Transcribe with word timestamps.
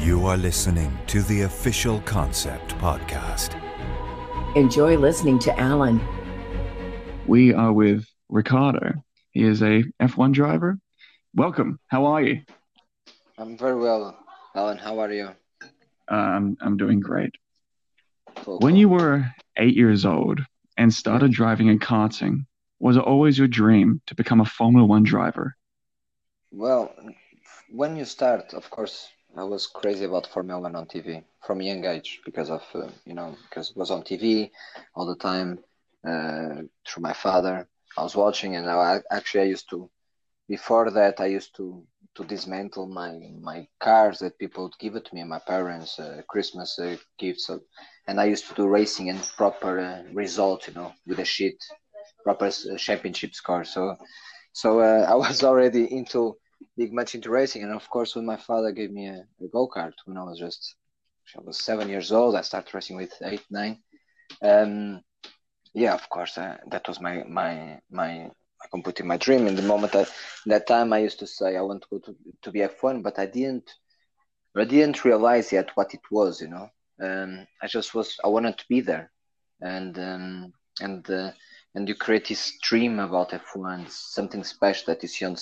You 0.00 0.26
are 0.26 0.36
listening 0.36 0.96
to 1.08 1.22
the 1.22 1.42
official 1.42 2.00
Concept 2.02 2.76
Podcast. 2.78 3.54
Enjoy 4.54 4.96
listening 4.96 5.38
to 5.40 5.58
Alan. 5.58 6.00
We 7.26 7.52
are 7.52 7.72
with 7.72 8.06
Ricardo. 8.28 8.92
He 9.32 9.42
is 9.42 9.60
a 9.62 9.82
F1 10.00 10.32
driver. 10.32 10.78
Welcome. 11.34 11.80
How 11.88 12.06
are 12.06 12.22
you? 12.22 12.42
I'm 13.38 13.58
very 13.58 13.76
well, 13.78 14.16
Alan. 14.54 14.78
How 14.78 15.00
are 15.00 15.12
you? 15.12 15.30
Uh, 16.10 16.14
I'm 16.14 16.56
I'm 16.60 16.76
doing 16.76 17.00
great. 17.00 17.34
Cool, 18.36 18.60
When 18.60 18.76
you 18.76 18.88
were 18.88 19.26
eight 19.56 19.76
years 19.76 20.04
old 20.04 20.40
and 20.76 20.94
started 20.94 21.32
driving 21.32 21.68
and 21.70 21.80
karting, 21.80 22.46
was 22.78 22.96
it 22.96 23.02
always 23.02 23.36
your 23.36 23.48
dream 23.48 24.00
to 24.06 24.14
become 24.14 24.40
a 24.40 24.44
Formula 24.44 24.86
One 24.86 25.02
driver? 25.02 25.56
Well, 26.52 26.94
when 27.70 27.96
you 27.96 28.04
start, 28.04 28.54
of 28.54 28.70
course, 28.70 29.08
I 29.38 29.44
was 29.44 29.68
crazy 29.68 30.04
about 30.04 30.26
Formula 30.26 30.60
One 30.60 30.74
on 30.74 30.86
TV 30.86 31.22
from 31.46 31.62
young 31.62 31.84
age 31.84 32.20
because 32.24 32.50
of, 32.50 32.64
uh, 32.74 32.88
you 33.06 33.14
know, 33.14 33.36
because 33.44 33.70
it 33.70 33.76
was 33.76 33.92
on 33.92 34.02
TV 34.02 34.50
all 34.96 35.06
the 35.06 35.14
time 35.14 35.60
uh, 36.04 36.62
through 36.84 37.02
my 37.02 37.12
father. 37.12 37.68
I 37.96 38.02
was 38.02 38.16
watching, 38.16 38.56
and 38.56 38.68
I 38.68 39.00
actually 39.12 39.42
I 39.42 39.54
used 39.56 39.70
to. 39.70 39.88
Before 40.48 40.90
that, 40.90 41.20
I 41.20 41.26
used 41.26 41.54
to 41.56 41.86
to 42.16 42.24
dismantle 42.24 42.88
my 42.88 43.12
my 43.40 43.68
cars 43.78 44.18
that 44.18 44.38
people 44.40 44.64
would 44.64 44.78
give 44.80 44.96
it 44.96 45.04
to 45.04 45.14
me, 45.14 45.22
my 45.22 45.38
parents, 45.38 46.00
uh, 46.00 46.22
Christmas 46.28 46.76
uh, 46.80 46.96
gifts, 47.16 47.48
and 48.08 48.20
I 48.20 48.24
used 48.24 48.48
to 48.48 48.54
do 48.54 48.66
racing 48.66 49.08
and 49.08 49.22
proper 49.36 49.78
uh, 49.78 50.02
result, 50.12 50.66
you 50.66 50.74
know, 50.74 50.92
with 51.06 51.20
a 51.20 51.24
sheet, 51.24 51.58
proper 52.24 52.46
uh, 52.46 52.76
championship 52.76 53.34
score. 53.34 53.64
So, 53.64 53.96
so 54.52 54.80
I 55.12 55.14
was 55.14 55.44
already 55.44 55.84
into 55.84 56.36
big 56.76 56.92
much 56.92 57.14
into 57.14 57.30
racing, 57.30 57.62
and 57.62 57.72
of 57.72 57.88
course, 57.90 58.14
when 58.14 58.26
my 58.26 58.36
father 58.36 58.72
gave 58.72 58.90
me 58.90 59.08
a, 59.08 59.24
a 59.44 59.48
go 59.52 59.68
kart 59.68 59.94
when 60.04 60.16
I 60.16 60.24
was 60.24 60.38
just 60.38 60.74
I 61.36 61.40
was 61.42 61.58
seven 61.58 61.88
years 61.88 62.12
old, 62.12 62.36
I 62.36 62.42
started 62.42 62.74
racing 62.74 62.96
with 62.96 63.12
eight 63.22 63.44
nine. 63.50 63.78
Um, 64.42 65.02
yeah, 65.74 65.94
of 65.94 66.08
course, 66.08 66.38
uh, 66.38 66.56
that 66.70 66.88
was 66.88 67.00
my 67.00 67.24
my 67.24 67.80
my. 67.90 68.30
I 68.60 68.66
completed 68.72 69.06
my 69.06 69.18
dream. 69.18 69.46
In 69.46 69.54
the 69.54 69.62
moment, 69.62 69.94
I, 69.94 70.04
that 70.46 70.66
time, 70.66 70.92
I 70.92 70.98
used 70.98 71.20
to 71.20 71.28
say 71.28 71.56
I 71.56 71.60
want 71.60 71.82
to 71.82 71.88
go 71.92 71.98
to, 72.00 72.16
to 72.42 72.50
be 72.50 72.58
F1, 72.60 73.04
but 73.04 73.18
I 73.18 73.26
didn't. 73.26 73.70
I 74.56 74.64
didn't 74.64 75.04
realize 75.04 75.52
yet 75.52 75.70
what 75.76 75.94
it 75.94 76.00
was. 76.10 76.40
You 76.40 76.48
know, 76.48 76.68
um, 77.00 77.46
I 77.62 77.68
just 77.68 77.94
was. 77.94 78.16
I 78.24 78.28
wanted 78.28 78.58
to 78.58 78.64
be 78.68 78.80
there, 78.80 79.12
and 79.60 79.96
um, 79.98 80.52
and 80.80 81.08
uh, 81.10 81.30
and 81.74 81.88
you 81.88 81.94
create 81.94 82.28
this 82.28 82.58
dream 82.62 82.98
about 82.98 83.30
F1, 83.30 83.88
something 83.90 84.42
special 84.42 84.92
that 84.92 85.02
you 85.02 85.08
see 85.08 85.24
on 85.24 85.36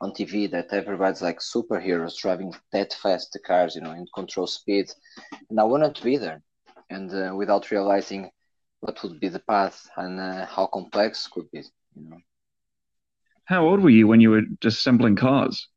on 0.00 0.12
TV 0.14 0.46
that 0.48 0.72
everybody's 0.72 1.22
like 1.22 1.40
superheroes 1.40 2.16
driving 2.18 2.54
that 2.72 2.92
fast 2.94 3.32
the 3.32 3.38
cars, 3.40 3.74
you 3.76 3.82
know, 3.82 3.92
in 3.92 4.06
control 4.14 4.46
speed, 4.46 4.86
and 5.50 5.60
I 5.60 5.64
wanted 5.64 5.94
to 5.96 6.04
be 6.04 6.16
there, 6.16 6.42
and 6.90 7.10
uh, 7.14 7.34
without 7.36 7.70
realizing 7.70 8.30
what 8.80 9.02
would 9.02 9.20
be 9.20 9.28
the 9.28 9.40
path 9.40 9.88
and 9.96 10.20
uh, 10.20 10.46
how 10.46 10.66
complex 10.66 11.28
could 11.28 11.50
be, 11.50 11.60
you 11.96 12.08
know. 12.10 12.18
How 13.46 13.64
old 13.66 13.80
were 13.82 13.90
you 13.90 14.06
when 14.06 14.20
you 14.20 14.30
were 14.30 14.42
just 14.60 14.78
assembling 14.78 15.16
cars? 15.16 15.68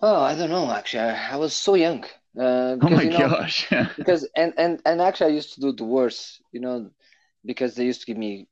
Oh, 0.00 0.20
I 0.22 0.34
don't 0.34 0.50
know. 0.50 0.70
Actually, 0.70 1.00
I, 1.10 1.34
I 1.34 1.36
was 1.36 1.54
so 1.54 1.74
young. 1.74 2.04
Uh, 2.38 2.76
Oh 2.80 2.90
my 2.90 3.04
you 3.04 3.10
know, 3.10 3.36
gosh. 3.36 3.68
because 3.96 4.28
and 4.36 4.52
and 4.58 4.80
and 4.84 5.00
actually, 5.00 5.32
I 5.32 5.36
used 5.36 5.54
to 5.54 5.60
do 5.60 5.72
the 5.72 5.84
worst. 5.84 6.42
You 6.52 6.60
know, 6.60 6.90
because 7.44 7.74
they 7.74 7.84
used 7.84 8.00
to 8.02 8.06
give 8.06 8.18
me 8.18 8.48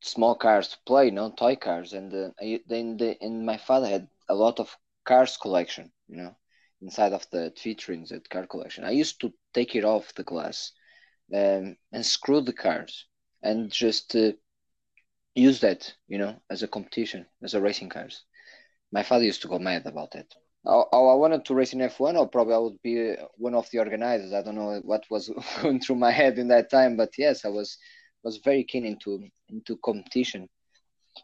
small 0.00 0.34
cars 0.34 0.68
to 0.68 0.76
play, 0.86 1.06
you 1.06 1.12
know, 1.12 1.30
toy 1.30 1.56
cars, 1.56 1.92
and 1.92 2.12
uh, 2.14 2.30
I, 2.40 2.60
then 2.68 2.96
the 2.96 3.16
and 3.20 3.44
my 3.44 3.56
father 3.56 3.88
had 3.88 4.08
a 4.28 4.34
lot 4.34 4.60
of 4.60 4.76
cars 5.04 5.36
collection, 5.36 5.92
you 6.08 6.16
know, 6.16 6.36
inside 6.82 7.12
of 7.12 7.26
the 7.30 7.52
vitrines 7.56 8.12
at 8.12 8.28
car 8.28 8.46
collection. 8.46 8.84
I 8.84 8.90
used 8.90 9.20
to 9.22 9.32
take 9.54 9.74
it 9.74 9.84
off 9.84 10.14
the 10.14 10.24
glass, 10.24 10.72
um, 11.34 11.76
and 11.92 12.04
screw 12.06 12.40
the 12.40 12.52
cars, 12.52 13.06
and 13.42 13.70
just 13.70 14.14
uh, 14.16 14.32
use 15.34 15.60
that, 15.60 15.94
you 16.08 16.18
know, 16.18 16.36
as 16.50 16.62
a 16.62 16.68
competition, 16.68 17.26
as 17.42 17.54
a 17.54 17.60
racing 17.60 17.88
cars. 17.88 18.24
My 18.92 19.02
father 19.02 19.24
used 19.24 19.42
to 19.42 19.48
go 19.48 19.58
mad 19.58 19.86
about 19.86 20.12
that. 20.12 20.34
Oh, 20.64 20.86
oh, 20.92 21.08
I 21.08 21.14
wanted 21.14 21.44
to 21.46 21.54
race 21.54 21.72
in 21.72 21.80
F1, 21.80 22.16
or 22.16 22.28
probably 22.28 22.54
I 22.54 22.58
would 22.58 22.82
be 22.82 23.14
one 23.36 23.54
of 23.54 23.70
the 23.70 23.78
organizers. 23.78 24.32
I 24.32 24.42
don't 24.42 24.56
know 24.56 24.80
what 24.84 25.04
was 25.10 25.30
going 25.62 25.80
through 25.80 25.96
my 25.96 26.10
head 26.10 26.38
in 26.38 26.48
that 26.48 26.70
time, 26.70 26.96
but 26.96 27.10
yes, 27.16 27.44
I 27.44 27.48
was 27.48 27.78
was 28.22 28.38
very 28.38 28.64
keen 28.64 28.84
into 28.84 29.28
into 29.48 29.76
competition. 29.84 30.48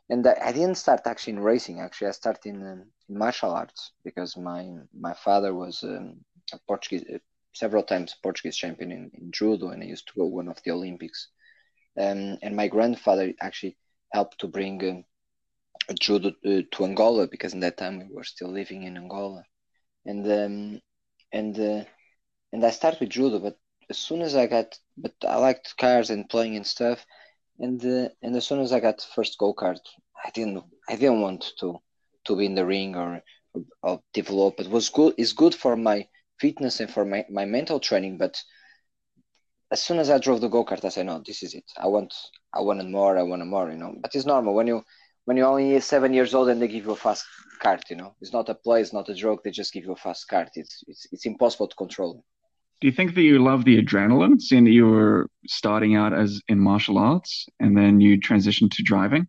And 0.09 0.27
I 0.27 0.53
didn't 0.53 0.77
start 0.77 1.03
actually 1.07 1.35
in 1.35 1.41
racing. 1.41 1.81
Actually, 1.81 2.09
I 2.09 2.13
started 2.13 2.47
in, 2.47 2.67
um, 2.67 2.85
in 3.09 3.19
martial 3.19 3.51
arts 3.51 3.93
because 4.05 4.37
my 4.37 4.69
my 4.93 5.15
father 5.15 5.55
was 5.55 5.83
um, 5.85 6.17
a 6.53 6.59
Portuguese, 6.67 7.05
uh, 7.15 7.19
several 7.53 7.83
times 7.85 8.17
Portuguese 8.23 8.57
champion 8.57 8.91
in, 8.93 9.11
in 9.15 9.31
judo, 9.33 9.69
and 9.69 9.83
I 9.83 9.87
used 9.87 10.09
to 10.09 10.15
go 10.19 10.27
one 10.27 10.49
of 10.49 10.59
the 10.65 10.73
Olympics. 10.73 11.29
Um, 11.99 12.39
and 12.43 12.57
my 12.57 12.69
grandfather 12.69 13.33
actually 13.41 13.77
helped 14.13 14.41
to 14.41 14.49
bring 14.49 14.83
um, 14.89 15.05
judo 16.01 16.31
uh, 16.45 16.63
to 16.73 16.85
Angola 16.85 17.29
because 17.29 17.55
in 17.55 17.61
that 17.61 17.77
time 17.77 17.99
we 17.99 18.15
were 18.15 18.25
still 18.25 18.51
living 18.51 18.83
in 18.83 18.97
Angola, 18.97 19.45
and 20.05 20.27
um, 20.27 20.81
and 21.33 21.59
uh, 21.59 21.85
and 22.53 22.65
I 22.65 22.71
started 22.71 23.01
with 23.01 23.11
judo, 23.11 23.39
but 23.39 23.59
as 23.91 23.99
soon 23.99 24.23
as 24.23 24.35
I 24.35 24.47
got, 24.47 24.79
but 24.97 25.15
I 25.27 25.37
liked 25.37 25.77
cars 25.79 26.11
and 26.11 26.29
playing 26.29 26.57
and 26.57 26.67
stuff, 26.67 27.05
and 27.59 27.85
uh, 27.85 28.09
and 28.23 28.37
as 28.37 28.47
soon 28.47 28.61
as 28.61 28.73
I 28.73 28.81
got 28.81 29.07
first 29.15 29.39
go 29.39 29.55
kart, 29.55 29.81
I 30.25 30.31
didn't 30.31 30.65
I 30.89 30.97
didn't 30.97 31.21
want 31.21 31.53
to 31.61 31.79
to 32.27 32.37
be 32.37 32.47
in 32.47 32.55
the 32.55 32.67
ring 32.67 32.97
or 32.97 33.23
or 33.83 34.01
develop. 34.13 34.61
It 34.61 34.71
was 34.71 34.89
good. 34.89 35.15
It's 35.19 35.33
good 35.33 35.55
for 35.55 35.77
my 35.77 36.09
fitness 36.41 36.81
and 36.81 36.91
for 36.91 37.05
my, 37.05 37.25
my 37.31 37.45
mental 37.45 37.79
training, 37.79 38.19
but 38.19 38.43
as 39.71 39.83
soon 39.83 39.99
as 39.99 40.11
I 40.11 40.19
drove 40.19 40.41
the 40.41 40.49
go 40.49 40.65
kart, 40.65 40.85
I 40.85 40.89
said, 40.89 41.07
no, 41.07 41.23
this 41.25 41.43
is 41.43 41.55
it. 41.55 41.65
I 41.79 41.87
want 41.87 42.15
I 42.55 42.61
wanted 42.61 42.89
more. 42.89 43.19
I 43.19 43.23
wanted 43.23 43.47
more. 43.47 43.71
You 43.71 43.79
know, 43.79 43.95
but 44.01 44.15
it's 44.15 44.27
normal 44.27 44.55
when 44.55 44.67
you 44.67 44.83
when 45.25 45.37
you're 45.37 45.49
only 45.49 45.81
seven 45.81 46.13
years 46.13 46.35
old 46.35 46.49
and 46.49 46.61
they 46.61 46.69
give 46.69 46.85
you 46.85 46.93
a 46.93 46.97
fast 46.97 47.25
kart. 47.63 47.83
You 47.91 47.97
know, 47.97 48.15
it's 48.21 48.33
not 48.33 48.49
a 48.49 48.55
play. 48.55 48.81
It's 48.81 48.93
not 48.93 49.09
a 49.09 49.15
joke. 49.15 49.43
They 49.43 49.51
just 49.51 49.73
give 49.73 49.85
you 49.85 49.93
a 49.93 49.97
fast 49.97 50.29
kart. 50.31 50.49
It's 50.55 50.85
it's 50.87 51.07
it's 51.13 51.27
impossible 51.27 51.69
to 51.69 51.77
control. 51.77 52.25
Do 52.85 52.89
you 52.89 52.93
think 52.93 53.15
that 53.15 53.23
you 53.23 53.39
love 53.39 53.65
the 53.65 53.81
adrenaline, 53.83 54.39
seeing 54.39 54.65
that 54.65 54.71
you 54.71 54.87
were 54.87 55.27
starting 55.47 55.97
out 55.97 56.13
as 56.13 56.43
in 56.49 56.59
martial 56.61 56.99
arts 56.99 57.47
and 57.59 57.75
then 57.75 57.99
you 57.99 58.21
transitioned 58.21 58.73
to 58.73 58.83
driving? 58.83 59.27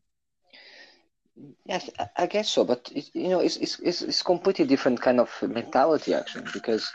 Yes, 1.66 1.90
I 2.18 2.26
guess 2.26 2.50
so, 2.50 2.66
but 2.66 2.92
it, 2.94 3.06
you 3.14 3.30
know, 3.30 3.40
it's, 3.40 3.56
it's 3.56 3.80
it's 3.80 4.02
it's 4.02 4.22
completely 4.22 4.66
different 4.66 5.02
kind 5.02 5.22
of 5.22 5.30
mentality 5.42 6.14
actually, 6.14 6.50
because 6.52 6.92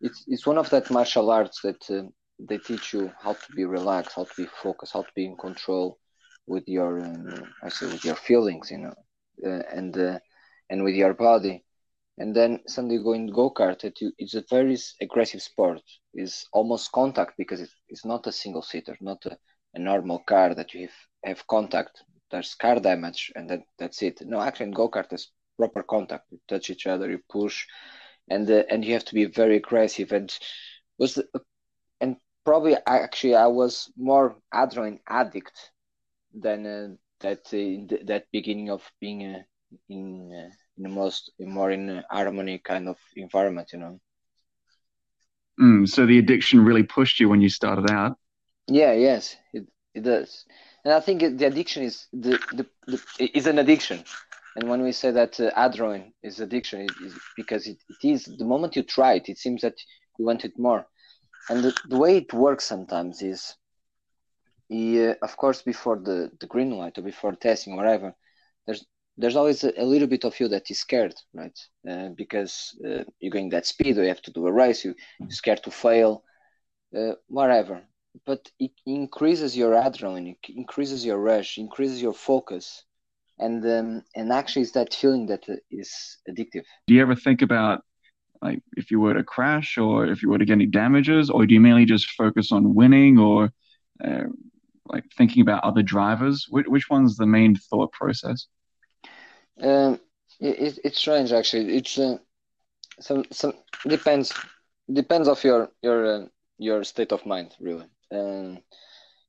it's 0.00 0.22
it's 0.28 0.46
one 0.46 0.56
of 0.56 0.70
that 0.70 0.88
martial 0.88 1.32
arts 1.32 1.62
that 1.62 1.90
uh, 1.90 2.04
they 2.48 2.58
teach 2.58 2.92
you 2.92 3.10
how 3.20 3.32
to 3.32 3.52
be 3.56 3.64
relaxed, 3.64 4.14
how 4.14 4.22
to 4.22 4.34
be 4.36 4.46
focused, 4.62 4.92
how 4.92 5.02
to 5.02 5.12
be 5.16 5.24
in 5.24 5.36
control 5.36 5.98
with 6.46 6.62
your 6.68 7.00
um, 7.00 7.26
I 7.64 7.70
say 7.70 7.86
with 7.86 8.04
your 8.04 8.14
feelings, 8.14 8.70
you 8.70 8.78
know, 8.78 8.94
uh, 9.44 9.62
and 9.74 9.98
uh, 9.98 10.20
and 10.70 10.84
with 10.84 10.94
your 10.94 11.14
body, 11.14 11.64
and 12.18 12.34
then 12.34 12.60
suddenly 12.66 12.98
go 12.98 13.12
in 13.12 13.28
go 13.28 13.50
kart. 13.50 13.84
It, 13.84 13.98
it's 14.18 14.34
a 14.34 14.44
very 14.50 14.76
aggressive 15.00 15.42
sport. 15.42 15.80
It's 16.14 16.46
almost 16.52 16.92
contact 16.92 17.34
because 17.38 17.60
it, 17.60 17.70
it's 17.88 18.04
not 18.04 18.26
a 18.26 18.32
single 18.32 18.62
seater, 18.62 18.96
not 19.00 19.24
a, 19.26 19.38
a 19.74 19.78
normal 19.78 20.18
car 20.20 20.54
that 20.54 20.74
you 20.74 20.82
have 20.82 20.96
have 21.24 21.46
contact. 21.46 22.02
There's 22.30 22.54
car 22.54 22.80
damage, 22.80 23.32
and 23.36 23.48
that 23.50 23.60
that's 23.78 24.02
it. 24.02 24.20
No, 24.26 24.40
actually, 24.40 24.66
in 24.66 24.72
go 24.72 24.88
kart, 24.88 25.08
there's 25.08 25.30
proper 25.56 25.82
contact. 25.82 26.26
You 26.30 26.38
touch 26.48 26.70
each 26.70 26.86
other, 26.86 27.10
you 27.10 27.20
push, 27.30 27.66
and 28.28 28.50
uh, 28.50 28.64
and 28.70 28.84
you 28.84 28.92
have 28.94 29.04
to 29.06 29.14
be 29.14 29.24
very 29.26 29.56
aggressive. 29.56 30.12
And 30.12 30.36
was 30.98 31.14
the, 31.14 31.26
and 32.00 32.16
probably 32.44 32.76
actually 32.86 33.36
I 33.36 33.46
was 33.46 33.90
more 33.96 34.36
adrenaline 34.52 35.00
addict 35.08 35.70
than 36.34 36.66
uh, 36.66 36.88
that 37.20 37.46
uh, 37.52 37.96
that 38.06 38.24
beginning 38.32 38.70
of 38.70 38.82
being 39.00 39.24
uh, 39.26 40.50
in 40.78 40.90
uh, 40.98 41.16
in 41.16 41.26
the 41.42 41.48
most 41.48 42.04
more 42.18 42.20
in 42.20 42.46
harmony 42.66 43.06
kind 43.06 43.32
of 43.34 43.40
environment. 43.66 44.06
You 44.08 44.10
know. 44.26 44.36
Mm, 45.60 45.88
so 45.88 46.06
the 46.06 46.18
addiction 46.18 46.64
really 46.64 46.84
pushed 46.84 47.20
you 47.20 47.28
when 47.28 47.40
you 47.40 47.48
started 47.48 47.90
out. 47.90 48.18
Yeah, 48.68 48.92
yes, 48.92 49.36
it, 49.52 49.66
it 49.94 50.02
does. 50.02 50.44
And 50.84 50.94
I 50.94 51.00
think 51.00 51.20
the 51.38 51.46
addiction 51.46 51.82
is 51.84 52.06
the, 52.12 52.38
the, 52.52 52.66
the 52.86 53.38
is 53.38 53.46
an 53.46 53.58
addiction. 53.58 54.04
And 54.56 54.68
when 54.68 54.82
we 54.82 54.92
say 54.92 55.10
that 55.12 55.40
uh, 55.40 55.50
adrenaline 55.56 56.12
is 56.22 56.40
addiction, 56.40 56.80
it 56.82 56.92
is 57.04 57.18
because 57.36 57.66
it, 57.66 57.78
it 57.90 58.08
is 58.08 58.24
the 58.24 58.44
moment 58.44 58.76
you 58.76 58.82
try 58.82 59.14
it, 59.14 59.28
it 59.28 59.38
seems 59.38 59.62
that 59.62 59.74
you 60.18 60.26
want 60.26 60.44
it 60.44 60.58
more. 60.58 60.86
And 61.48 61.62
the, 61.64 61.76
the 61.88 61.98
way 61.98 62.18
it 62.18 62.32
works 62.32 62.64
sometimes 62.64 63.22
is, 63.22 63.54
yeah, 64.68 65.14
of 65.22 65.36
course, 65.36 65.62
before 65.62 65.98
the, 65.98 66.30
the 66.40 66.46
green 66.46 66.70
light 66.70 66.98
or 66.98 67.02
before 67.02 67.34
testing, 67.34 67.76
whatever, 67.76 68.14
there's 68.66 68.84
there's 69.18 69.36
always 69.36 69.64
a, 69.64 69.72
a 69.76 69.84
little 69.84 70.08
bit 70.08 70.24
of 70.24 70.38
you 70.40 70.48
that 70.48 70.70
is 70.70 70.78
scared, 70.78 71.14
right? 71.34 71.58
Uh, 71.88 72.08
because 72.10 72.78
uh, 72.86 73.02
you're 73.20 73.32
going 73.32 73.50
that 73.50 73.66
speed, 73.66 73.98
or 73.98 74.02
you 74.02 74.08
have 74.08 74.22
to 74.22 74.32
do 74.32 74.46
a 74.46 74.52
race, 74.52 74.84
you, 74.84 74.94
you're 75.18 75.30
scared 75.30 75.62
to 75.64 75.70
fail, 75.70 76.22
uh, 76.96 77.12
whatever. 77.26 77.82
But 78.24 78.50
it 78.58 78.72
increases 78.86 79.56
your 79.56 79.72
adrenaline, 79.72 80.30
it 80.30 80.52
increases 80.56 81.04
your 81.04 81.18
rush, 81.18 81.58
increases 81.58 82.00
your 82.00 82.14
focus, 82.14 82.84
and 83.38 83.64
um, 83.66 84.02
and 84.16 84.32
actually, 84.32 84.62
it's 84.62 84.72
that 84.72 84.94
feeling 84.94 85.26
that 85.26 85.44
uh, 85.48 85.56
addictive. 86.30 86.64
Do 86.86 86.94
you 86.94 87.02
ever 87.02 87.14
think 87.14 87.42
about 87.42 87.84
like 88.40 88.62
if 88.76 88.90
you 88.90 89.00
were 89.00 89.14
to 89.14 89.24
crash 89.24 89.78
or 89.78 90.06
if 90.06 90.22
you 90.22 90.30
were 90.30 90.38
to 90.38 90.44
get 90.44 90.54
any 90.54 90.66
damages, 90.66 91.28
or 91.30 91.46
do 91.46 91.54
you 91.54 91.60
mainly 91.60 91.84
just 91.84 92.10
focus 92.12 92.52
on 92.52 92.74
winning 92.74 93.18
or 93.18 93.50
uh, 94.04 94.24
like 94.86 95.04
thinking 95.16 95.42
about 95.42 95.64
other 95.64 95.82
drivers? 95.82 96.46
Which, 96.48 96.66
which 96.66 96.90
one's 96.90 97.16
the 97.16 97.26
main 97.26 97.56
thought 97.56 97.92
process? 97.92 98.46
Um, 99.62 100.00
it, 100.40 100.78
it's 100.84 100.98
strange 100.98 101.32
actually. 101.32 101.76
It's 101.76 101.98
uh, 101.98 102.18
some 103.00 103.24
some 103.30 103.54
depends 103.86 104.32
depends 104.92 105.28
of 105.28 105.42
your 105.44 105.70
your 105.82 106.06
uh, 106.06 106.26
your 106.58 106.84
state 106.84 107.12
of 107.12 107.26
mind 107.26 107.54
really. 107.60 107.86
Um, 108.12 108.58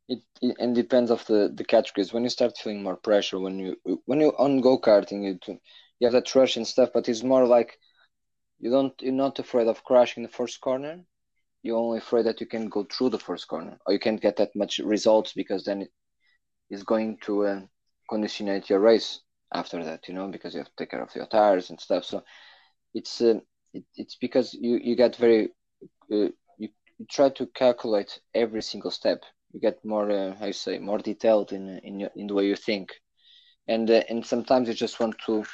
it, 0.07 0.21
it, 0.41 0.55
and 0.59 0.75
depends 0.75 1.11
of 1.11 1.25
the 1.27 1.51
the 1.55 1.63
categories. 1.63 2.13
When 2.13 2.23
you 2.23 2.29
start 2.29 2.57
feeling 2.57 2.83
more 2.83 2.97
pressure, 2.97 3.39
when 3.39 3.59
you 3.59 3.77
when 4.05 4.19
you 4.21 4.29
on 4.37 4.61
go 4.61 4.79
karting, 4.79 5.23
you 5.23 5.59
you 5.99 6.05
have 6.07 6.13
that 6.13 6.33
rush 6.35 6.57
and 6.57 6.67
stuff, 6.67 6.89
but 6.93 7.09
it's 7.09 7.23
more 7.23 7.45
like 7.45 7.77
you 8.59 8.69
don't 8.71 8.93
you're 9.01 9.13
not 9.13 9.39
afraid 9.39 9.67
of 9.67 9.83
crashing 9.83 10.23
the 10.23 10.29
first 10.29 10.61
corner. 10.61 11.03
You're 11.63 11.77
only 11.77 11.97
afraid 11.97 12.25
that 12.25 12.39
you 12.39 12.47
can 12.47 12.69
go 12.69 12.85
through 12.85 13.09
the 13.09 13.19
first 13.19 13.47
corner, 13.47 13.79
or 13.85 13.93
you 13.93 13.99
can't 13.99 14.21
get 14.21 14.37
that 14.37 14.55
much 14.55 14.79
results 14.79 15.33
because 15.33 15.65
then 15.65 15.81
it 15.81 15.91
is 16.69 16.83
going 16.83 17.17
to 17.23 17.45
uh, 17.45 17.61
conditionate 18.09 18.69
your 18.69 18.79
race 18.79 19.21
after 19.53 19.83
that. 19.83 20.07
You 20.07 20.13
know, 20.13 20.27
because 20.27 20.53
you 20.53 20.59
have 20.59 20.67
to 20.69 20.75
take 20.77 20.91
care 20.91 21.01
of 21.03 21.15
your 21.15 21.27
tires 21.27 21.69
and 21.69 21.79
stuff. 21.79 22.05
So 22.05 22.23
it's 22.93 23.21
uh, 23.21 23.39
it, 23.73 23.83
it's 23.95 24.15
because 24.15 24.53
you 24.53 24.79
you 24.81 24.95
get 24.95 25.15
very 25.15 25.49
uh, 26.11 26.29
you, 26.57 26.69
try 27.09 27.29
to 27.29 27.47
calculate 27.47 28.19
every 28.33 28.61
single 28.61 28.91
step. 28.91 29.23
You 29.53 29.59
get 29.59 29.83
more 29.85 30.09
uh, 30.11 30.35
how 30.35 30.47
you 30.47 30.53
say 30.53 30.79
more 30.79 30.99
detailed 30.99 31.51
in 31.53 31.79
in 31.83 31.99
your, 31.99 32.11
in 32.15 32.27
the 32.27 32.33
way 32.33 32.47
you 32.47 32.55
think, 32.55 32.91
and 33.67 33.89
uh, 33.89 34.03
and 34.09 34.25
sometimes 34.25 34.67
you 34.67 34.73
just 34.73 34.99
want 34.99 35.15
to 35.25 35.45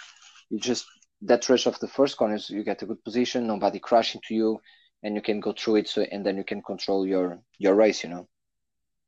you 0.50 0.59
just 0.59 0.86
that 1.21 1.47
rush 1.50 1.65
of 1.65 1.80
the 1.80 1.88
first 1.88 2.18
corners 2.18 2.50
you 2.50 2.63
get 2.63 2.81
a 2.81 2.86
good 2.86 3.03
position 3.03 3.47
nobody 3.47 3.80
crashing 3.80 4.21
to 4.27 4.36
you 4.36 4.59
and 5.03 5.15
you 5.15 5.21
can 5.21 5.39
go 5.39 5.53
through 5.53 5.77
it 5.77 5.88
so 5.88 6.01
and 6.12 6.25
then 6.25 6.38
you 6.38 6.44
can 6.44 6.62
control 6.62 7.06
your 7.07 7.39
your 7.57 7.75
race 7.75 8.03
you 8.03 8.09
know 8.09 8.27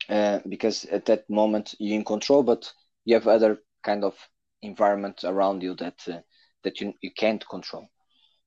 uh, 0.09 0.39
because 0.47 0.85
at 0.85 1.05
that 1.05 1.29
moment 1.29 1.75
you're 1.79 1.95
in 1.95 2.05
control 2.05 2.43
but 2.43 2.71
you 3.05 3.13
have 3.15 3.27
other 3.27 3.59
kind 3.83 4.03
of 4.03 4.15
environment 4.62 5.24
around 5.24 5.62
you 5.63 5.75
that 5.75 6.00
uh, 6.07 6.19
that 6.63 6.81
you, 6.81 6.94
you 7.01 7.12
can't 7.12 7.48
control. 7.48 7.88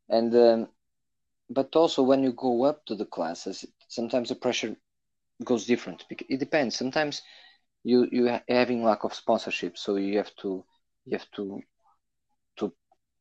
And 0.09 0.35
um, 0.35 0.69
but 1.49 1.75
also 1.77 2.03
when 2.03 2.23
you 2.23 2.33
go 2.33 2.65
up 2.65 2.85
to 2.87 2.95
the 2.95 3.07
classes 3.07 3.65
sometimes 3.89 4.29
the 4.29 4.35
pressure 4.35 4.77
goes 5.45 5.67
different. 5.67 6.05
It 6.11 6.39
depends. 6.39 6.77
Sometimes 6.77 7.23
you 7.83 8.09
you 8.13 8.39
having 8.49 8.85
lack 8.85 9.05
of 9.05 9.15
sponsorship 9.15 9.79
so 9.79 9.97
you 9.97 10.19
have 10.19 10.35
to 10.37 10.65
you 11.07 11.17
have 11.17 11.31
to 11.33 11.61
to 12.59 12.73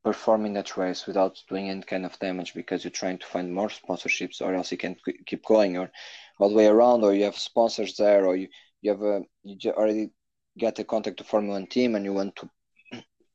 perform 0.04 0.46
in 0.46 0.54
that 0.54 0.76
race 0.78 1.08
without 1.08 1.42
doing 1.48 1.70
any 1.70 1.82
kind 1.82 2.06
of 2.06 2.18
damage 2.20 2.54
because 2.54 2.84
you're 2.84 2.92
trying 2.92 3.18
to 3.18 3.26
find 3.26 3.54
more 3.54 3.70
sponsorships 3.70 4.42
or 4.42 4.54
else 4.54 4.72
you 4.72 4.78
can 4.78 4.96
keep 5.26 5.46
going. 5.46 5.78
Or 5.78 5.92
all 6.40 6.50
the 6.50 6.56
way 6.56 6.68
around 6.68 7.04
or 7.04 7.14
you 7.14 7.26
have 7.26 7.38
sponsors 7.38 7.96
there 7.98 8.26
or 8.26 8.36
you, 8.36 8.48
you 8.82 8.92
have 8.92 9.02
a 9.02 9.22
you 9.44 9.72
already 9.72 10.12
get 10.58 10.80
a 10.80 10.84
contact 10.84 11.18
to 11.18 11.24
formula 11.24 11.60
one 11.60 11.68
team 11.68 11.96
and 11.96 12.06
you 12.06 12.14
want 12.14 12.36
to 12.38 12.50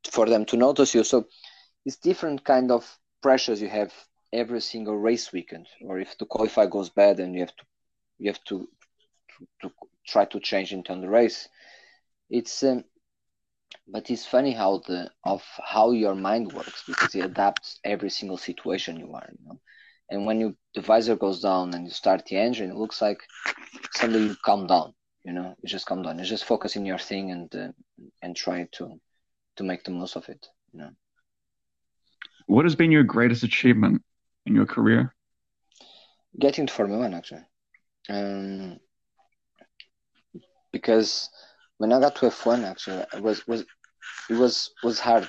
for 0.07 0.25
them 0.27 0.45
to 0.45 0.57
notice 0.57 0.93
you. 0.95 1.03
So 1.03 1.25
it's 1.85 1.97
different 1.97 2.43
kind 2.43 2.71
of 2.71 2.99
pressures 3.21 3.61
you 3.61 3.69
have 3.69 3.93
every 4.33 4.61
single 4.61 4.97
race 4.97 5.31
weekend 5.31 5.67
or 5.87 5.99
if 5.99 6.17
the 6.17 6.25
qualify 6.25 6.65
goes 6.67 6.89
bad 6.89 7.19
and 7.19 7.33
you 7.33 7.41
have 7.41 7.55
to 7.55 7.63
you 8.19 8.29
have 8.31 8.43
to 8.45 8.67
to, 9.37 9.45
to 9.61 9.71
try 10.07 10.25
to 10.25 10.39
change 10.39 10.73
into 10.73 10.95
the 10.99 11.09
race. 11.09 11.47
It's 12.29 12.63
um, 12.63 12.83
but 13.87 14.09
it's 14.09 14.25
funny 14.25 14.51
how 14.51 14.79
the 14.87 15.09
of 15.23 15.43
how 15.73 15.91
your 15.91 16.15
mind 16.15 16.51
works 16.53 16.83
because 16.87 17.15
it 17.15 17.23
adapts 17.25 17.79
every 17.83 18.09
single 18.09 18.37
situation 18.37 18.97
you 18.99 19.11
are 19.13 19.27
you 19.31 19.45
know? 19.47 19.59
And 20.09 20.25
when 20.25 20.39
you 20.39 20.55
the 20.75 20.81
visor 20.81 21.15
goes 21.15 21.41
down 21.41 21.73
and 21.73 21.85
you 21.85 21.91
start 21.91 22.25
the 22.25 22.37
engine 22.37 22.69
it 22.69 22.75
looks 22.77 23.01
like 23.01 23.19
suddenly 23.93 24.27
you 24.27 24.35
calm 24.45 24.67
down 24.67 24.93
you 25.23 25.33
know? 25.33 25.55
You 25.61 25.67
just 25.69 25.85
calm 25.87 26.01
down. 26.03 26.19
You 26.19 26.25
just 26.25 26.45
focus 26.45 26.75
in 26.75 26.85
your 26.85 26.97
thing 26.99 27.31
and 27.31 27.53
uh, 27.55 27.71
and 28.21 28.35
try 28.35 28.67
to 28.77 28.99
to 29.55 29.63
make 29.63 29.83
the 29.83 29.91
most 29.91 30.15
of 30.15 30.27
it 30.29 30.47
you 30.71 30.79
know 30.79 30.91
what 32.47 32.65
has 32.65 32.75
been 32.75 32.91
your 32.91 33.03
greatest 33.03 33.43
achievement 33.43 34.01
in 34.45 34.55
your 34.55 34.65
career 34.65 35.13
getting 36.39 36.67
to 36.67 36.73
formula 36.73 37.03
one 37.03 37.13
actually 37.13 37.43
um 38.09 38.79
because 40.71 41.29
when 41.77 41.93
I 41.93 41.99
got 41.99 42.15
to 42.17 42.25
F1, 42.27 42.63
actually, 42.63 43.05
it 43.13 43.21
was 43.21 43.47
was 43.47 43.61
it 44.29 44.33
was 44.33 44.71
was 44.83 44.99
hard. 44.99 45.27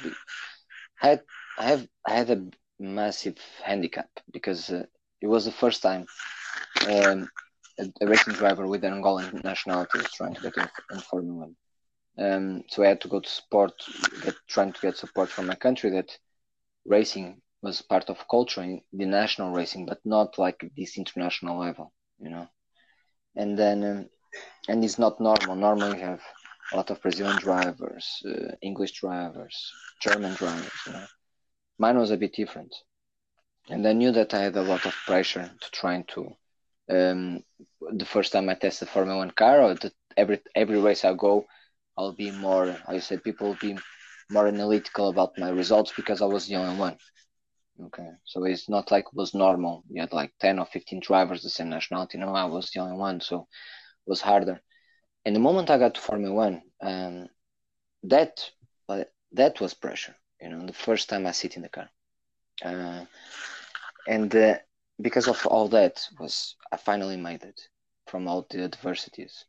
I 1.02 1.06
had 1.08 1.20
I 1.58 1.64
have 1.64 1.88
I 2.06 2.12
had 2.12 2.31
a 2.31 2.43
massive 2.78 3.37
handicap 3.62 4.11
because 4.32 4.70
uh, 4.70 4.84
it 5.20 5.26
was 5.26 5.44
the 5.44 5.52
first 5.52 5.82
time 5.82 6.06
um, 6.88 7.28
a, 7.78 7.84
a, 8.00 8.06
racing 8.06 8.34
driver 8.34 8.67
with 8.67 8.84
an 8.84 8.94
Angolan 8.94 9.43
nationality 9.44 9.99
was 9.99 10.12
trying 10.12 10.34
to 10.34 10.43
get 10.43 10.56
in, 10.56 10.69
in 10.93 11.00
Formula 11.00 11.38
One. 11.44 11.56
Um, 12.18 12.64
so 12.68 12.82
I 12.82 12.88
had 12.88 13.00
to 13.02 13.08
go 13.08 13.20
to 13.20 13.28
support, 13.28 13.72
get, 14.24 14.34
trying 14.48 14.72
to 14.72 14.80
get 14.80 14.96
support 14.96 15.28
from 15.28 15.46
my 15.46 15.54
country 15.54 15.90
that 15.90 16.16
racing 16.86 17.42
was 17.62 17.82
part 17.82 18.08
of 18.08 18.28
culture 18.28 18.62
in 18.62 18.80
the 18.92 19.06
national 19.06 19.52
racing, 19.52 19.86
but 19.86 20.00
not 20.04 20.38
like 20.38 20.70
this 20.76 20.96
international 20.96 21.58
level, 21.58 21.92
you 22.18 22.30
know. 22.30 22.48
And 23.34 23.58
then, 23.58 23.84
um, 23.84 24.08
and 24.68 24.84
it's 24.84 24.98
not 24.98 25.20
normal. 25.20 25.56
Normally, 25.56 25.98
you 25.98 26.04
have 26.04 26.22
a 26.72 26.76
lot 26.76 26.90
of 26.90 27.02
Brazilian 27.02 27.36
drivers, 27.38 28.22
uh, 28.26 28.54
English 28.62 28.92
drivers, 28.92 29.72
German 30.00 30.34
drivers. 30.34 30.72
You 30.86 30.92
know. 30.92 31.06
Mine 31.78 31.98
was 31.98 32.10
a 32.10 32.16
bit 32.16 32.34
different, 32.34 32.74
and 33.68 33.86
I 33.86 33.92
knew 33.92 34.12
that 34.12 34.32
I 34.32 34.42
had 34.42 34.56
a 34.56 34.62
lot 34.62 34.86
of 34.86 34.94
pressure 35.06 35.50
to 35.60 35.70
trying 35.70 36.04
to. 36.14 36.32
Um, 36.88 37.42
the 37.92 38.04
first 38.06 38.32
time 38.32 38.48
I 38.48 38.54
tested 38.54 38.88
Formula 38.88 39.18
One 39.18 39.32
car, 39.32 39.60
or 39.60 39.74
the, 39.74 39.92
every 40.16 40.40
every 40.54 40.80
race 40.80 41.04
I 41.04 41.14
go, 41.14 41.46
I'll 41.96 42.12
be 42.12 42.31
more. 42.31 42.76
I 42.87 42.98
said 42.98 43.25
people 43.25 43.48
will 43.48 43.58
be 43.60 43.78
more 44.31 44.46
analytical 44.48 45.08
about 45.08 45.38
my 45.38 45.50
results 45.50 45.93
because 45.96 46.20
I 46.22 46.26
was 46.26 46.46
the 46.46 46.56
only 46.56 46.76
one. 46.78 46.96
Okay, 47.87 48.08
so 48.25 48.44
it's 48.44 48.69
not 48.69 48.90
like 48.90 49.04
it 49.04 49.14
was 49.16 49.34
normal. 49.34 49.84
You 49.90 50.00
had 50.00 50.12
like 50.12 50.32
ten 50.40 50.58
or 50.58 50.66
fifteen 50.66 51.00
drivers 51.00 51.43
the 51.43 51.50
same 51.50 51.69
nationality. 51.69 52.19
No, 52.19 52.34
I 52.34 52.46
was 52.46 52.70
the 52.70 52.81
only 52.81 52.96
one, 52.96 53.20
so 53.20 53.40
it 54.06 54.10
was 54.10 54.20
harder. 54.20 54.60
And 55.25 55.37
the 55.37 55.40
moment 55.40 55.70
I 55.70 55.78
got 55.78 55.94
to 55.94 56.00
Formula 56.00 56.34
One, 56.34 56.62
um, 56.81 57.28
that 58.04 58.50
uh, 58.88 59.04
that 59.32 59.60
was 59.60 59.75
pressure. 59.75 60.16
You 60.40 60.49
know, 60.50 60.66
the 60.66 60.72
first 60.72 61.08
time 61.08 61.26
I 61.26 61.32
sit 61.32 61.56
in 61.56 61.62
the 61.62 61.69
car, 61.69 61.88
uh, 62.64 63.04
and 64.08 64.34
uh, 64.34 64.58
because 65.00 65.28
of 65.28 65.46
all 65.46 65.69
that, 65.69 66.00
was 66.19 66.56
I 66.73 66.76
finally 66.76 67.16
made 67.16 67.42
it 67.42 67.61
from 68.06 68.28
all 68.28 68.47
the 68.49 68.64
adversities. 68.64 69.44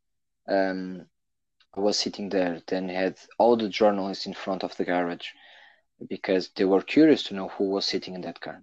Um, 0.50 1.06
I 1.76 1.80
was 1.80 1.98
sitting 1.98 2.30
there, 2.30 2.62
then 2.68 2.90
had 2.90 3.18
all 3.38 3.56
the 3.56 3.70
journalists 3.70 4.26
in 4.26 4.34
front 4.34 4.64
of 4.64 4.76
the 4.78 4.86
garage 4.86 5.28
because 6.10 6.50
they 6.56 6.66
were 6.66 6.82
curious 6.82 7.24
to 7.24 7.34
know 7.36 7.50
who 7.50 7.70
was 7.70 7.86
sitting 7.86 8.16
in 8.16 8.22
that 8.22 8.42
car, 8.42 8.62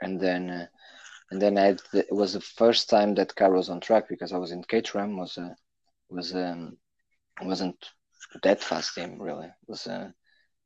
and 0.00 0.20
then. 0.20 0.50
Uh, 0.50 0.66
and 1.30 1.42
then 1.42 1.58
I 1.58 1.72
the, 1.92 2.06
it 2.06 2.12
was 2.14 2.34
the 2.34 2.40
first 2.40 2.88
time 2.88 3.14
that 3.14 3.34
car 3.34 3.50
was 3.50 3.68
on 3.68 3.80
track 3.80 4.08
because 4.08 4.32
I 4.32 4.38
was 4.38 4.52
in 4.52 4.62
Caterham 4.62 5.16
was 5.16 5.36
a 5.38 5.56
was 6.08 6.34
um 6.34 6.76
wasn't 7.42 7.76
that 8.42 8.62
fast 8.62 8.94
team 8.94 9.20
really. 9.20 9.46
It 9.46 9.68
was 9.68 9.86
uh, 9.86 10.10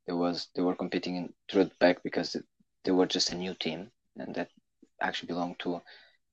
it 0.06 0.12
was 0.12 0.48
they 0.54 0.62
were 0.62 0.76
competing 0.76 1.16
in 1.16 1.32
through 1.50 1.64
the 1.64 1.74
back 1.80 2.02
because 2.02 2.36
they 2.84 2.90
were 2.90 3.06
just 3.06 3.32
a 3.32 3.36
new 3.36 3.54
team 3.54 3.90
and 4.16 4.34
that 4.34 4.48
actually 5.00 5.28
belonged 5.28 5.58
to 5.60 5.80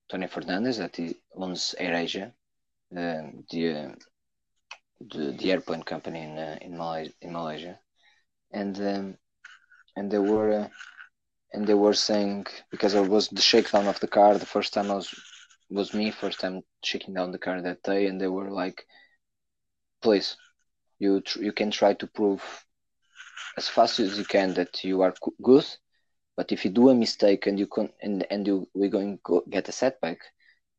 Tony 0.09 0.27
Fernandes 0.27 0.77
that 0.77 0.95
he 0.95 1.15
owns 1.35 1.75
AirAsia, 1.79 2.27
uh, 2.97 3.23
the, 3.51 3.69
uh, 3.69 3.95
the 4.99 5.31
the 5.31 5.51
airplane 5.51 5.83
company 5.83 6.21
in 6.23 6.37
uh, 6.37 6.57
in 6.61 6.77
Malaysia, 6.77 7.13
in 7.21 7.31
Malaysia, 7.33 7.79
and 8.51 8.75
um, 8.81 9.17
and 9.95 10.11
they 10.11 10.19
were 10.19 10.51
uh, 10.61 10.67
and 11.53 11.67
they 11.67 11.73
were 11.73 11.93
saying 11.93 12.45
because 12.71 12.93
it 12.93 13.07
was 13.09 13.27
the 13.29 13.41
shakedown 13.41 13.87
of 13.87 13.99
the 13.99 14.07
car 14.07 14.37
the 14.37 14.45
first 14.45 14.73
time 14.73 14.91
I 14.91 14.95
was 14.95 15.13
was 15.69 15.93
me 15.93 16.11
first 16.11 16.39
time 16.39 16.63
shaking 16.83 17.13
down 17.13 17.31
the 17.31 17.39
car 17.39 17.61
that 17.61 17.83
day, 17.83 18.07
and 18.07 18.19
they 18.19 18.27
were 18.27 18.49
like, 18.51 18.85
"Please, 20.01 20.35
you 20.99 21.21
tr- 21.21 21.43
you 21.43 21.51
can 21.53 21.71
try 21.71 21.93
to 21.93 22.07
prove 22.07 22.43
as 23.57 23.67
fast 23.67 23.99
as 23.99 24.17
you 24.17 24.25
can 24.25 24.53
that 24.55 24.83
you 24.83 25.01
are 25.01 25.13
good, 25.43 25.65
but 26.37 26.51
if 26.51 26.65
you 26.65 26.71
do 26.71 26.89
a 26.89 26.95
mistake 26.95 27.47
and 27.47 27.59
you 27.59 27.67
can 27.67 27.91
and 28.01 28.25
and 28.31 28.47
you 28.47 28.67
we're 28.73 28.89
going 28.97 29.19
to 29.27 29.43
get 29.49 29.69
a 29.69 29.71
setback, 29.71 30.19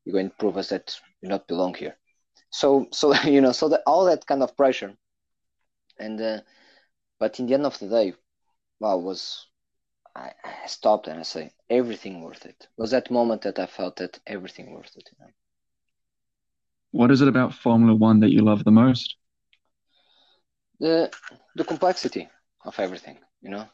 you're 0.05 0.13
going 0.19 0.31
to 0.31 0.37
prove 0.37 0.57
us 0.57 0.69
that 0.71 0.99
you 1.21 1.29
not 1.29 1.47
belong 1.49 1.75
here." 1.75 1.97
So 2.51 2.87
so 2.93 3.15
you 3.25 3.41
know 3.41 3.53
so 3.53 3.69
that 3.69 3.83
all 3.87 4.07
that 4.07 4.27
kind 4.27 4.43
of 4.43 4.57
pressure, 4.57 4.95
and 5.99 6.21
uh, 6.21 6.41
but 7.19 7.39
in 7.41 7.47
the 7.47 7.55
end 7.55 7.67
of 7.67 7.79
the 7.79 7.89
day, 7.89 8.15
well, 8.81 9.03
was 9.03 9.47
I, 10.15 10.33
I 10.45 10.67
stopped 10.67 11.07
and 11.09 11.21
I 11.21 11.23
say 11.23 11.53
everything 11.71 12.23
worth 12.23 12.45
it. 12.45 12.57
it. 12.61 12.69
Was 12.77 12.91
that 12.91 13.11
moment 13.11 13.43
that 13.43 13.59
I 13.59 13.67
felt 13.67 13.97
that 13.97 14.19
everything 14.27 14.73
worth 14.73 14.97
it. 14.97 15.09
You 15.13 15.25
know? 15.25 15.33
What 16.91 17.11
is 17.11 17.21
it 17.21 17.29
about 17.29 17.55
Formula 17.55 17.95
One 17.95 18.21
that 18.21 18.31
you 18.31 18.43
love 18.43 18.65
the 18.65 18.71
most? 18.71 19.17
The 20.81 21.13
the 21.55 21.65
complexity 21.65 22.29
of 22.65 22.79
everything, 22.79 23.19
you 23.41 23.51
know. 23.51 23.69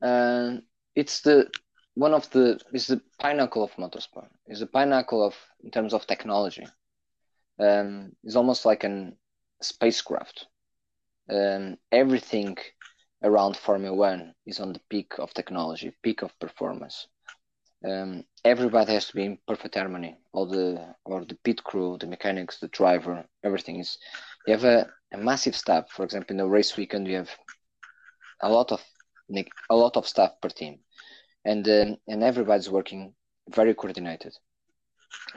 And 0.00 0.62
it's 0.94 1.20
the 1.20 1.50
one 1.94 2.14
of 2.14 2.30
the 2.30 2.60
is 2.72 2.86
the 2.86 3.00
pinnacle 3.20 3.62
of 3.62 3.74
motorsport. 3.76 4.28
Is 4.46 4.60
the 4.60 4.66
pinnacle 4.66 5.24
of 5.24 5.34
in 5.62 5.70
terms 5.70 5.94
of 5.94 6.06
technology. 6.06 6.66
Um, 7.60 8.12
it's 8.24 8.36
almost 8.36 8.64
like 8.64 8.84
an 8.84 9.16
spacecraft. 9.62 10.46
Um, 11.30 11.76
everything 11.92 12.56
around 13.22 13.56
Formula 13.56 13.94
One 13.94 14.34
is 14.46 14.60
on 14.60 14.72
the 14.72 14.80
peak 14.88 15.12
of 15.18 15.34
technology, 15.34 15.92
peak 16.02 16.22
of 16.22 16.38
performance. 16.38 17.06
Um, 17.84 18.24
everybody 18.44 18.92
has 18.92 19.06
to 19.08 19.14
be 19.14 19.24
in 19.24 19.38
perfect 19.46 19.74
harmony. 19.74 20.16
All 20.32 20.46
the 20.46 20.94
or 21.04 21.24
the 21.24 21.38
pit 21.44 21.62
crew, 21.62 21.98
the 21.98 22.06
mechanics, 22.06 22.58
the 22.58 22.68
driver, 22.68 23.24
everything 23.44 23.78
is. 23.80 23.98
You 24.46 24.54
have 24.54 24.64
a, 24.64 24.90
a 25.12 25.18
massive 25.18 25.56
staff. 25.56 25.90
For 25.90 26.04
example, 26.04 26.34
in 26.34 26.38
the 26.38 26.46
race 26.48 26.76
weekend, 26.76 27.08
you 27.08 27.16
have 27.16 27.30
a 28.42 28.50
lot 28.50 28.72
of 28.72 28.82
a 29.70 29.76
lot 29.76 29.96
of 29.96 30.08
staff 30.08 30.32
per 30.42 30.48
team, 30.48 30.80
and 31.44 31.66
um, 31.68 31.96
and 32.08 32.22
everybody's 32.22 32.70
working 32.70 33.14
very 33.48 33.74
coordinated. 33.74 34.34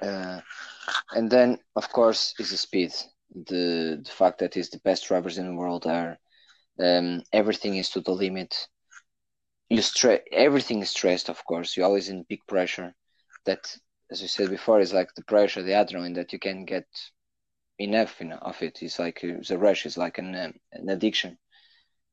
Uh, 0.01 0.41
and 1.11 1.29
then, 1.29 1.59
of 1.75 1.89
course, 1.89 2.33
is 2.39 2.49
the 2.51 2.57
speed. 2.57 2.91
The 3.35 4.01
the 4.03 4.11
fact 4.11 4.39
that 4.39 4.57
is 4.57 4.69
the 4.69 4.79
best 4.79 5.07
drivers 5.07 5.37
in 5.37 5.47
the 5.47 5.55
world 5.55 5.87
are 5.87 6.17
um, 6.79 7.23
everything 7.31 7.75
is 7.75 7.89
to 7.91 8.01
the 8.01 8.11
limit. 8.11 8.67
You 9.69 9.81
stress 9.81 10.21
everything 10.31 10.81
is 10.81 10.91
stressed, 10.91 11.29
of 11.29 11.43
course. 11.45 11.75
You're 11.75 11.85
always 11.87 12.09
in 12.09 12.25
big 12.29 12.41
pressure. 12.47 12.93
That, 13.45 13.75
as 14.11 14.21
you 14.21 14.27
said 14.27 14.49
before, 14.49 14.79
is 14.79 14.93
like 14.93 15.13
the 15.15 15.23
pressure, 15.23 15.63
the 15.63 15.71
adrenaline 15.71 16.15
that 16.15 16.31
you 16.31 16.39
can 16.39 16.65
get 16.65 16.85
enough 17.79 18.21
of 18.21 18.61
it. 18.61 18.79
It's 18.81 18.99
like 18.99 19.23
it's 19.23 19.51
a 19.51 19.57
rush. 19.57 19.85
It's 19.85 19.97
like 19.97 20.17
an 20.19 20.35
um, 20.35 20.53
an 20.73 20.89
addiction, 20.89 21.37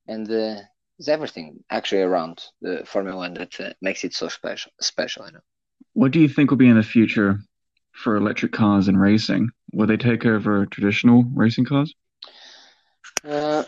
and 0.07 0.31
uh, 0.31 0.61
it's 0.99 1.09
everything 1.09 1.65
actually 1.71 2.03
around 2.03 2.43
the 2.63 2.85
Formula 2.87 3.17
One 3.17 3.35
that 3.35 3.61
uh, 3.61 3.73
makes 3.83 4.05
it 4.05 4.15
so 4.15 4.29
special. 4.29 4.73
Special, 4.81 5.25
I 5.25 5.31
know. 5.31 5.41
What 5.93 6.13
do 6.13 6.21
you 6.21 6.29
think 6.29 6.51
will 6.51 6.57
be 6.57 6.69
in 6.69 6.77
the 6.77 6.83
future 6.83 7.41
for 7.93 8.17
electric 8.17 8.53
cars 8.53 8.89
and 8.89 9.01
racing? 9.01 9.51
Will 9.73 9.87
they 9.87 9.97
take 9.97 10.27
over 10.27 10.67
traditional 10.67 11.25
racing 11.35 11.67
cars? 11.67 11.95
Uh, 13.25 13.65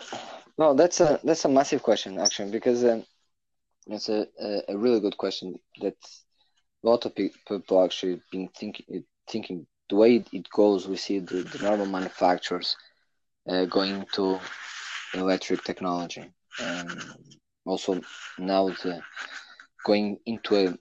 no, 0.59 0.75
that's 0.75 1.01
a 1.01 1.21
that's 1.25 1.45
a 1.45 1.49
massive 1.49 1.83
question 1.83 2.19
actually 2.19 2.51
because 2.51 2.85
um, 2.85 3.05
it's 3.87 4.09
a, 4.09 4.27
a, 4.69 4.77
really 4.77 5.01
good 5.01 5.17
question 5.17 5.59
that 5.81 5.97
a 6.85 6.89
lot 6.89 7.05
of 7.05 7.15
people 7.15 7.85
actually 7.85 8.21
been 8.31 8.49
thinking 8.57 9.05
thinking 9.29 9.67
the 9.91 9.97
way 9.97 10.25
it 10.33 10.49
goes. 10.51 10.89
We 10.89 10.97
see 10.97 11.19
the, 11.19 11.43
the 11.43 11.63
normal 11.63 11.87
manufacturers 11.87 12.77
uh, 13.49 13.67
going 13.67 14.07
to 14.13 14.39
electric 15.15 15.65
technology. 15.65 16.25
and 16.61 17.01
also 17.65 18.01
now 18.39 18.69
the 18.69 19.01
going 19.85 20.19
into 20.27 20.57
a 20.57 20.79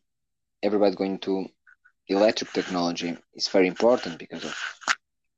everybody 0.63 0.95
going 0.95 1.19
to 1.19 1.47
electric 2.11 2.51
technology 2.53 3.17
is 3.35 3.47
very 3.47 3.67
important 3.67 4.17
because 4.19 4.43
of 4.45 4.55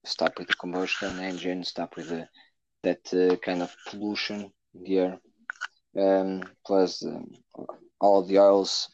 stop 0.06 0.38
with 0.38 0.48
the 0.48 0.56
combustion 0.56 1.20
engine, 1.20 1.64
stop 1.64 1.96
with 1.96 2.10
the 2.10 2.28
that 2.84 3.14
uh, 3.14 3.36
kind 3.38 3.62
of 3.62 3.76
pollution 3.90 4.52
in 4.76 4.86
here, 4.86 5.18
um, 6.00 6.42
plus 6.66 7.06
um, 7.06 7.26
all 8.00 8.24
the 8.26 8.40
oils 8.40 8.90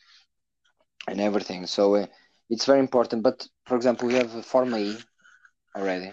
and 1.07 1.19
everything. 1.19 1.65
So 1.65 1.95
uh, 1.95 2.05
it's 2.49 2.65
very 2.65 2.79
important. 2.79 3.23
But 3.23 3.47
for 3.65 3.75
example, 3.75 4.07
we 4.07 4.15
have 4.15 4.45
Formula 4.45 4.79
E 4.79 4.97
already. 5.75 6.11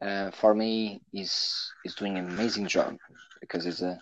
Uh, 0.00 0.30
Formula 0.30 0.70
E 0.70 1.00
is 1.12 1.72
is 1.84 1.94
doing 1.94 2.16
an 2.18 2.28
amazing 2.28 2.66
job 2.66 2.96
because 3.40 3.66
it's 3.66 3.82
a 3.82 3.98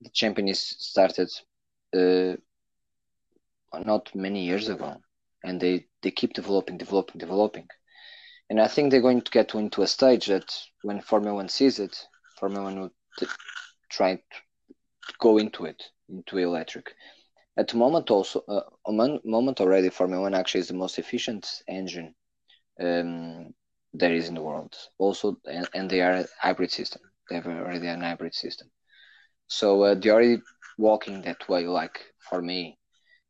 the 0.00 0.10
champion 0.10 0.48
is 0.48 0.60
started 0.60 1.28
uh, 1.96 2.36
not 3.84 4.14
many 4.14 4.44
years 4.44 4.68
ago, 4.68 4.96
and 5.44 5.60
they 5.60 5.86
they 6.02 6.10
keep 6.10 6.34
developing, 6.34 6.78
developing, 6.78 7.18
developing. 7.18 7.66
And 8.50 8.60
I 8.60 8.68
think 8.68 8.90
they're 8.90 9.02
going 9.02 9.22
to 9.22 9.30
get 9.30 9.54
into 9.54 9.82
a 9.82 9.86
stage 9.86 10.26
that 10.26 10.54
when 10.82 11.00
Formula 11.00 11.34
One 11.34 11.48
sees 11.48 11.78
it, 11.78 11.96
Formula 12.38 12.64
One 12.64 12.80
would 12.80 13.28
try 13.90 14.14
to 14.14 14.20
go 15.20 15.38
into 15.38 15.66
it, 15.66 15.82
into 16.08 16.38
electric. 16.38 16.94
At 17.56 17.68
the 17.68 17.76
moment, 17.76 18.10
also, 18.10 18.42
uh, 18.48 18.60
moment 18.86 19.60
already, 19.60 19.90
Formula 19.90 20.22
One 20.22 20.34
actually 20.34 20.60
is 20.60 20.68
the 20.68 20.74
most 20.74 20.98
efficient 20.98 21.46
engine 21.66 22.14
um, 22.80 23.52
there 23.92 24.14
is 24.14 24.28
in 24.28 24.34
the 24.34 24.42
world. 24.42 24.74
Also, 24.98 25.36
and, 25.44 25.68
and 25.74 25.90
they 25.90 26.00
are 26.00 26.12
a 26.12 26.26
hybrid 26.40 26.70
system. 26.70 27.02
They 27.28 27.36
have 27.36 27.46
already 27.46 27.88
an 27.88 28.00
hybrid 28.00 28.34
system. 28.34 28.70
So 29.48 29.82
uh, 29.82 29.94
they're 29.94 30.14
already 30.14 30.40
walking 30.78 31.22
that 31.22 31.48
way, 31.48 31.66
like 31.66 31.98
for 32.30 32.40
me, 32.40 32.77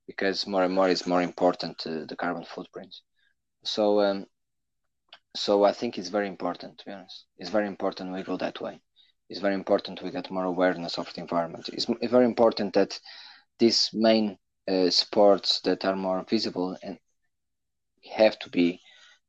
because 0.09 0.49
more 0.49 0.65
and 0.65 0.75
more 0.75 0.89
is 0.89 1.07
more 1.07 1.23
important 1.23 1.79
the 1.85 2.17
carbon 2.19 2.45
footprint. 2.45 2.95
So, 3.65 4.01
um, 4.01 4.27
so 5.37 5.65
I 5.65 5.73
think 5.73 5.99
it's 5.99 6.09
very 6.09 6.29
important. 6.29 6.79
To 6.79 6.87
be 6.87 6.93
honest, 6.93 7.27
it's 7.39 7.51
very 7.51 7.69
important 7.69 8.13
we 8.13 8.25
go 8.25 8.37
that 8.39 8.61
way 8.61 8.81
it's 9.29 9.41
very 9.41 9.55
important 9.55 10.03
we 10.03 10.11
get 10.11 10.31
more 10.31 10.45
awareness 10.45 10.99
of 10.99 11.13
the 11.15 11.21
environment. 11.21 11.69
It's, 11.73 11.87
it's 12.01 12.13
very 12.13 12.25
important 12.25 12.75
that 12.75 12.99
these 13.59 13.91
main 13.93 14.39
uh, 14.69 14.91
sports 14.91 15.61
that 15.63 15.85
are 15.85 15.97
more 15.97 16.25
visible 16.29 16.77
and 16.83 16.99
have 18.17 18.39
to 18.41 18.51
be 18.51 18.81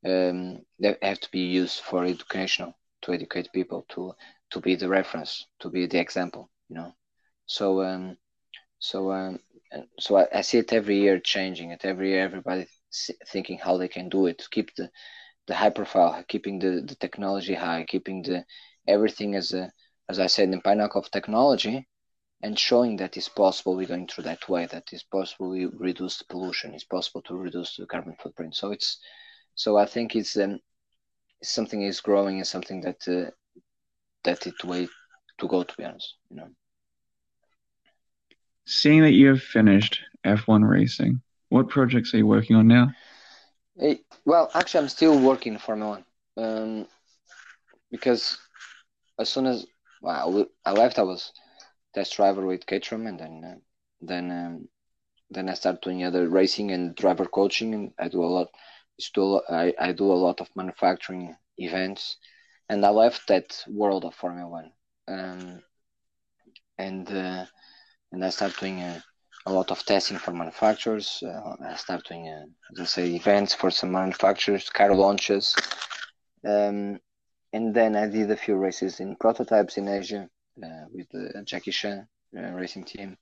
um, 0.06 0.60
they 0.80 0.96
have 1.02 1.20
to 1.20 1.30
be 1.32 1.42
used 1.42 1.82
for 1.82 2.06
educational 2.06 2.74
to 3.02 3.14
educate 3.14 3.52
people 3.54 3.86
to 3.90 4.14
to 4.52 4.60
be 4.62 4.76
the 4.76 4.88
reference 4.88 5.48
to 5.60 5.70
be 5.70 5.86
the 5.88 6.00
example 6.00 6.50
you 6.70 6.76
know 6.76 6.94
so 7.46 7.82
um 7.84 8.18
so 8.80 9.12
um 9.12 9.40
so 10.00 10.18
I, 10.18 10.28
I 10.34 10.42
see 10.42 10.58
it 10.60 10.74
every 10.74 10.98
year 11.00 11.20
changing 11.20 11.72
it 11.72 11.86
every 11.86 12.10
year 12.12 12.24
everybody 12.24 12.68
thinking 13.28 13.60
how 13.60 13.78
they 13.78 13.88
can 13.88 14.10
do 14.10 14.26
it 14.28 14.44
keep 14.52 14.76
the 14.76 14.90
the 15.48 15.56
high 15.56 15.70
profile 15.70 16.24
keeping 16.28 16.60
the 16.60 16.82
the 16.88 16.96
technology 16.96 17.54
high 17.56 17.86
keeping 17.88 18.22
the 18.24 18.46
everything 18.88 19.36
as 19.36 19.54
a 19.54 19.72
as 20.10 20.20
I 20.20 20.26
said, 20.26 20.50
in 20.50 20.62
pinnacle 20.62 21.02
of 21.02 21.12
technology 21.12 21.88
and 22.42 22.58
showing 22.58 22.98
that 22.98 23.16
it's 23.16 23.30
possible 23.30 23.76
we're 23.76 23.88
going 23.88 24.08
through 24.08 24.24
that 24.24 24.50
way, 24.50 24.66
that 24.66 24.86
it's 24.92 25.04
possible 25.04 25.50
we 25.50 25.66
reduce 25.68 26.18
the 26.18 26.26
pollution, 26.26 26.74
it's 26.74 26.84
possible 26.84 27.22
to 27.24 27.36
reduce 27.36 27.76
the 27.78 27.86
carbon 27.86 28.16
footprint. 28.22 28.56
So 28.56 28.72
it's 28.72 29.00
so 29.56 29.78
I 29.78 29.86
think 29.86 30.16
it's 30.16 30.36
um, 30.38 30.60
something 31.44 31.82
is 31.84 32.02
growing 32.02 32.38
and 32.38 32.48
something 32.48 32.82
that 32.82 33.08
uh, 33.08 33.30
that 34.24 34.48
it 34.48 34.64
way 34.64 34.88
to 35.40 35.48
go 35.48 35.64
to 35.64 35.76
be 35.78 35.84
honest, 35.86 36.16
you 36.30 36.38
know. 36.38 36.50
Seeing 38.66 39.02
that 39.02 39.14
you 39.14 39.28
have 39.30 39.42
finished 39.42 40.02
F1 40.26 40.68
racing, 40.68 41.22
what 41.50 41.70
projects 41.70 42.14
are 42.14 42.18
you 42.18 42.28
working 42.28 42.56
on 42.56 42.68
now? 42.68 42.92
Hey, 43.78 44.02
well, 44.26 44.52
actually, 44.54 44.82
I'm 44.82 44.90
still 44.90 45.20
working 45.20 45.58
Formula 45.58 45.92
One 45.92 46.06
um, 46.38 46.88
because 47.92 48.38
as 49.20 49.30
soon 49.30 49.46
as 49.46 49.66
well, 50.02 50.48
I 50.66 50.72
left. 50.72 51.00
I 51.00 51.04
was 51.04 51.32
test 51.94 52.16
driver 52.16 52.46
with 52.46 52.66
Caterham, 52.66 53.08
and 53.08 53.20
then 53.20 53.44
uh, 53.44 53.60
then 54.02 54.32
um, 54.32 54.68
then 55.30 55.50
I 55.50 55.54
started 55.54 55.82
doing 55.82 56.04
other 56.04 56.28
racing 56.30 56.72
and 56.72 56.96
driver 56.96 57.26
coaching, 57.26 57.74
and 57.74 57.92
I 58.00 58.08
do 58.08 58.24
a 58.24 58.26
lot. 58.26 58.48
Still, 59.00 59.44
I, 59.50 59.74
I 59.80 59.92
do 59.94 60.12
a 60.12 60.22
lot 60.26 60.42
of 60.42 60.50
manufacturing 60.56 61.36
events, 61.58 62.18
and 62.68 62.86
I 62.86 62.90
left 62.90 63.28
that 63.28 63.64
world 63.68 64.06
of 64.06 64.16
Formula 64.16 64.50
One, 64.50 64.72
um, 65.08 65.64
and 66.78 67.10
uh, 67.12 67.46
and 68.12 68.24
I 68.24 68.30
started 68.30 68.58
doing 68.58 68.80
a, 68.82 69.04
a, 69.46 69.52
lot 69.52 69.72
of 69.72 69.84
testing 69.86 70.18
for 70.18 70.32
manufacturers. 70.32 71.22
Uh, 71.24 71.56
I 71.66 71.76
started 71.76 72.06
doing, 72.08 72.28
uh, 72.28 72.46
as 72.74 72.80
I 72.80 72.86
say, 72.86 73.16
events 73.16 73.54
for 73.54 73.72
some 73.72 73.92
manufacturers, 73.92 74.70
car 74.70 74.94
launches, 74.94 75.56
um, 76.46 77.00
and 77.54 77.74
then 77.74 77.96
I 77.96 78.08
did 78.08 78.32
a 78.32 78.38
few 78.38 78.56
races 78.56 79.00
in 79.00 79.16
prototypes 79.16 79.78
in 79.78 79.88
Asia 79.88 80.30
uh, 80.64 80.86
with 80.92 81.10
the 81.12 81.44
Jackie 81.44 81.72
Chan 81.72 82.08
uh, 82.38 82.52
racing 82.52 82.84
team. 82.84 83.18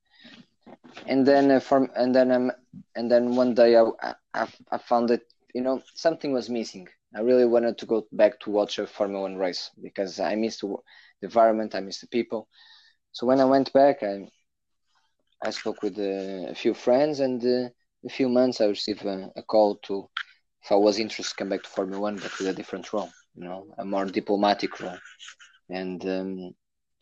And 1.05 1.25
then 1.25 1.51
uh, 1.51 1.59
from 1.59 1.89
and 1.95 2.13
then 2.13 2.31
um, 2.31 2.51
and 2.95 3.09
then 3.09 3.35
one 3.35 3.53
day 3.53 3.77
I, 3.77 4.13
I, 4.33 4.47
I 4.71 4.77
found 4.77 5.09
that 5.09 5.21
you 5.53 5.61
know 5.61 5.81
something 5.95 6.33
was 6.33 6.49
missing. 6.49 6.87
I 7.15 7.21
really 7.21 7.45
wanted 7.45 7.77
to 7.77 7.85
go 7.85 8.05
back 8.11 8.39
to 8.41 8.51
watch 8.51 8.79
a 8.79 8.85
Formula 8.85 9.21
One 9.21 9.37
race 9.37 9.71
because 9.81 10.19
I 10.19 10.35
missed 10.35 10.61
the 10.61 10.75
environment, 11.21 11.73
I 11.73 11.79
missed 11.79 12.01
the 12.01 12.07
people. 12.07 12.49
So 13.13 13.25
when 13.25 13.39
I 13.39 13.45
went 13.45 13.71
back, 13.71 14.03
I 14.03 14.27
I 15.43 15.51
spoke 15.51 15.81
with 15.83 15.97
uh, 15.99 16.51
a 16.51 16.55
few 16.55 16.73
friends, 16.73 17.19
and 17.19 17.43
uh, 17.43 17.69
a 18.05 18.09
few 18.09 18.29
months 18.29 18.61
I 18.61 18.65
received 18.65 19.05
a, 19.05 19.29
a, 19.35 19.43
call 19.43 19.75
to 19.83 20.09
if 20.63 20.71
I 20.71 20.75
was 20.75 20.99
interested 20.99 21.33
to 21.33 21.37
come 21.37 21.49
back 21.49 21.63
to 21.63 21.69
Formula 21.69 22.01
One, 22.01 22.15
but 22.15 22.37
with 22.37 22.47
a 22.47 22.53
different 22.53 22.91
role 22.93 23.09
you 23.37 23.43
know, 23.43 23.67
a 23.77 23.85
more 23.85 24.05
diplomatic 24.05 24.79
role. 24.79 24.97
And 25.69 26.03
um, 26.05 26.55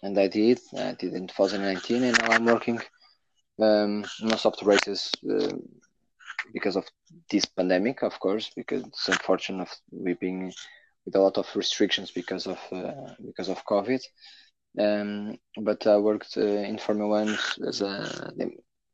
and 0.04 0.18
I 0.20 0.28
did. 0.28 0.60
I 0.78 0.94
did 0.94 1.14
in 1.14 1.28
2019, 1.28 2.04
and 2.04 2.18
now 2.20 2.32
I'm 2.32 2.46
working 2.46 2.80
um, 3.62 4.06
most 4.22 4.46
of 4.46 4.58
the 4.58 4.66
races 4.66 5.12
uh, 5.30 5.56
because 6.54 6.76
of 6.76 6.86
this 7.32 7.46
pandemic, 7.46 8.04
of 8.04 8.20
course, 8.20 8.52
because 8.56 8.84
it's 8.84 9.08
unfortunate 9.08 9.70
we've 9.92 10.20
been 10.20 10.52
with 11.06 11.16
a 11.16 11.22
lot 11.22 11.38
of 11.38 11.48
restrictions 11.56 12.12
because 12.12 12.48
of 12.48 12.60
uh, 12.72 13.14
because 13.26 13.50
of 13.50 13.64
COVID. 13.66 14.02
Um, 14.78 15.38
but 15.62 15.88
I 15.88 15.98
worked 15.98 16.38
uh, 16.38 16.42
in 16.42 16.78
Formula 16.78 17.10
One 17.10 17.38
as 17.66 17.82
a 17.82 18.32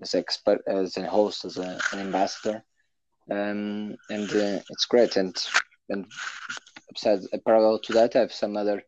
as 0.01 0.15
expert, 0.15 0.61
as 0.67 0.97
a 0.97 1.05
host, 1.07 1.45
as 1.45 1.57
a, 1.57 1.79
an 1.93 1.99
ambassador, 1.99 2.63
um, 3.29 3.95
and 4.09 4.29
uh, 4.31 4.59
it's 4.69 4.85
great. 4.85 5.15
And 5.17 5.35
and 5.89 6.05
besides, 6.93 7.27
parallel 7.45 7.79
to 7.79 7.93
that, 7.93 8.15
I 8.15 8.19
have 8.19 8.33
some 8.33 8.57
other 8.57 8.83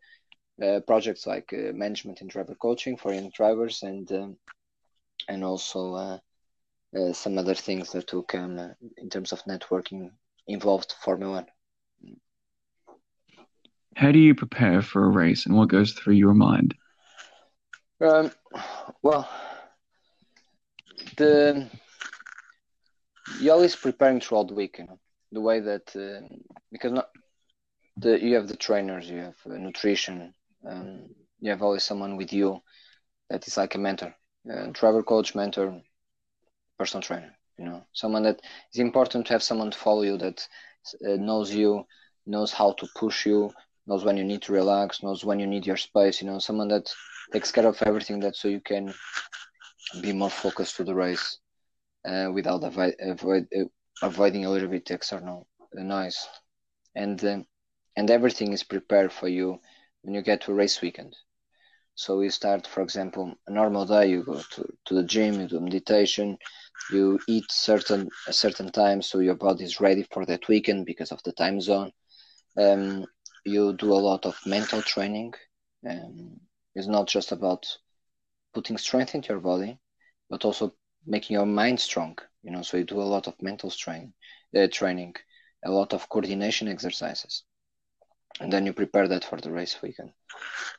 uh, 0.64 0.82
projects 0.86 1.26
like 1.26 1.52
management 1.52 2.22
and 2.22 2.30
driver 2.30 2.56
coaching 2.56 2.98
for 2.98 3.14
young 3.14 3.32
drivers, 3.36 3.84
and 3.84 4.12
um, 4.12 4.38
and 5.28 5.44
also 5.44 5.96
uh, 5.96 6.18
some 7.14 7.38
other 7.38 7.56
things 7.56 7.92
that 7.92 8.12
will 8.14 8.24
come 8.24 8.60
uh, 8.60 8.70
in 8.98 9.10
terms 9.10 9.32
of 9.32 9.44
networking 9.46 10.12
involved 10.48 10.94
Formula 11.02 11.34
One. 11.34 11.46
How 13.96 14.12
do 14.12 14.20
you 14.20 14.36
prepare 14.36 14.82
for 14.82 15.06
a 15.06 15.10
race, 15.10 15.46
and 15.46 15.56
what 15.56 15.70
goes 15.70 15.94
through 15.94 16.16
your 16.16 16.34
mind? 16.34 16.76
Um, 18.04 18.32
well, 19.02 19.30
the 21.16 21.70
you're 23.40 23.54
always 23.54 23.78
preparing 23.78 24.20
throughout 24.20 24.50
the 24.50 24.54
week, 24.56 24.78
you 24.80 24.86
know, 24.86 25.00
the 25.32 25.40
way 25.40 25.62
that 25.62 25.96
uh, 25.96 26.28
because 26.70 26.92
not 26.92 27.10
the 27.96 28.22
you 28.22 28.36
have 28.36 28.50
the 28.50 28.58
trainers, 28.58 29.10
you 29.10 29.20
have 29.20 29.38
uh, 29.46 29.54
nutrition, 29.54 30.34
um, 30.70 31.06
you 31.40 31.50
have 31.50 31.62
always 31.62 31.84
someone 31.84 32.18
with 32.18 32.34
you 32.34 32.60
that 33.30 33.48
is 33.48 33.56
like 33.56 33.76
a 33.76 33.78
mentor, 33.78 34.14
uh, 34.54 34.68
driver 34.74 35.02
coach, 35.02 35.34
mentor, 35.34 35.82
personal 36.78 37.04
trainer. 37.04 37.34
You 37.58 37.66
know, 37.66 37.86
someone 37.94 38.24
that 38.24 38.42
is 38.74 38.80
important 38.80 39.28
to 39.28 39.34
have 39.34 39.44
someone 39.44 39.72
to 39.72 39.78
follow 39.78 40.02
you 40.02 40.18
that 40.18 40.46
uh, 41.08 41.16
knows 41.16 41.54
you, 41.54 41.86
knows 42.26 42.52
how 42.52 42.74
to 42.74 42.88
push 42.98 43.26
you, 43.26 43.54
knows 43.88 44.04
when 44.04 44.18
you 44.18 44.24
need 44.24 44.42
to 44.44 44.54
relax, 44.54 45.04
knows 45.04 45.24
when 45.26 45.40
you 45.40 45.48
need 45.48 45.66
your 45.66 45.78
space. 45.78 46.22
You 46.22 46.28
know, 46.28 46.40
someone 46.40 46.70
that 46.70 46.94
takes 47.32 47.52
care 47.52 47.68
of 47.68 47.82
everything 47.84 48.20
that 48.22 48.36
so 48.36 48.48
you 48.48 48.62
can 48.62 48.94
be 50.02 50.12
more 50.14 50.30
focused 50.30 50.76
to 50.78 50.84
the 50.84 50.94
race 50.96 51.38
uh, 52.08 52.30
without 52.34 52.64
avoid, 52.64 53.48
uh, 53.58 53.64
avoiding 54.02 54.46
a 54.46 54.50
little 54.50 54.70
bit 54.70 54.90
external 54.92 55.48
noise, 55.74 56.28
and 56.96 57.24
um, 57.26 57.46
and 57.96 58.10
everything 58.10 58.54
is 58.54 58.64
prepared 58.64 59.12
for 59.12 59.28
you 59.28 59.60
when 60.02 60.14
you 60.16 60.22
get 60.22 60.42
to 60.42 60.54
race 60.54 60.82
weekend. 60.82 61.16
So 61.96 62.22
you 62.22 62.30
start, 62.30 62.68
for 62.68 62.82
example, 62.82 63.34
a 63.48 63.52
normal 63.52 63.86
day. 63.86 64.08
You 64.10 64.24
go 64.24 64.42
to, 64.56 64.66
to 64.86 64.94
the 64.96 65.04
gym, 65.04 65.40
you 65.42 65.48
do 65.48 65.60
meditation, 65.60 66.38
you 66.92 67.20
eat 67.28 67.46
certain 67.52 68.10
a 68.28 68.34
certain 68.34 68.72
time, 68.72 69.02
so 69.02 69.20
your 69.20 69.36
body 69.36 69.64
is 69.64 69.80
ready 69.82 70.04
for 70.12 70.26
that 70.26 70.48
weekend 70.48 70.86
because 70.86 71.12
of 71.12 71.22
the 71.24 71.34
time 71.34 71.62
zone. 71.62 71.92
Um, 72.58 73.06
you 73.46 73.74
do 73.74 73.92
a 73.94 74.06
lot 74.10 74.26
of 74.26 74.36
mental 74.46 74.82
training. 74.82 75.34
Um, 75.88 76.40
it's 76.76 76.88
not 76.88 77.08
just 77.08 77.32
about 77.32 77.66
putting 78.54 78.78
strength 78.78 79.16
into 79.16 79.30
your 79.30 79.40
body, 79.40 79.80
but 80.30 80.46
also 80.46 80.74
making 81.06 81.36
your 81.36 81.46
mind 81.46 81.80
strong. 81.80 82.18
You 82.44 82.52
know, 82.52 82.62
so 82.62 82.78
you 82.78 82.84
do 82.84 83.02
a 83.02 83.14
lot 83.16 83.28
of 83.28 83.42
mental 83.42 83.70
strain, 83.70 84.14
uh, 84.58 84.68
training, 84.72 85.16
a 85.66 85.72
lot 85.72 85.94
of 85.94 86.10
coordination 86.10 86.68
exercises, 86.68 87.44
and 88.40 88.52
then 88.52 88.66
you 88.66 88.74
prepare 88.74 89.08
that 89.08 89.24
for 89.26 89.40
the 89.40 89.52
race 89.52 89.82
weekend. 89.82 90.12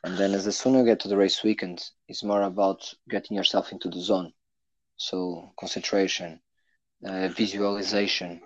And 0.03 0.17
then, 0.17 0.33
as 0.33 0.43
soon 0.57 0.75
as 0.75 0.79
you 0.79 0.85
get 0.85 0.99
to 1.01 1.07
the 1.07 1.17
race 1.17 1.43
weekend, 1.43 1.83
it's 2.07 2.23
more 2.23 2.43
about 2.43 2.93
getting 3.09 3.35
yourself 3.35 3.71
into 3.71 3.89
the 3.89 4.01
zone. 4.01 4.33
So 4.97 5.51
concentration, 5.59 6.39
uh, 7.05 7.27
visualization. 7.29 8.41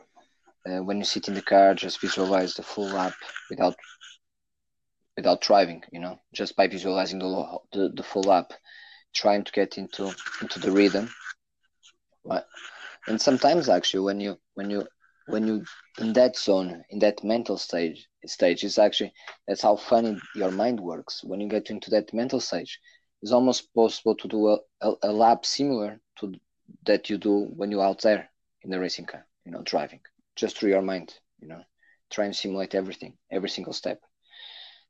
Uh, 0.69 0.83
when 0.83 0.97
you 0.97 1.03
sit 1.05 1.27
in 1.27 1.33
the 1.33 1.41
car, 1.41 1.73
just 1.73 2.01
visualize 2.01 2.53
the 2.53 2.63
full 2.63 2.87
lap 2.87 3.13
without 3.49 3.75
without 5.19 5.41
driving. 5.41 5.83
You 5.91 5.99
know, 6.01 6.19
just 6.33 6.55
by 6.55 6.67
visualizing 6.67 7.19
the 7.19 7.59
the, 7.73 7.89
the 7.95 8.03
full 8.03 8.23
lap, 8.23 8.53
trying 9.13 9.43
to 9.45 9.51
get 9.51 9.77
into 9.77 10.15
into 10.41 10.59
the 10.59 10.71
rhythm 10.71 11.09
Right. 12.25 12.43
And 13.07 13.21
sometimes 13.21 13.69
actually 13.69 14.01
when 14.05 14.19
you 14.21 14.39
when 14.55 14.69
you 14.69 14.87
when 15.27 15.47
you 15.47 15.65
in 15.99 16.13
that 16.13 16.37
zone, 16.37 16.83
in 16.89 16.99
that 16.99 17.23
mental 17.23 17.57
stage 17.57 18.07
stage, 18.25 18.63
is 18.63 18.77
actually 18.79 19.13
that's 19.47 19.61
how 19.61 19.75
funny 19.75 20.19
your 20.35 20.51
mind 20.51 20.79
works. 20.79 21.23
When 21.23 21.41
you 21.41 21.49
get 21.49 21.69
into 21.69 21.89
that 21.91 22.13
mental 22.13 22.39
stage, 22.41 22.79
it's 23.21 23.31
almost 23.31 23.73
possible 23.73 24.15
to 24.17 24.27
do 24.27 24.47
a, 24.49 24.57
a, 24.81 24.93
a 25.03 25.11
lap 25.13 25.45
similar 25.45 26.01
to 26.19 26.35
that 26.85 27.09
you 27.09 27.17
do 27.17 27.45
when 27.55 27.71
you're 27.71 27.85
out 27.85 28.01
there 28.01 28.29
in 28.63 28.71
the 28.71 28.79
racing 28.79 29.05
car, 29.05 29.25
you 29.45 29.51
know, 29.51 29.63
driving, 29.63 30.01
just 30.35 30.57
through 30.57 30.69
your 30.69 30.81
mind, 30.81 31.19
you 31.39 31.47
know, 31.47 31.63
try 32.11 32.25
and 32.25 32.35
simulate 32.35 32.75
everything, 32.75 33.17
every 33.31 33.49
single 33.49 33.73
step. 33.73 34.01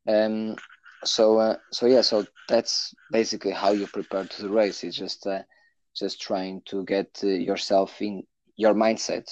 Um, 0.07 0.55
so, 1.03 1.39
uh, 1.39 1.57
so 1.71 1.85
yeah, 1.85 2.01
so 2.01 2.25
that's 2.47 2.93
basically 3.12 3.51
how 3.51 3.71
you 3.71 3.88
prepare 3.88 4.25
to 4.25 4.41
the 4.41 4.49
race. 4.49 4.83
It's 4.83 4.97
just 4.97 5.25
uh, 5.25 5.43
just 5.95 6.21
trying 6.21 6.62
to 6.65 6.83
get 6.83 7.19
uh, 7.23 7.27
yourself 7.27 8.01
in 8.01 8.23
your 8.55 8.73
mindset 8.73 9.29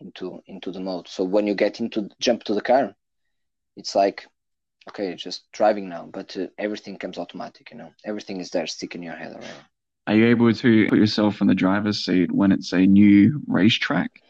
into 0.00 0.40
into 0.46 0.70
the 0.70 0.80
mode. 0.80 1.08
So 1.08 1.24
when 1.24 1.46
you 1.46 1.54
get 1.54 1.80
into 1.80 2.08
jump 2.20 2.44
to 2.44 2.54
the 2.54 2.60
car, 2.60 2.94
it's 3.76 3.94
like 3.94 4.26
okay, 4.88 5.14
just 5.14 5.50
driving 5.52 5.88
now, 5.88 6.08
but 6.12 6.36
uh, 6.36 6.46
everything 6.58 6.96
comes 6.98 7.18
automatic. 7.18 7.70
You 7.70 7.78
know, 7.78 7.92
everything 8.04 8.40
is 8.40 8.50
there, 8.50 8.66
stick 8.66 8.94
in 8.94 9.02
your 9.02 9.16
head 9.16 9.32
already. 9.32 9.52
Are 10.06 10.14
you 10.14 10.26
able 10.26 10.52
to 10.52 10.88
put 10.88 10.98
yourself 10.98 11.40
in 11.42 11.48
the 11.48 11.54
driver's 11.54 12.04
seat 12.04 12.32
when 12.32 12.50
it's 12.50 12.72
a 12.72 12.86
new 12.86 13.42
racetrack? 13.46 14.22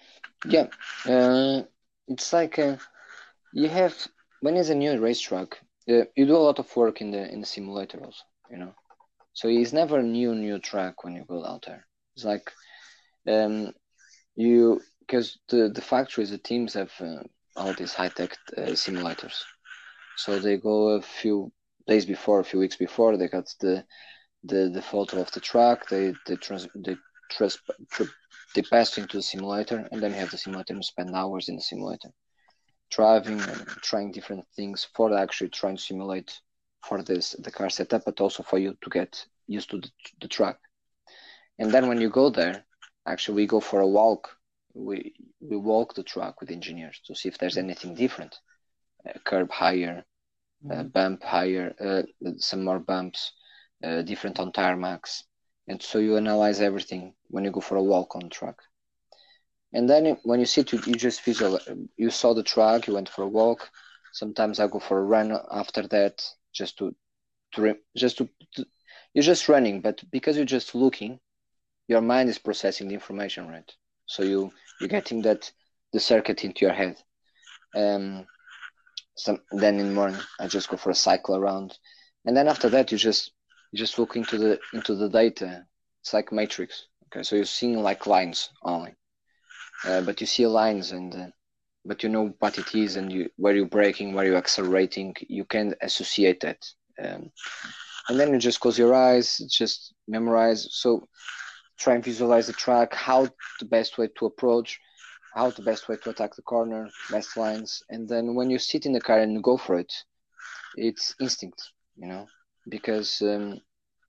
Yeah, 0.45 0.67
uh, 1.07 1.63
it's 2.09 2.33
like 2.33 2.59
uh, 2.59 2.77
you 3.53 3.69
have 3.69 3.95
when 4.41 4.57
it's 4.57 4.71
a 4.71 4.75
new 4.75 5.01
racetrack, 5.01 5.61
you 5.89 6.27
do 6.27 6.37
a 6.37 6.47
lot 6.49 6.59
of 6.59 6.77
work 6.77 7.01
in 7.01 7.11
the 7.11 7.33
in 7.33 7.41
the 7.41 7.47
simulator 7.47 7.99
also. 8.05 8.25
You 8.51 8.59
know, 8.59 8.75
so 9.33 9.49
it's 9.49 9.73
never 9.73 10.03
new 10.03 10.35
new 10.35 10.59
track 10.59 11.05
when 11.05 11.15
you 11.15 11.25
go 11.29 11.45
out 11.45 11.65
there. 11.67 11.87
It's 12.15 12.25
like 12.25 12.51
um, 13.29 13.73
you 14.37 14.81
because 15.01 15.39
the 15.49 15.71
the 15.75 15.83
factories, 15.83 16.31
the 16.31 16.39
teams 16.39 16.75
have 16.75 16.93
uh, 17.01 17.23
all 17.57 17.75
these 17.75 17.95
high 17.95 18.09
tech 18.09 18.37
uh, 18.57 18.73
simulators. 18.73 19.37
So 20.17 20.39
they 20.39 20.57
go 20.57 20.89
a 20.91 21.03
few 21.03 21.53
days 21.87 22.07
before, 22.07 22.41
a 22.41 22.45
few 22.45 22.61
weeks 22.61 22.77
before, 22.77 23.17
they 23.17 23.29
got 23.29 23.47
the 23.61 23.85
the, 24.45 24.71
the 24.73 24.83
photo 24.83 25.21
of 25.21 25.31
the 25.33 25.41
track. 25.41 25.89
They 25.89 26.15
they 26.27 26.37
trans 26.37 26.69
they 26.75 26.97
trans 27.31 27.59
they 28.55 28.63
pass 28.63 28.99
into 28.99 29.19
the 29.19 29.23
simulator, 29.23 29.89
and 29.91 30.03
then 30.03 30.13
you 30.13 30.19
have 30.19 30.31
the 30.31 30.39
simulator 30.39 30.75
and 30.75 30.85
spend 30.85 31.15
hours 31.15 31.49
in 31.49 31.57
the 31.57 31.63
simulator, 31.63 32.11
driving 32.91 33.41
and 33.41 33.67
trying 33.83 34.13
different 34.13 34.47
things 34.57 34.87
for 34.95 35.17
actually 35.17 35.51
trying 35.51 35.77
to 35.77 35.83
simulate 35.83 36.41
for 36.87 37.03
this 37.03 37.33
the 37.39 37.51
car 37.51 37.71
setup, 37.71 38.05
but 38.05 38.21
also 38.21 38.43
for 38.43 38.59
you 38.59 38.77
to 38.83 38.91
get 38.91 39.27
used 39.47 39.71
to 39.71 39.79
the, 39.79 39.91
the 40.21 40.29
track. 40.29 40.59
And 41.59 41.71
then 41.71 41.89
when 41.89 42.01
you 42.01 42.11
go 42.11 42.31
there, 42.31 42.65
actually 43.07 43.37
we 43.37 43.47
go 43.47 43.61
for 43.61 43.81
a 43.81 43.87
walk. 43.87 44.37
We 44.75 45.15
we 45.41 45.57
walk 45.57 45.95
the 45.95 46.03
track 46.03 46.41
with 46.41 46.51
engineers 46.51 47.01
to 47.07 47.15
see 47.15 47.29
if 47.29 47.39
there's 47.39 47.57
anything 47.59 47.95
different, 47.95 48.39
a 49.07 49.19
curb 49.19 49.51
higher, 49.51 50.05
a 50.71 50.85
bump 50.85 51.23
higher, 51.23 51.75
uh, 51.81 52.03
some 52.37 52.65
more 52.65 52.79
bumps, 52.79 53.33
uh, 53.83 54.03
different 54.03 54.39
on 54.39 54.53
tarmacs, 54.53 55.25
and 55.67 55.83
so 55.83 55.99
you 55.99 56.17
analyze 56.17 56.61
everything 56.61 57.15
when 57.29 57.45
you 57.45 57.51
go 57.51 57.61
for 57.61 57.77
a 57.77 57.83
walk 57.83 58.15
on 58.17 58.29
track. 58.31 58.57
And 59.73 59.89
then 59.89 60.17
when 60.23 60.41
you 60.41 60.47
sit, 60.47 60.73
you, 60.73 60.81
you 60.87 60.95
just 60.95 61.23
visual. 61.23 61.59
You 61.97 62.11
saw 62.11 62.35
the 62.35 62.43
track, 62.43 62.87
you 62.87 62.95
went 62.95 63.09
for 63.09 63.23
a 63.23 63.29
walk. 63.29 63.71
Sometimes 64.13 64.59
I 64.59 64.67
go 64.67 64.79
for 64.79 64.99
a 64.99 65.05
run 65.05 65.39
after 65.51 65.87
that, 65.89 66.25
just 66.53 66.79
to 66.79 66.95
to 67.55 67.77
just 67.97 68.19
to, 68.19 68.29
to 68.55 68.67
you're 69.15 69.23
just 69.23 69.49
running 69.49 69.81
but 69.81 70.03
because 70.11 70.37
you're 70.37 70.45
just 70.45 70.75
looking 70.75 71.19
your 71.87 72.01
mind 72.01 72.29
is 72.29 72.39
processing 72.39 72.89
the 72.89 72.95
information 72.95 73.49
right? 73.49 73.71
So 74.07 74.23
you 74.23 74.53
you're 74.81 74.89
getting 74.89 75.23
that 75.23 75.51
the 75.93 76.01
circuit 76.01 76.45
into 76.45 76.65
your 76.67 76.75
head. 76.75 76.97
Um 77.75 78.27
some 79.17 79.41
then 79.51 79.79
in 79.81 79.89
the 79.89 79.95
morning 79.95 80.21
i 80.39 80.47
just 80.47 80.69
go 80.69 80.77
for 80.77 80.91
a 80.91 80.95
cycle 80.95 81.37
around. 81.37 81.77
And 82.25 82.37
then 82.37 82.49
after 82.49 82.69
that 82.71 82.93
you 82.93 82.99
just 82.99 83.33
you 83.73 83.79
just 83.79 83.99
look 83.99 84.17
into 84.17 84.39
the 84.39 84.59
into 84.73 84.95
the 84.95 85.09
data. 85.09 85.65
It's 86.03 86.13
like 86.13 86.33
matrix. 86.33 86.87
Okay 87.07 87.23
so 87.23 87.37
you're 87.37 87.45
seeing 87.45 87.83
like 87.83 88.07
lines 88.07 88.51
only 88.63 88.95
uh, 89.85 90.01
but 90.03 90.21
you 90.21 90.27
see 90.27 90.47
lines 90.47 90.93
and 90.93 91.15
uh, 91.15 91.27
but 91.85 92.03
you 92.03 92.09
know 92.09 92.35
what 92.39 92.59
it 92.59 92.75
is 92.75 92.97
and 92.97 93.13
you 93.13 93.31
where 93.37 93.55
you're 93.55 93.67
braking 93.67 94.13
where 94.13 94.27
you're 94.27 94.37
accelerating 94.37 95.15
you 95.29 95.45
can 95.45 95.75
associate 95.83 96.41
that. 96.41 96.67
Um, 97.03 97.31
and 98.09 98.19
then 98.19 98.33
you 98.33 98.39
just 98.39 98.61
close 98.61 98.79
your 98.79 98.95
eyes 98.95 99.39
just 99.51 99.95
memorize. 100.07 100.69
So 100.73 101.07
try 101.79 101.95
and 101.95 102.05
visualize 102.05 102.47
the 102.47 102.53
track 102.55 102.95
how 102.95 103.29
the 103.61 103.67
best 103.67 103.99
way 103.99 104.09
to 104.19 104.27
approach 104.27 104.81
how 105.35 105.51
the 105.51 105.63
best 105.63 105.89
way 105.89 105.97
to 105.97 106.11
attack 106.11 106.35
the 106.35 106.43
corner 106.43 106.89
best 107.11 107.37
lines. 107.37 107.83
And 107.91 108.09
then 108.09 108.35
when 108.35 108.51
you 108.51 108.59
sit 108.59 108.87
in 108.87 108.93
the 108.93 109.01
car 109.01 109.21
and 109.21 109.43
go 109.43 109.57
for 109.57 109.79
it 109.79 109.93
it's 110.77 111.15
instinct 111.21 111.73
you 111.97 112.07
know 112.07 112.27
because 112.69 113.21
um, 113.23 113.61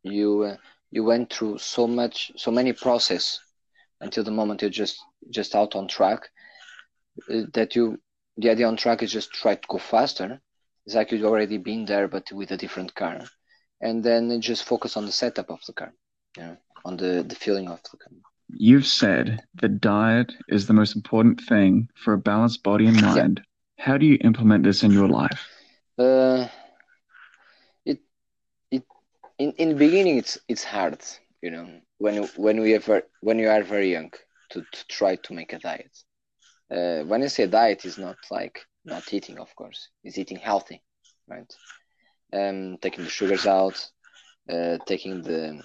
you 0.03 0.43
uh, 0.43 0.55
you 0.91 1.03
went 1.03 1.31
through 1.31 1.57
so 1.57 1.87
much 1.87 2.31
so 2.35 2.51
many 2.51 2.73
process 2.73 3.39
until 4.01 4.23
the 4.23 4.31
moment 4.31 4.61
you're 4.61 4.71
just 4.71 4.97
just 5.29 5.55
out 5.55 5.75
on 5.75 5.87
track 5.87 6.29
uh, 7.31 7.43
that 7.53 7.75
you 7.75 7.99
the 8.37 8.49
idea 8.49 8.67
on 8.67 8.77
track 8.77 9.03
is 9.03 9.11
just 9.11 9.33
try 9.33 9.55
to 9.55 9.67
go 9.67 9.77
faster 9.77 10.39
it's 10.85 10.95
like 10.95 11.11
you've 11.11 11.25
already 11.25 11.57
been 11.57 11.85
there 11.85 12.07
but 12.07 12.31
with 12.31 12.51
a 12.51 12.57
different 12.57 12.93
car 12.95 13.19
and 13.81 14.03
then 14.03 14.41
just 14.41 14.63
focus 14.63 14.97
on 14.97 15.05
the 15.05 15.11
setup 15.11 15.49
of 15.49 15.59
the 15.67 15.73
car, 15.73 15.93
you 16.37 16.43
know, 16.43 16.57
on 16.85 16.97
the 16.97 17.23
the 17.27 17.35
feeling 17.35 17.67
of 17.69 17.81
the 17.91 17.97
car. 17.97 18.13
You've 18.57 18.85
said 18.85 19.41
that 19.61 19.79
diet 19.81 20.33
is 20.47 20.67
the 20.67 20.73
most 20.73 20.95
important 20.95 21.41
thing 21.41 21.89
for 21.95 22.13
a 22.13 22.17
balanced 22.17 22.63
body 22.63 22.87
and 22.87 23.01
Yeah. 23.15 23.25
mind. 23.25 23.41
How 23.77 23.97
do 23.97 24.05
you 24.05 24.17
implement 24.21 24.63
this 24.63 24.83
in 24.83 24.91
your 24.93 25.07
life? 25.07 25.47
Uh, 25.97 26.47
it 27.85 27.99
it 28.71 28.83
in 29.37 29.51
in 29.53 29.69
the 29.69 29.75
beginning 29.75 30.17
it's 30.17 30.37
it's 30.47 30.63
hard, 30.63 30.99
you 31.41 31.51
know, 31.51 31.67
when 31.99 32.23
when 32.37 32.61
we 32.61 32.75
are 32.75 33.03
when 33.21 33.39
you 33.39 33.49
are 33.49 33.63
very 33.63 33.91
young 33.91 34.11
to 34.51 34.61
to 34.61 34.87
try 34.87 35.15
to 35.17 35.33
make 35.33 35.53
a 35.53 35.59
diet. 35.59 35.95
Uh, 36.71 37.03
when 37.05 37.23
I 37.23 37.27
say 37.27 37.47
diet, 37.47 37.85
is 37.85 37.97
not 37.97 38.17
like 38.31 38.59
not 38.85 39.13
eating, 39.13 39.39
of 39.39 39.55
course, 39.55 39.89
it's 40.03 40.17
eating 40.17 40.37
healthy, 40.37 40.81
right? 41.27 41.51
Um, 42.33 42.77
taking 42.81 43.03
the 43.03 43.09
sugars 43.09 43.45
out, 43.47 43.77
uh, 44.51 44.77
taking 44.85 45.21
the 45.23 45.61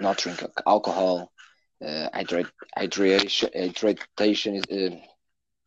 not 0.00 0.18
drink 0.18 0.42
alcohol, 0.66 1.30
uh, 1.84 2.08
hydrate 2.14 2.46
hydration 2.78 3.50
hydration 4.16 4.56
is 4.60 4.92
uh, 4.92 4.96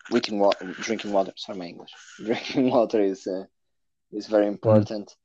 drinking 0.10 0.40
water, 0.40 0.74
drinking 0.82 1.12
water. 1.14 1.34
Sorry, 1.38 1.58
my 1.58 1.66
English. 1.66 1.92
Drinking 2.26 2.72
water 2.72 3.02
is 3.02 3.28
uh, 3.28 3.46
is 4.12 4.28
very 4.28 4.48
important. 4.48 5.16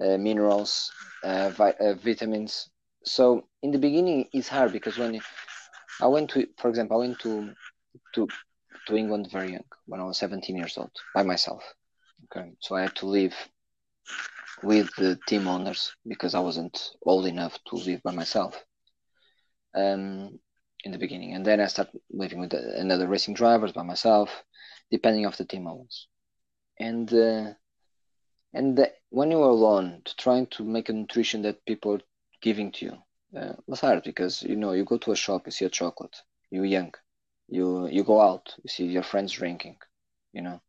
Uh, 0.00 0.16
minerals, 0.18 0.90
uh, 1.22 1.50
vi 1.50 1.70
uh, 1.80 1.94
vitamins. 1.94 2.70
So 3.04 3.46
in 3.62 3.70
the 3.70 3.78
beginning, 3.78 4.28
it's 4.32 4.48
hard 4.48 4.72
because 4.72 4.98
when 4.98 5.20
I 6.00 6.06
went 6.06 6.30
to, 6.30 6.46
for 6.58 6.68
example, 6.68 6.96
I 6.96 7.06
went 7.06 7.18
to 7.20 7.54
to 8.14 8.28
to 8.86 8.96
England 8.96 9.28
very 9.30 9.52
young, 9.52 9.64
when 9.86 10.00
I 10.00 10.04
was 10.04 10.18
17 10.18 10.56
years 10.56 10.76
old, 10.76 10.90
by 11.14 11.22
myself. 11.22 11.62
Okay, 12.24 12.52
so 12.60 12.74
I 12.74 12.82
had 12.82 12.96
to 12.96 13.06
live 13.06 13.34
with 14.62 14.90
the 14.96 15.18
team 15.26 15.48
owners 15.48 15.94
because 16.06 16.34
I 16.34 16.40
wasn't 16.40 16.90
old 17.04 17.26
enough 17.26 17.58
to 17.68 17.76
live 17.76 18.02
by 18.02 18.12
myself. 18.12 18.62
Um, 19.74 20.38
in 20.84 20.92
the 20.92 20.98
beginning, 20.98 21.34
and 21.34 21.44
then 21.44 21.60
I 21.60 21.66
started 21.66 22.00
living 22.10 22.40
with 22.40 22.52
another 22.52 23.08
racing 23.08 23.34
drivers 23.34 23.72
by 23.72 23.82
myself, 23.82 24.44
depending 24.90 25.24
of 25.24 25.36
the 25.36 25.44
team 25.44 25.64
was. 25.64 26.06
And 26.78 27.12
uh, 27.12 27.54
and 28.52 28.76
the, 28.76 28.92
when 29.10 29.30
you 29.30 29.42
are 29.42 29.48
alone, 29.48 30.02
trying 30.18 30.46
to 30.48 30.64
make 30.64 30.88
a 30.88 30.92
nutrition 30.92 31.42
that 31.42 31.64
people 31.64 31.98
giving 32.44 32.70
to 32.72 32.84
you 32.86 32.94
uh, 33.40 33.76
hard 33.76 34.04
because 34.04 34.42
you 34.42 34.56
know 34.56 34.72
you 34.72 34.84
go 34.84 34.98
to 34.98 35.12
a 35.12 35.16
shop, 35.24 35.42
you 35.46 35.52
see 35.52 35.64
a 35.64 35.70
chocolate, 35.80 36.16
you're 36.50 36.72
young, 36.76 36.92
you 37.48 37.88
you 37.88 38.04
go 38.04 38.20
out, 38.20 38.54
you 38.62 38.68
see 38.68 38.84
your 38.84 39.02
friends 39.02 39.32
drinking, 39.32 39.76
you 40.32 40.42
know, 40.42 40.60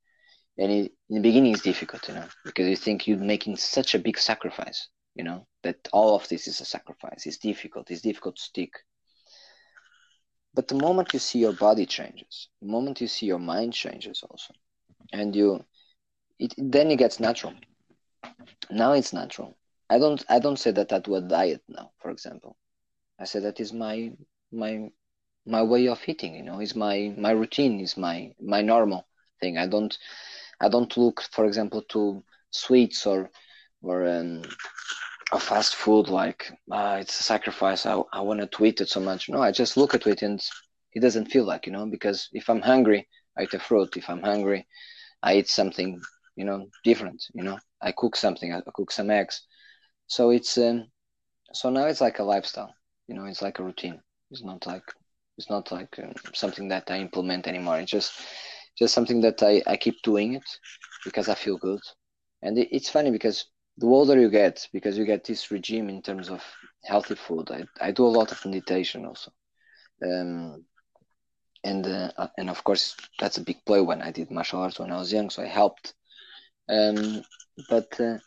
and 0.57 0.71
it, 0.71 0.91
in 1.09 1.15
the 1.15 1.21
beginning 1.21 1.53
it's 1.53 1.61
difficult, 1.71 2.07
you 2.07 2.15
know, 2.15 2.27
because 2.45 2.67
you 2.67 2.77
think 2.77 3.07
you're 3.07 3.33
making 3.35 3.57
such 3.57 3.93
a 3.93 3.99
big 3.99 4.17
sacrifice, 4.17 4.88
you 5.15 5.23
know, 5.23 5.45
that 5.63 5.77
all 5.91 6.15
of 6.15 6.27
this 6.29 6.47
is 6.47 6.61
a 6.61 6.65
sacrifice. 6.65 7.25
It's 7.25 7.38
difficult. 7.38 7.91
It's 7.91 8.01
difficult 8.01 8.38
to 8.38 8.41
stick. 8.41 8.71
But 10.53 10.69
the 10.69 10.75
moment 10.75 11.13
you 11.13 11.19
see 11.19 11.39
your 11.39 11.53
body 11.53 11.85
changes, 11.85 12.47
the 12.61 12.69
moment 12.69 13.01
you 13.01 13.07
see 13.07 13.25
your 13.25 13.43
mind 13.53 13.73
changes 13.73 14.23
also, 14.23 14.53
and 15.11 15.35
you, 15.35 15.65
it 16.39 16.53
then 16.57 16.91
it 16.91 16.97
gets 16.97 17.19
natural. 17.19 17.53
Now 18.71 18.93
it's 18.93 19.11
natural. 19.11 19.57
I 19.89 19.99
don't 19.99 20.23
I 20.29 20.39
don't 20.39 20.59
say 20.59 20.71
that 20.71 20.93
I 20.93 20.99
do 20.99 21.15
a 21.15 21.21
diet 21.21 21.63
now, 21.67 21.91
for 22.01 22.11
example. 22.11 22.57
I 23.19 23.25
say 23.25 23.39
that 23.41 23.59
is 23.59 23.73
my 23.73 24.11
my 24.51 24.89
my 25.45 25.63
way 25.63 25.87
of 25.87 26.01
eating, 26.07 26.35
you 26.35 26.43
know, 26.43 26.59
is 26.61 26.75
my 26.75 27.13
my 27.17 27.31
routine, 27.31 27.79
is 27.79 27.97
my 27.97 28.33
my 28.41 28.61
normal 28.61 29.07
thing. 29.41 29.57
I 29.57 29.67
don't 29.67 29.97
I 30.61 30.69
don't 30.69 30.95
look, 30.97 31.21
for 31.31 31.45
example, 31.45 31.83
to 31.89 32.23
sweets 32.51 33.05
or 33.05 33.29
or 33.81 34.07
um, 34.07 34.41
a 35.31 35.39
fast 35.39 35.75
food 35.75 36.07
like 36.09 36.51
ah, 36.71 36.95
it's 36.95 37.19
a 37.19 37.23
sacrifice. 37.23 37.85
I 37.85 38.01
I 38.13 38.21
wanted 38.21 38.51
to 38.53 38.65
eat 38.65 38.81
it 38.81 38.89
so 38.89 38.99
much. 38.99 39.29
No, 39.29 39.41
I 39.41 39.51
just 39.51 39.77
look 39.77 39.93
at 39.95 40.07
it 40.07 40.21
and 40.21 40.39
it 40.93 41.01
doesn't 41.01 41.31
feel 41.31 41.45
like, 41.45 41.65
you 41.67 41.73
know, 41.73 41.85
because 41.85 42.29
if 42.33 42.49
I'm 42.49 42.61
hungry, 42.61 43.07
I 43.37 43.43
eat 43.43 43.53
a 43.53 43.59
fruit. 43.59 43.97
If 43.97 44.09
I'm 44.09 44.21
hungry, 44.21 44.65
I 45.23 45.35
eat 45.37 45.49
something, 45.49 46.01
you 46.35 46.45
know, 46.45 46.67
different. 46.83 47.23
You 47.33 47.43
know, 47.43 47.59
I 47.81 47.91
cook 47.91 48.15
something. 48.15 48.53
I 48.53 48.61
cook 48.73 48.91
some 48.91 49.09
eggs. 49.11 49.41
So 50.07 50.31
it's 50.31 50.57
um, 50.57 50.87
so 51.53 51.69
now 51.69 51.85
it's 51.85 52.01
like 52.01 52.19
a 52.19 52.23
lifestyle. 52.23 52.73
You 53.07 53.15
know, 53.15 53.25
it's 53.25 53.41
like 53.41 53.59
a 53.59 53.63
routine. 53.63 54.01
It's 54.31 54.43
not 54.43 54.65
like 54.65 54.83
it's 55.37 55.49
not 55.49 55.71
like 55.71 55.97
um, 55.99 56.13
something 56.33 56.69
that 56.69 56.89
I 56.91 56.99
implement 56.99 57.47
anymore. 57.47 57.79
It's 57.79 57.91
just 57.91 58.13
just 58.77 58.93
something 58.93 59.21
that 59.21 59.41
I 59.43 59.61
I 59.67 59.77
keep 59.77 60.01
doing 60.03 60.33
it 60.35 60.47
because 61.05 61.29
I 61.29 61.35
feel 61.35 61.57
good. 61.57 61.81
And 62.41 62.57
it, 62.57 62.69
it's 62.71 62.89
funny 62.89 63.11
because 63.11 63.45
the 63.77 63.87
older 63.87 64.19
you 64.19 64.29
get, 64.29 64.67
because 64.73 64.97
you 64.97 65.05
get 65.05 65.25
this 65.25 65.51
regime 65.51 65.89
in 65.89 66.01
terms 66.01 66.29
of 66.29 66.43
healthy 66.85 67.15
food. 67.15 67.49
I 67.51 67.65
I 67.81 67.91
do 67.91 68.05
a 68.05 68.15
lot 68.19 68.31
of 68.31 68.45
meditation 68.45 69.05
also. 69.05 69.31
Um, 70.03 70.65
and 71.63 71.85
uh, 71.87 72.27
and 72.37 72.49
of 72.49 72.63
course 72.63 72.95
that's 73.19 73.37
a 73.37 73.43
big 73.43 73.57
play 73.65 73.81
when 73.81 74.01
I 74.01 74.11
did 74.11 74.31
martial 74.31 74.61
arts 74.61 74.79
when 74.79 74.91
I 74.91 74.97
was 74.97 75.11
young, 75.11 75.29
so 75.29 75.43
I 75.43 75.47
helped. 75.47 75.93
Um, 76.69 77.23
but 77.69 77.99
uh, 77.99 78.17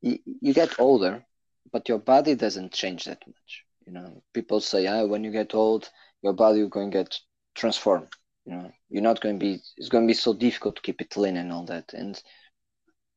you, 0.00 0.18
you 0.24 0.54
get 0.54 0.78
older, 0.78 1.24
but 1.72 1.88
your 1.88 1.98
body 1.98 2.34
doesn't 2.34 2.72
change 2.72 3.04
that 3.04 3.22
much. 3.26 3.64
You 3.86 3.92
know, 3.92 4.22
people 4.32 4.60
say, 4.60 4.86
ah, 4.86 5.04
when 5.04 5.24
you 5.24 5.30
get 5.30 5.54
old, 5.54 5.90
your 6.22 6.32
body 6.32 6.60
is 6.60 6.68
going 6.68 6.90
to 6.90 6.98
get 6.98 7.18
transformed. 7.54 8.08
You 8.44 8.52
know, 8.52 8.72
you're 8.88 9.02
not 9.02 9.20
going 9.20 9.38
to 9.38 9.44
be. 9.44 9.60
It's 9.76 9.88
going 9.88 10.04
to 10.04 10.10
be 10.10 10.14
so 10.14 10.32
difficult 10.32 10.76
to 10.76 10.82
keep 10.82 11.00
it 11.00 11.16
lean 11.16 11.36
and 11.36 11.52
all 11.52 11.64
that, 11.66 11.92
and 11.92 12.20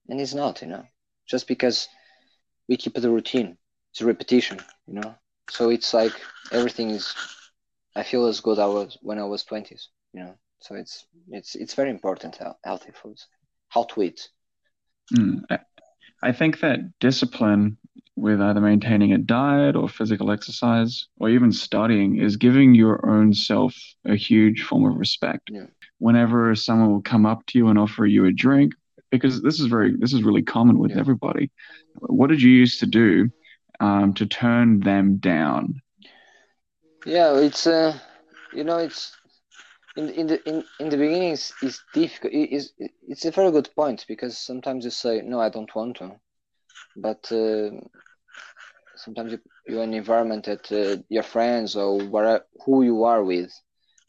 and 0.09 0.19
it's 0.19 0.33
not. 0.33 0.61
You 0.61 0.67
know, 0.67 0.85
just 1.25 1.47
because 1.47 1.87
we 2.67 2.77
keep 2.77 2.95
the 2.95 3.09
routine, 3.09 3.57
it's 3.91 4.01
repetition. 4.01 4.59
You 4.87 4.95
know, 4.95 5.15
so 5.49 5.69
it's 5.69 5.93
like 5.93 6.13
everything 6.51 6.89
is 6.89 7.13
I 7.95 8.03
feel 8.03 8.25
as 8.25 8.41
good 8.41 8.59
I 8.59 8.65
was 8.65 8.97
when 9.01 9.19
I 9.19 9.23
was 9.23 9.43
twenties, 9.43 9.89
you 10.13 10.21
know. 10.21 10.35
So 10.59 10.75
it's 10.75 11.05
it's 11.29 11.55
it's 11.55 11.73
very 11.73 11.89
important 11.89 12.39
healthy 12.63 12.91
foods, 12.91 13.27
how 13.69 13.83
to 13.83 14.03
eat. 14.03 14.29
Mm. 15.13 15.43
I 16.23 16.31
think 16.31 16.61
that 16.61 16.79
discipline 16.99 17.77
with 18.15 18.39
either 18.41 18.61
maintaining 18.61 19.11
a 19.11 19.17
diet 19.17 19.75
or 19.75 19.89
physical 19.89 20.31
exercise 20.31 21.07
or 21.19 21.29
even 21.29 21.51
studying 21.51 22.19
is 22.19 22.37
giving 22.37 22.73
your 22.73 23.05
own 23.09 23.33
self 23.33 23.75
a 24.05 24.15
huge 24.15 24.63
form 24.63 24.85
of 24.89 24.97
respect. 24.97 25.49
Yeah. 25.51 25.65
Whenever 25.99 26.55
someone 26.55 26.91
will 26.91 27.01
come 27.01 27.25
up 27.25 27.45
to 27.47 27.57
you 27.57 27.67
and 27.67 27.77
offer 27.77 28.05
you 28.05 28.25
a 28.25 28.31
drink, 28.31 28.73
because 29.11 29.41
this 29.41 29.59
is 29.59 29.65
very 29.67 29.95
this 29.97 30.13
is 30.13 30.23
really 30.23 30.41
common 30.43 30.79
with 30.79 30.91
Yeah. 30.91 30.99
everybody. 30.99 31.51
What 31.99 32.29
did 32.29 32.41
you 32.41 32.51
used 32.51 32.79
to 32.79 32.85
do 32.85 33.29
um, 33.79 34.13
to 34.13 34.25
turn 34.25 34.79
them 34.79 35.17
down? 35.17 35.81
Yeah, 37.05 37.37
it's 37.37 37.67
uh, 37.67 37.97
you 38.53 38.63
know, 38.63 38.77
it's 38.77 39.15
in 39.95 40.09
in 40.09 40.27
the 40.27 40.49
in, 40.49 40.63
in 40.79 40.89
the 40.89 40.97
beginning 40.97 41.31
it's, 41.31 41.53
it's 41.61 41.83
difficult. 41.93 42.33
It, 42.33 42.49
it's 42.51 42.73
it's 43.07 43.25
a 43.25 43.31
very 43.31 43.51
good 43.51 43.69
point 43.75 44.05
because 44.07 44.37
sometimes 44.37 44.85
you 44.85 44.91
say 44.91 45.21
no, 45.21 45.39
I 45.39 45.49
don't 45.49 45.73
want 45.75 45.97
to, 45.97 46.19
but 46.95 47.31
uh, 47.31 47.71
sometimes 48.95 49.33
you, 49.33 49.39
you're 49.67 49.83
in 49.83 49.89
an 49.89 49.95
environment 49.95 50.45
that 50.45 50.71
uh, 50.71 51.01
your 51.09 51.23
friends 51.23 51.75
or 51.75 52.03
where 52.03 52.45
who 52.65 52.83
you 52.83 53.03
are 53.03 53.23
with, 53.23 53.51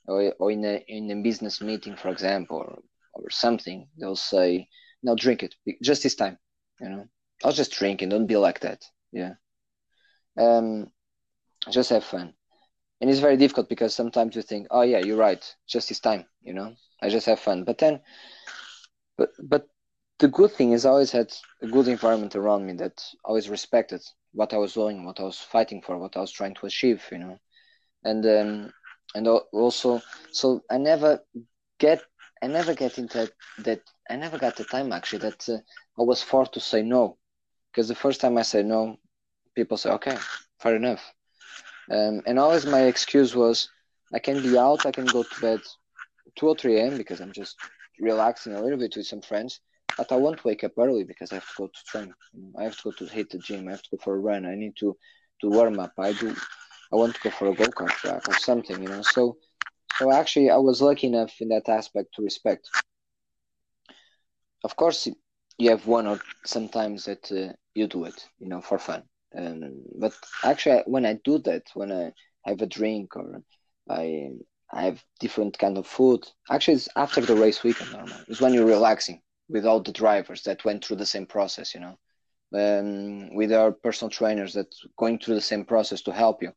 or 0.07 0.35
or 0.38 0.51
in 0.51 0.64
a 0.64 0.85
in 0.88 1.11
a 1.11 1.23
business 1.23 1.61
meeting, 1.61 1.97
for 1.97 2.09
example, 2.09 2.59
or, 2.59 2.79
or 3.14 3.31
something, 3.31 3.88
they'll 3.99 4.16
say, 4.16 4.68
no, 5.03 5.14
drink 5.14 5.42
it 5.42 5.55
just 5.83 6.03
this 6.03 6.14
time, 6.14 6.38
you 6.81 6.88
know. 6.88 7.09
I'll 7.44 7.53
just 7.53 7.73
drink 7.73 8.01
and 8.01 8.11
don't 8.11 8.27
be 8.27 8.37
like 8.37 8.61
that. 8.61 8.85
Yeah. 9.12 9.35
Um, 10.38 10.90
just 11.70 11.90
have 11.90 12.05
fun 12.05 12.35
and 13.00 13.11
it's 13.11 13.20
very 13.20 13.37
difficult 13.37 13.68
because 13.68 13.94
sometimes 13.94 14.35
you 14.37 14.42
think 14.42 14.66
oh 14.70 14.83
yeah 14.83 14.98
you're 14.98 15.16
right. 15.16 15.44
Just 15.66 15.88
this 15.88 16.00
time 16.00 16.24
you 16.42 16.52
know? 16.54 16.74
I 17.02 17.09
just 17.09 17.26
have 17.26 17.40
fun. 17.40 17.64
But 17.64 17.78
then 17.78 18.00
but 19.16 19.30
but 19.42 19.68
the 20.18 20.28
good 20.28 20.50
thing 20.52 20.72
is 20.72 20.85
i 20.85 20.90
always 20.90 21.12
had 21.12 21.30
a 21.62 21.66
good 21.66 21.88
environment 21.88 22.35
around 22.37 22.66
me 22.66 22.72
that 22.74 23.02
always 23.24 23.48
respected 23.48 24.00
what 24.33 24.52
i 24.52 24.57
was 24.57 24.74
doing 24.74 25.04
what 25.04 25.20
i 25.20 25.22
was 25.22 25.38
fighting 25.38 25.80
for 25.83 25.98
what 25.98 26.16
i 26.16 26.20
was 26.20 26.30
trying 26.33 26.54
to 26.54 26.66
achieve 26.66 27.02
you 27.12 27.18
know? 27.18 27.38
And 28.04 28.24
um 28.26 28.72
and 29.14 29.26
also 29.28 30.00
so 30.33 30.62
i 30.70 30.78
never 30.78 31.20
get 31.78 32.02
i 32.42 32.46
never 32.46 32.74
get 32.74 32.98
into 32.98 33.28
that, 33.64 33.80
i 34.11 34.16
never 34.16 34.38
got 34.38 34.57
the 34.57 34.64
time 34.64 34.92
actually 34.92 35.20
that 35.28 35.48
uh, 35.48 35.59
i 36.00 36.02
was 36.02 36.22
forced 36.22 36.54
to 36.54 36.61
say 36.61 36.83
no. 36.83 37.16
Because 37.70 37.88
the 37.88 37.94
first 38.04 38.20
time 38.20 38.37
i 38.38 38.42
said 38.42 38.66
no 38.66 38.96
people 39.54 39.76
say 39.76 39.90
okay 39.90 40.16
fair 40.59 40.76
enough 40.76 41.02
um, 41.90 42.23
and 42.27 42.38
always 42.38 42.66
my 42.66 42.83
excuse 42.83 43.35
was 43.35 43.68
I 44.12 44.18
can 44.18 44.42
be 44.42 44.57
out, 44.59 44.87
I 44.87 44.92
can 44.92 45.07
go 45.07 45.23
to 45.23 45.40
bed 45.40 45.61
2 46.37 46.49
or 46.49 46.57
3 46.57 46.87
a.m. 46.87 46.97
because 46.97 47.20
I'm 47.20 47.33
just 47.33 47.57
relaxing 48.01 48.55
a 48.55 48.61
little 48.61 48.79
bit 48.79 48.97
with 48.97 49.07
some 49.07 49.23
friends, 49.23 49.61
but 49.97 50.12
I 50.12 50.16
won't 50.16 50.44
wake 50.44 50.64
up 50.64 50.73
early 50.79 51.05
because 51.05 51.33
I 51.33 51.37
have 51.37 51.47
to 51.49 51.55
go 51.57 51.66
to 51.68 51.85
train. 51.87 52.14
I 52.59 52.64
have 52.64 52.77
to 52.77 52.83
go 52.85 52.90
to 52.99 53.07
hit 53.07 53.31
the 53.31 53.38
gym, 53.38 53.68
I 53.68 53.73
have 53.73 53.83
to 53.83 53.90
go 53.92 53.99
for 54.03 54.14
a 54.14 54.18
run, 54.20 54.47
I 54.47 54.55
need 54.55 54.77
to, 54.79 54.97
to 55.40 55.49
warm 55.49 55.79
up. 55.81 55.92
I 55.99 56.12
do 56.12 56.35
I 56.92 56.97
want 56.97 57.14
to 57.16 57.20
go 57.23 57.31
for 57.31 57.49
a 57.49 57.55
go-kart 57.55 57.90
track 57.90 58.29
or 58.29 58.35
something, 58.35 58.83
you 58.83 58.88
know. 58.88 59.03
So 59.03 59.37
so 59.99 60.12
actually 60.12 60.51
I 60.51 60.57
was 60.59 60.81
lucky 60.83 61.07
enough 61.09 61.40
in 61.40 61.49
that 61.49 61.68
aspect 61.68 62.14
to 62.14 62.23
respect. 62.23 62.68
Of 64.64 64.77
course 64.77 65.09
you 65.59 65.70
have 65.70 65.87
one 65.87 66.07
or 66.07 66.20
sometimes 66.44 67.05
that 67.05 67.31
uh, 67.31 67.55
you 67.75 67.87
do 67.87 68.05
it, 68.05 68.29
you 68.38 68.49
know, 68.49 68.61
for 68.61 68.79
fun. 68.79 69.05
Um, 69.37 69.83
but 69.99 70.14
actually, 70.42 70.83
when 70.87 71.07
I 71.07 71.14
do 71.25 71.38
that, 71.38 71.64
when 71.75 71.92
I 71.92 72.12
have 72.44 72.62
a 72.62 72.66
drink 72.66 73.16
or 73.16 73.42
I 73.88 74.31
I 74.73 74.83
have 74.85 75.05
different 75.20 75.59
kind 75.59 75.79
of 75.79 75.87
food. 75.87 76.27
Actually, 76.51 76.75
it's 76.75 76.88
after 76.97 77.20
the 77.20 77.37
race 77.37 77.62
weekend. 77.62 77.92
Normal. 77.92 78.16
It's 78.29 78.40
when 78.40 78.55
you're 78.55 78.66
relaxing 78.66 79.23
with 79.49 79.66
all 79.66 79.81
the 79.81 79.92
drivers 79.92 80.42
that 80.42 80.64
went 80.64 80.85
through 80.85 80.97
the 80.97 81.07
same 81.07 81.27
process. 81.27 81.75
You 81.75 81.81
know, 81.81 81.99
um, 82.55 83.35
with 83.35 83.53
our 83.53 83.73
personal 83.73 84.11
trainers 84.11 84.55
that 84.55 84.75
going 84.97 85.18
through 85.18 85.37
the 85.37 85.40
same 85.40 85.64
process 85.64 86.03
to 86.03 86.12
help 86.12 86.42
you. 86.42 86.53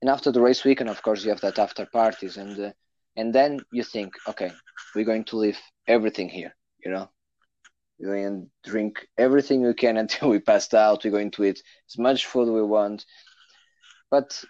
And 0.00 0.10
after 0.10 0.30
the 0.30 0.40
race 0.40 0.64
weekend, 0.64 0.90
of 0.90 1.02
course, 1.02 1.24
you 1.24 1.30
have 1.30 1.40
that 1.40 1.58
after 1.58 1.86
parties, 1.86 2.36
and 2.36 2.58
uh, 2.58 2.72
and 3.16 3.34
then 3.34 3.60
you 3.72 3.82
think, 3.82 4.14
okay, 4.28 4.52
we're 4.94 5.04
going 5.04 5.24
to 5.24 5.36
leave 5.36 5.58
everything 5.88 6.28
here. 6.28 6.54
You 6.84 6.92
know, 6.92 7.10
going 8.04 8.50
drink 8.64 9.06
everything 9.16 9.62
we 9.62 9.74
can 9.74 9.96
until 10.04 10.30
we 10.30 10.38
passed 10.38 10.74
out. 10.74 11.04
We're 11.04 11.10
going 11.10 11.30
to 11.32 11.44
eat 11.44 11.62
as 11.88 11.98
much 11.98 12.26
food 12.26 12.52
we 12.52 12.62
want, 12.62 13.04
but 14.10 14.42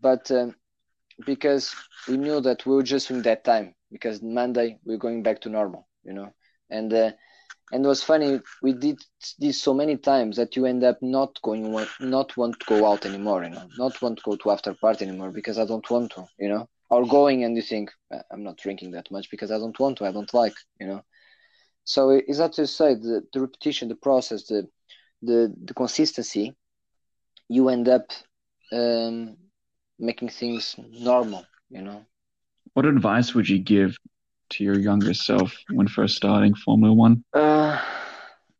but 0.00 0.30
um, 0.30 0.54
because 1.24 1.74
we 2.08 2.16
knew 2.16 2.40
that 2.40 2.66
we 2.66 2.74
were 2.74 2.82
just 2.82 3.10
in 3.10 3.22
that 3.22 3.44
time 3.44 3.74
because 3.90 4.22
Monday 4.22 4.78
we're 4.84 4.98
going 4.98 5.22
back 5.22 5.40
to 5.42 5.48
normal, 5.48 5.88
you 6.04 6.12
know, 6.12 6.32
and 6.70 6.92
uh, 6.92 7.12
and 7.72 7.84
it 7.84 7.88
was 7.88 8.02
funny 8.02 8.40
we 8.62 8.72
did 8.72 9.00
this 9.38 9.60
so 9.60 9.74
many 9.74 9.96
times 9.96 10.36
that 10.36 10.56
you 10.56 10.66
end 10.66 10.84
up 10.84 10.98
not 11.02 11.40
going 11.42 11.86
not 12.00 12.36
want 12.36 12.58
to 12.60 12.66
go 12.66 12.86
out 12.86 13.04
anymore 13.04 13.42
you 13.44 13.50
know? 13.50 13.66
Not 13.76 14.00
want 14.00 14.18
to 14.18 14.22
go 14.24 14.36
to 14.36 14.50
after 14.50 14.74
party 14.74 15.06
anymore 15.06 15.30
because 15.30 15.58
i 15.58 15.64
don't 15.64 15.88
want 15.90 16.12
to 16.12 16.26
you 16.38 16.48
know? 16.48 16.68
Or 16.90 17.04
going 17.06 17.44
and 17.44 17.56
you 17.56 17.62
think 17.62 17.90
i'm 18.30 18.44
not 18.44 18.58
drinking 18.58 18.92
that 18.92 19.10
much 19.10 19.30
because 19.30 19.50
i 19.50 19.58
don't 19.58 19.78
want 19.78 19.98
to 19.98 20.06
i 20.06 20.12
don't 20.12 20.32
like 20.32 20.54
you 20.80 20.86
know 20.86 21.02
so 21.86 22.10
it's 22.10 22.38
that 22.38 22.52
to 22.52 22.66
say 22.66 22.94
the, 22.94 23.22
the 23.32 23.40
repetition 23.40 23.88
the 23.88 23.94
process 23.94 24.44
the 24.48 24.68
the 25.22 25.54
the 25.64 25.74
consistency 25.74 26.54
you 27.48 27.70
end 27.70 27.88
up 27.88 28.10
um, 28.72 29.36
making 29.98 30.28
things 30.28 30.74
normal 30.92 31.44
you 31.70 31.80
know 31.80 32.04
what 32.74 32.84
advice 32.84 33.34
would 33.34 33.48
you 33.48 33.58
give 33.58 33.96
to 34.50 34.64
your 34.64 34.78
younger 34.78 35.14
self 35.14 35.56
when 35.70 35.88
first 35.88 36.16
starting 36.16 36.54
Formula 36.54 36.92
One? 36.94 37.24
Uh, 37.32 37.80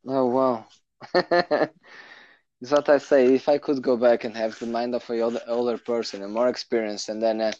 oh 0.06 0.26
wow. 0.26 0.66
it's 1.14 2.70
what 2.70 2.88
I 2.88 2.98
say. 2.98 3.34
If 3.34 3.48
I 3.48 3.58
could 3.58 3.82
go 3.82 3.96
back 3.96 4.24
and 4.24 4.36
have 4.36 4.58
the 4.58 4.66
mind 4.66 4.94
of 4.94 5.08
a 5.10 5.20
older, 5.20 5.40
older 5.46 5.78
person 5.78 6.22
a 6.22 6.28
more 6.28 6.48
experienced, 6.48 7.08
and 7.08 7.22
then 7.22 7.40
uh, 7.40 7.52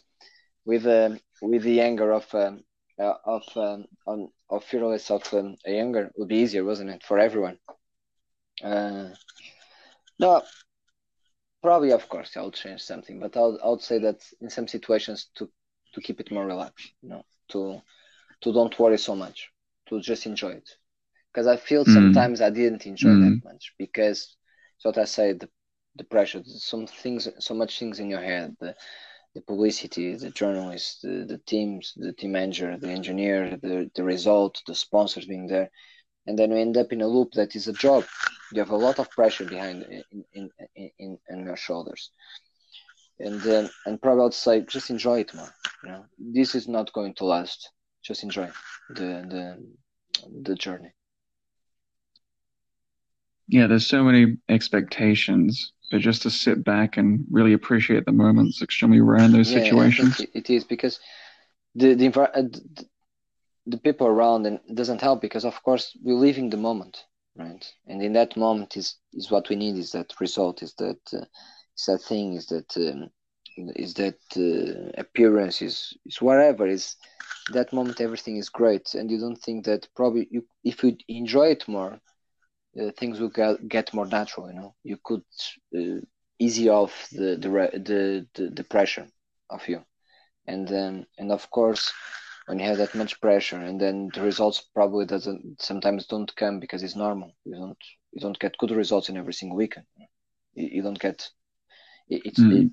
with 0.65 0.85
uh, 0.87 1.15
with 1.41 1.63
the 1.63 1.81
anger 1.81 2.11
of 2.11 2.25
um, 2.33 2.63
uh, 2.99 3.13
of 3.25 3.43
um, 3.55 3.85
on 4.05 4.29
of 4.49 4.63
fearless 4.63 5.11
of 5.11 5.33
um, 5.33 5.55
a 5.65 5.71
younger 5.71 6.11
would 6.15 6.27
be 6.27 6.37
easier, 6.37 6.63
wasn't 6.63 6.89
it, 6.89 7.03
for 7.03 7.19
everyone? 7.19 7.57
Uh, 8.63 9.09
no, 10.19 10.41
probably 11.61 11.91
of 11.91 12.07
course 12.09 12.35
I'll 12.35 12.51
change 12.51 12.81
something, 12.81 13.19
but 13.19 13.37
I'll 13.37 13.59
I'll 13.63 13.79
say 13.79 13.99
that 13.99 14.21
in 14.41 14.49
some 14.49 14.67
situations 14.67 15.29
to 15.35 15.49
to 15.93 16.01
keep 16.01 16.19
it 16.19 16.31
more 16.31 16.45
relaxed, 16.45 16.91
you 17.01 17.09
know, 17.09 17.23
to 17.49 17.81
to 18.41 18.53
don't 18.53 18.77
worry 18.79 18.97
so 18.97 19.15
much, 19.15 19.49
to 19.89 19.99
just 19.99 20.25
enjoy 20.25 20.51
it. 20.51 20.69
Because 21.33 21.47
I 21.47 21.57
feel 21.57 21.85
mm. 21.85 21.93
sometimes 21.93 22.41
I 22.41 22.49
didn't 22.49 22.85
enjoy 22.85 23.09
mm. 23.09 23.23
that 23.23 23.53
much 23.53 23.73
because, 23.77 24.35
so 24.77 24.89
what 24.89 24.97
I 24.97 25.05
say, 25.05 25.33
the, 25.33 25.49
the 25.95 26.03
pressure, 26.03 26.41
some 26.45 26.87
things, 26.87 27.27
so 27.39 27.53
much 27.53 27.77
things 27.77 27.99
in 27.99 28.09
your 28.09 28.21
head, 28.21 28.55
the, 28.59 28.75
the 29.37 29.41
publicity, 29.41 30.15
the 30.15 30.31
journalists, 30.31 31.01
the, 31.01 31.25
the 31.27 31.37
teams, 31.37 31.93
the 31.95 32.13
team 32.13 32.31
manager, 32.31 32.77
the 32.77 32.89
engineer, 32.89 33.57
the, 33.61 33.89
the 33.95 34.03
result, 34.03 34.61
the 34.67 34.75
sponsors 34.75 35.25
being 35.25 35.47
there. 35.47 35.69
And 36.25 36.37
then 36.37 36.51
you 36.51 36.57
end 36.57 36.77
up 36.77 36.91
in 36.91 37.01
a 37.01 37.07
loop 37.07 37.33
that 37.33 37.55
is 37.55 37.67
a 37.67 37.73
job. 37.73 38.05
You 38.51 38.59
have 38.59 38.71
a 38.71 38.83
lot 38.87 38.99
of 38.99 39.09
pressure 39.11 39.45
behind 39.45 39.83
in, 39.83 40.03
in, 40.33 40.49
in, 40.75 40.91
in, 40.97 41.17
in 41.29 41.45
your 41.45 41.55
shoulders 41.55 42.11
and 43.19 43.45
uh, 43.47 43.67
and 43.85 44.01
probably 44.01 44.25
I'd 44.25 44.33
say 44.33 44.61
just 44.61 44.89
enjoy 44.89 45.21
it 45.21 45.33
more. 45.33 45.49
You 45.83 45.89
know, 45.89 46.05
this 46.19 46.55
is 46.55 46.67
not 46.67 46.93
going 46.93 47.13
to 47.15 47.25
last 47.25 47.71
just 48.03 48.23
enjoy 48.23 48.49
the 48.89 49.25
the 49.33 49.65
the 50.43 50.55
journey. 50.55 50.91
Yeah, 53.47 53.67
there's 53.67 53.87
so 53.87 54.03
many 54.03 54.37
expectations, 54.49 55.71
but 55.91 56.01
just 56.01 56.21
to 56.23 56.29
sit 56.29 56.63
back 56.63 56.97
and 56.97 57.25
really 57.29 57.53
appreciate 57.53 58.05
the 58.05 58.11
moments 58.11 58.61
extremely 58.61 59.01
rare 59.01 59.23
in 59.23 59.31
those 59.31 59.49
yeah, 59.49 59.59
situations. 59.59 60.25
it 60.33 60.49
is 60.49 60.63
because 60.63 60.99
the 61.75 61.93
the, 61.93 62.07
uh, 62.19 62.41
the 62.41 62.85
the 63.67 63.77
people 63.77 64.07
around 64.07 64.45
and 64.45 64.59
doesn't 64.73 65.01
help 65.01 65.21
because 65.21 65.45
of 65.45 65.61
course 65.63 65.95
we're 66.03 66.15
living 66.15 66.49
the 66.49 66.57
moment, 66.57 67.05
right? 67.37 67.65
And 67.87 68.01
in 68.01 68.13
that 68.13 68.37
moment 68.37 68.77
is 68.77 68.95
is 69.13 69.29
what 69.31 69.49
we 69.49 69.55
need 69.55 69.75
is 69.77 69.91
that 69.91 70.13
result 70.19 70.63
is 70.63 70.73
that 70.75 70.99
uh, 71.13 71.25
is 71.77 71.85
that 71.87 71.99
thing 71.99 72.33
is 72.33 72.47
that 72.47 72.77
um, 72.77 73.09
is 73.75 73.93
that 73.95 74.19
uh, 74.37 74.91
appearance 74.97 75.61
is 75.61 75.93
is 76.05 76.21
whatever 76.21 76.67
is 76.67 76.95
that 77.53 77.73
moment 77.73 78.01
everything 78.01 78.37
is 78.37 78.49
great 78.49 78.93
and 78.93 79.09
you 79.11 79.19
don't 79.19 79.41
think 79.41 79.65
that 79.65 79.87
probably 79.95 80.27
you 80.31 80.43
if 80.63 80.83
you 80.83 80.95
enjoy 81.07 81.47
it 81.47 81.67
more 81.67 81.99
uh, 82.79 82.91
things 82.97 83.19
will 83.19 83.29
get, 83.29 83.67
get 83.67 83.93
more 83.93 84.05
natural 84.05 84.47
you 84.47 84.55
know 84.55 84.75
you 84.83 84.97
could 85.03 85.23
uh, 85.77 85.99
easy 86.39 86.69
off 86.69 87.07
the 87.11 87.35
the, 87.37 87.49
the 87.73 88.27
the, 88.35 88.49
the 88.49 88.63
pressure 88.63 89.07
of 89.49 89.67
you 89.67 89.83
and 90.45 90.67
then 90.67 91.05
and 91.17 91.31
of 91.31 91.49
course 91.49 91.91
when 92.45 92.59
you 92.59 92.65
have 92.65 92.77
that 92.77 92.95
much 92.95 93.19
pressure 93.19 93.57
and 93.57 93.79
then 93.79 94.09
the 94.13 94.21
results 94.21 94.63
probably 94.73 95.05
doesn't 95.05 95.61
sometimes 95.61 96.05
don't 96.05 96.35
come 96.35 96.59
because 96.59 96.83
it's 96.83 96.95
normal 96.95 97.31
you 97.45 97.55
don't 97.55 97.77
you 98.13 98.21
don't 98.21 98.39
get 98.39 98.57
good 98.57 98.71
results 98.71 99.09
in 99.09 99.17
every 99.17 99.33
single 99.33 99.57
weekend 99.57 99.85
you, 100.53 100.69
you 100.73 100.81
don't 100.81 100.99
get 100.99 101.27
it, 102.09 102.21
it's 102.25 102.39
mm. 102.39 102.65
it, 102.65 102.71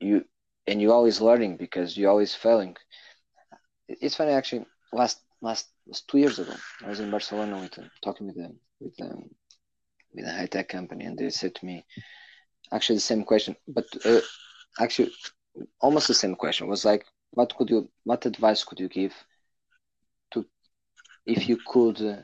you 0.00 0.24
and 0.66 0.82
you're 0.82 0.94
always 0.94 1.20
learning 1.20 1.56
because 1.56 1.96
you're 1.96 2.10
always 2.10 2.34
failing 2.34 2.76
it's 3.88 4.16
funny 4.16 4.32
actually. 4.32 4.66
Last 4.92 5.20
last 5.40 5.68
was 5.86 6.02
two 6.02 6.18
years 6.18 6.38
ago. 6.38 6.54
I 6.84 6.88
was 6.88 7.00
in 7.00 7.10
Barcelona 7.10 7.60
with 7.60 7.72
them, 7.72 7.90
talking 8.02 8.26
with 8.26 8.36
them 8.36 8.58
with 8.80 8.96
them 8.96 9.30
with 10.14 10.26
a 10.26 10.32
high 10.32 10.46
tech 10.46 10.68
company, 10.68 11.04
and 11.04 11.18
they 11.18 11.30
said 11.30 11.54
to 11.54 11.66
me, 11.66 11.84
actually 12.72 12.96
the 12.96 13.00
same 13.00 13.24
question, 13.24 13.56
but 13.68 13.84
uh, 14.04 14.20
actually 14.80 15.12
almost 15.80 16.08
the 16.08 16.14
same 16.14 16.34
question 16.34 16.68
was 16.68 16.84
like, 16.84 17.04
what 17.30 17.54
could 17.56 17.70
you, 17.70 17.88
what 18.04 18.26
advice 18.26 18.64
could 18.64 18.80
you 18.80 18.88
give 18.88 19.12
to 20.32 20.44
if 21.26 21.48
you 21.48 21.58
could 21.66 22.00
uh, 22.00 22.16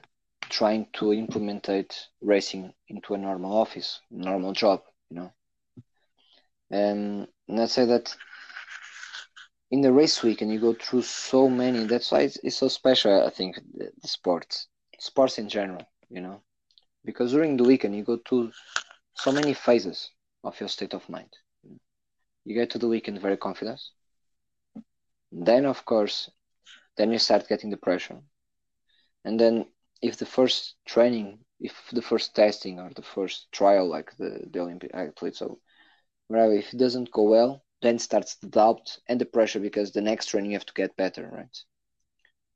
trying 0.49 0.87
to 0.95 1.13
implement 1.13 2.09
racing 2.21 2.73
into 2.89 3.15
a 3.15 3.19
normal 3.19 3.57
office, 3.57 4.01
normal 4.11 4.53
job, 4.53 4.83
you 5.11 5.17
know? 5.17 5.33
Um, 6.73 7.27
and 7.49 7.61
I 7.61 7.67
say 7.67 7.85
that 7.87 8.15
in 9.73 9.81
the 9.81 9.93
race 9.93 10.23
week 10.23 10.43
and 10.43 10.53
you 10.53 10.61
go 10.61 10.75
through 10.75 11.03
so 11.03 11.49
many 11.49 11.85
that's 11.87 12.13
why 12.13 12.21
it's, 12.21 12.37
it's 12.45 12.57
so 12.57 12.69
special 12.69 13.27
i 13.27 13.31
think 13.31 13.57
the, 13.75 13.91
the, 14.01 14.09
sports 14.09 14.69
sports 14.99 15.39
in 15.39 15.49
general 15.49 15.83
you 16.13 16.21
know? 16.23 16.43
Because 17.05 17.33
during 17.33 17.57
the 17.57 17.65
weekend 17.65 17.97
you 17.97 18.05
go 18.05 18.19
through 18.19 18.53
so 19.15 19.33
many 19.33 19.55
phases 19.55 20.11
of 20.45 20.61
your 20.61 20.69
state 20.69 20.95
of 20.95 21.09
mind. 21.09 21.31
You 22.45 22.55
get 22.55 22.71
to 22.71 22.79
the 22.79 22.89
weekend 22.89 23.21
very 23.21 23.37
confident. 23.37 23.81
Then 25.33 25.67
of 25.67 25.85
course 25.85 26.31
then 26.97 27.13
you 27.13 27.19
start 27.19 27.49
getting 27.49 27.71
the 27.71 27.77
pressure 27.79 28.23
and 29.25 29.41
then 29.41 29.67
if 30.03 30.17
the 30.19 30.27
first 30.27 30.77
training 30.87 31.39
if 31.61 31.91
the 31.93 32.03
first 32.03 32.35
testing 32.35 32.79
or 32.81 32.91
the 32.95 33.03
first 33.03 33.51
trial 33.53 33.89
like 33.89 34.17
the, 34.19 34.47
the 34.51 34.61
olympic 34.61 34.91
uh, 34.95 34.99
athletes 34.99 35.39
so 35.39 35.59
whatever 36.29 36.53
if 36.55 36.73
it 36.75 36.79
doesn't 36.79 37.11
go 37.13 37.23
well 37.23 37.65
then 37.83 37.99
starts 37.99 38.37
the 38.37 38.49
doubt 38.49 38.99
and 39.09 39.21
the 39.21 39.27
pressure 39.27 39.61
because 39.61 39.93
the 39.93 40.01
next 40.01 40.27
training 40.27 40.53
you 40.53 40.57
have 40.57 40.67
to 40.67 40.75
get 40.75 40.97
better, 40.97 41.29
right? 41.33 41.59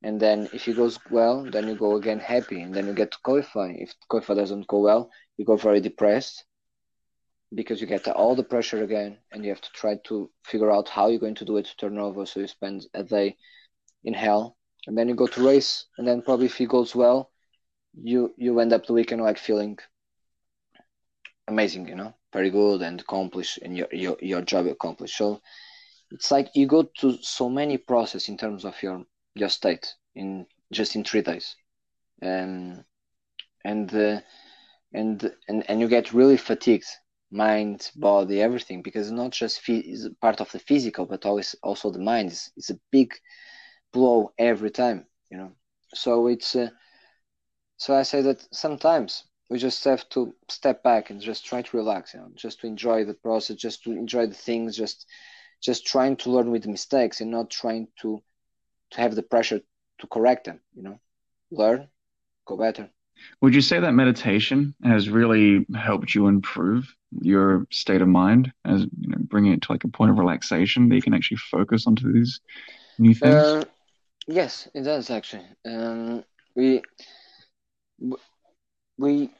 And 0.03 0.21
then 0.21 0.49
if 0.53 0.69
it 0.69 0.77
goes 0.77 0.99
well, 1.11 1.45
then 1.45 1.67
you 1.69 1.75
go 1.75 1.97
again 1.97 2.19
happy, 2.19 2.61
and 2.61 2.75
then 2.75 2.87
you 2.87 2.93
get 2.93 3.11
to 3.13 3.19
qualify. 3.23 3.73
If 3.77 3.95
qualify 4.09 4.35
doesn't 4.35 4.67
go 4.67 4.81
well, 4.81 5.11
you 5.37 5.45
go 5.45 5.57
very 5.57 5.81
depressed 5.81 6.45
because 7.55 7.81
you 7.81 7.87
get 7.87 8.07
all 8.09 8.35
the 8.35 8.43
pressure 8.43 8.83
again, 8.83 9.19
and 9.33 9.45
you 9.45 9.51
have 9.51 9.61
to 9.63 9.71
try 9.73 9.97
to 10.07 10.31
figure 10.45 10.71
out 10.71 10.89
how 10.89 11.09
you're 11.09 11.21
going 11.21 11.35
to 11.37 11.45
do 11.45 11.57
it 11.57 11.67
to 11.67 11.77
turn 11.77 11.99
over. 11.99 12.27
So 12.27 12.41
you 12.41 12.47
spend 12.47 12.87
a 12.95 13.03
day 13.03 13.37
in 14.05 14.15
hell, 14.15 14.57
and 14.87 14.97
then 14.97 15.09
you 15.09 15.15
go 15.15 15.27
to 15.27 15.47
race, 15.47 15.87
and 15.99 16.07
then 16.07 16.23
probably 16.23 16.47
if 16.47 16.61
it 16.61 16.69
goes 16.69 16.95
well, 16.95 17.31
you 17.95 18.35
you 18.37 18.61
end 18.61 18.73
up 18.73 18.87
the 18.87 18.93
weekend 18.93 19.23
like 19.23 19.39
feeling 19.39 19.79
amazing, 21.49 21.89
you 21.89 21.95
know, 21.95 22.15
very 22.33 22.51
good 22.51 22.83
and 22.83 23.01
accomplished 23.01 23.59
and 23.63 23.77
your, 23.77 23.89
your, 23.93 24.17
your 24.21 24.43
job 24.43 24.67
accomplished. 24.67 25.17
So 25.17 25.41
it's 26.11 26.31
like 26.31 26.49
you 26.55 26.67
go 26.67 26.83
to 26.99 27.19
so 27.23 27.49
many 27.49 27.79
process 27.79 28.29
in 28.29 28.37
terms 28.37 28.65
of 28.65 28.75
your 28.83 29.05
your 29.37 29.49
state 29.51 29.95
in 30.15 30.47
just 30.73 30.97
in 30.97 31.05
three 31.05 31.23
days, 31.23 31.57
um, 32.23 32.85
and 33.65 33.95
uh, 33.95 34.21
and 34.93 35.33
and 35.49 35.65
and 35.69 35.81
you 35.81 35.89
get 35.89 36.13
really 36.13 36.37
fatigued, 36.37 36.87
mind, 37.31 37.91
body, 37.97 38.41
everything, 38.43 38.83
because 38.83 39.11
not 39.13 39.33
just 39.33 39.69
is 39.69 40.09
part 40.21 40.41
of 40.41 40.51
the 40.53 40.59
physical, 40.59 41.07
but 41.07 41.27
always 41.27 41.55
also 41.63 41.91
the 41.91 41.99
mind 41.99 42.33
is 42.33 42.51
is 42.57 42.71
a 42.71 42.81
big 42.93 43.13
blow 43.93 44.33
every 44.39 44.71
time, 44.71 45.07
you 45.31 45.39
know. 45.39 45.53
So 45.95 46.29
it's 46.29 46.57
uh, 46.57 46.71
so 47.79 47.95
I 47.95 48.03
say 48.03 48.23
that 48.23 48.47
sometimes 48.53 49.25
we 49.51 49.59
just 49.59 49.85
have 49.85 50.09
to 50.11 50.35
step 50.49 50.83
back 50.83 51.11
and 51.11 51.21
just 51.21 51.45
try 51.47 51.63
to 51.63 51.77
relax 51.77 52.15
you 52.15 52.21
know 52.21 52.31
just 52.35 52.61
to 52.61 52.67
enjoy 52.67 53.05
the 53.05 53.15
process 53.15 53.57
just 53.57 53.83
to 53.85 53.93
enjoy 53.93 54.27
the 54.27 54.35
things 54.35 54.77
just 54.77 55.07
just 55.63 55.87
trying 55.87 56.17
to 56.17 56.31
learn 56.31 56.51
with 56.51 56.67
mistakes 56.67 57.21
and 57.21 57.31
not 57.31 57.51
trying 57.51 57.89
to 58.01 58.23
to 58.93 59.01
have 59.01 59.15
the 59.15 59.23
pressure 59.23 59.61
to 59.99 60.07
correct 60.07 60.45
them. 60.45 60.61
You 60.75 60.83
know, 60.83 61.01
learn, 61.51 61.89
go 62.47 62.57
better. 62.57 62.91
Would 63.41 63.55
you 63.55 63.63
say 63.63 63.81
that 63.81 63.93
meditation 63.93 64.75
has 64.85 65.09
really 65.09 65.65
helped 65.75 66.15
you 66.15 66.27
improve 66.27 66.95
your 67.21 67.67
state 67.71 68.03
of 68.03 68.09
mind, 68.09 68.53
as 68.65 68.83
you 68.83 69.09
know, 69.09 69.17
bringing 69.21 69.53
it 69.53 69.63
to 69.63 69.73
like 69.73 69.85
a 69.85 69.89
point 69.89 70.11
of 70.11 70.19
relaxation 70.19 70.89
that 70.89 70.97
you 70.97 71.03
can 71.03 71.15
actually 71.15 71.39
focus 71.39 71.87
onto 71.87 72.13
these 72.13 72.41
new 72.99 73.15
things? 73.15 73.43
Uh, 73.43 73.65
yes, 74.27 74.69
it 74.75 74.83
does 74.83 75.11
actually. 75.11 75.47
Um, 75.65 76.25
we 76.55 76.83
we 78.99 79.31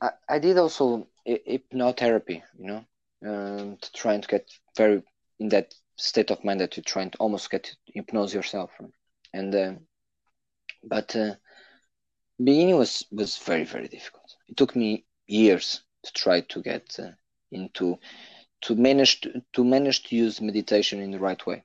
I, 0.00 0.10
I 0.28 0.38
did 0.38 0.58
also 0.58 1.06
hypnotherapy, 1.26 2.42
you 2.58 2.66
know, 2.66 2.84
um, 3.26 3.76
to 3.80 3.92
trying 3.92 4.20
to 4.20 4.28
get 4.28 4.50
very 4.76 5.02
in 5.38 5.48
that 5.50 5.74
state 5.96 6.30
of 6.30 6.44
mind 6.44 6.60
that 6.60 6.76
you're 6.76 6.84
trying 6.84 7.10
to 7.10 7.18
almost 7.18 7.50
get 7.50 7.74
hypnose 7.94 8.34
yourself, 8.34 8.70
and 9.32 9.54
uh, 9.54 9.72
but 10.84 11.14
uh, 11.16 11.34
beginning 12.38 12.76
was 12.76 13.06
was 13.10 13.36
very 13.38 13.64
very 13.64 13.88
difficult. 13.88 14.34
It 14.48 14.56
took 14.56 14.76
me 14.76 15.04
years 15.26 15.82
to 16.04 16.12
try 16.12 16.40
to 16.42 16.62
get 16.62 16.96
uh, 16.98 17.10
into 17.50 17.98
to 18.62 18.74
manage 18.74 19.20
to, 19.20 19.42
to, 19.52 19.64
manage 19.64 20.04
to 20.04 20.16
use 20.16 20.40
meditation 20.40 21.00
in 21.00 21.10
the 21.10 21.18
right 21.18 21.44
way 21.46 21.62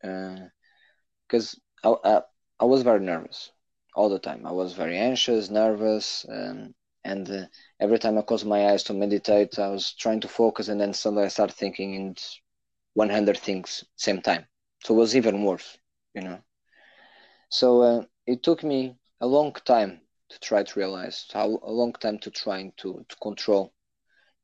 because 0.00 1.58
uh, 1.84 1.92
I, 2.04 2.16
I, 2.16 2.22
I 2.60 2.64
was 2.64 2.82
very 2.82 3.00
nervous 3.00 3.50
all 3.94 4.08
the 4.08 4.18
time. 4.18 4.46
I 4.46 4.52
was 4.52 4.74
very 4.74 4.96
anxious, 4.96 5.50
nervous, 5.50 6.26
um, 6.28 6.74
and 7.04 7.30
uh, 7.30 7.44
every 7.80 7.98
time 7.98 8.18
I 8.18 8.22
closed 8.22 8.46
my 8.46 8.70
eyes 8.70 8.82
to 8.84 8.94
meditate, 8.94 9.58
I 9.58 9.68
was 9.68 9.94
trying 9.94 10.20
to 10.20 10.28
focus, 10.28 10.68
and 10.68 10.80
then 10.80 10.92
suddenly 10.92 11.24
I 11.24 11.28
started 11.28 11.56
thinking 11.56 11.94
in 11.94 12.14
100 12.94 13.38
things 13.38 13.84
same 13.96 14.20
time. 14.20 14.46
So 14.84 14.94
it 14.94 14.98
was 14.98 15.16
even 15.16 15.44
worse, 15.44 15.78
you 16.14 16.22
know. 16.22 16.38
So 17.48 17.82
uh, 17.82 18.02
it 18.26 18.42
took 18.42 18.62
me 18.62 18.96
a 19.20 19.26
long 19.26 19.52
time 19.64 20.00
to 20.30 20.40
try 20.40 20.62
to 20.62 20.78
realize 20.78 21.26
how 21.32 21.58
a 21.62 21.70
long 21.70 21.92
time 21.92 22.18
to 22.20 22.30
trying 22.30 22.72
to, 22.78 23.04
to 23.08 23.16
control 23.16 23.72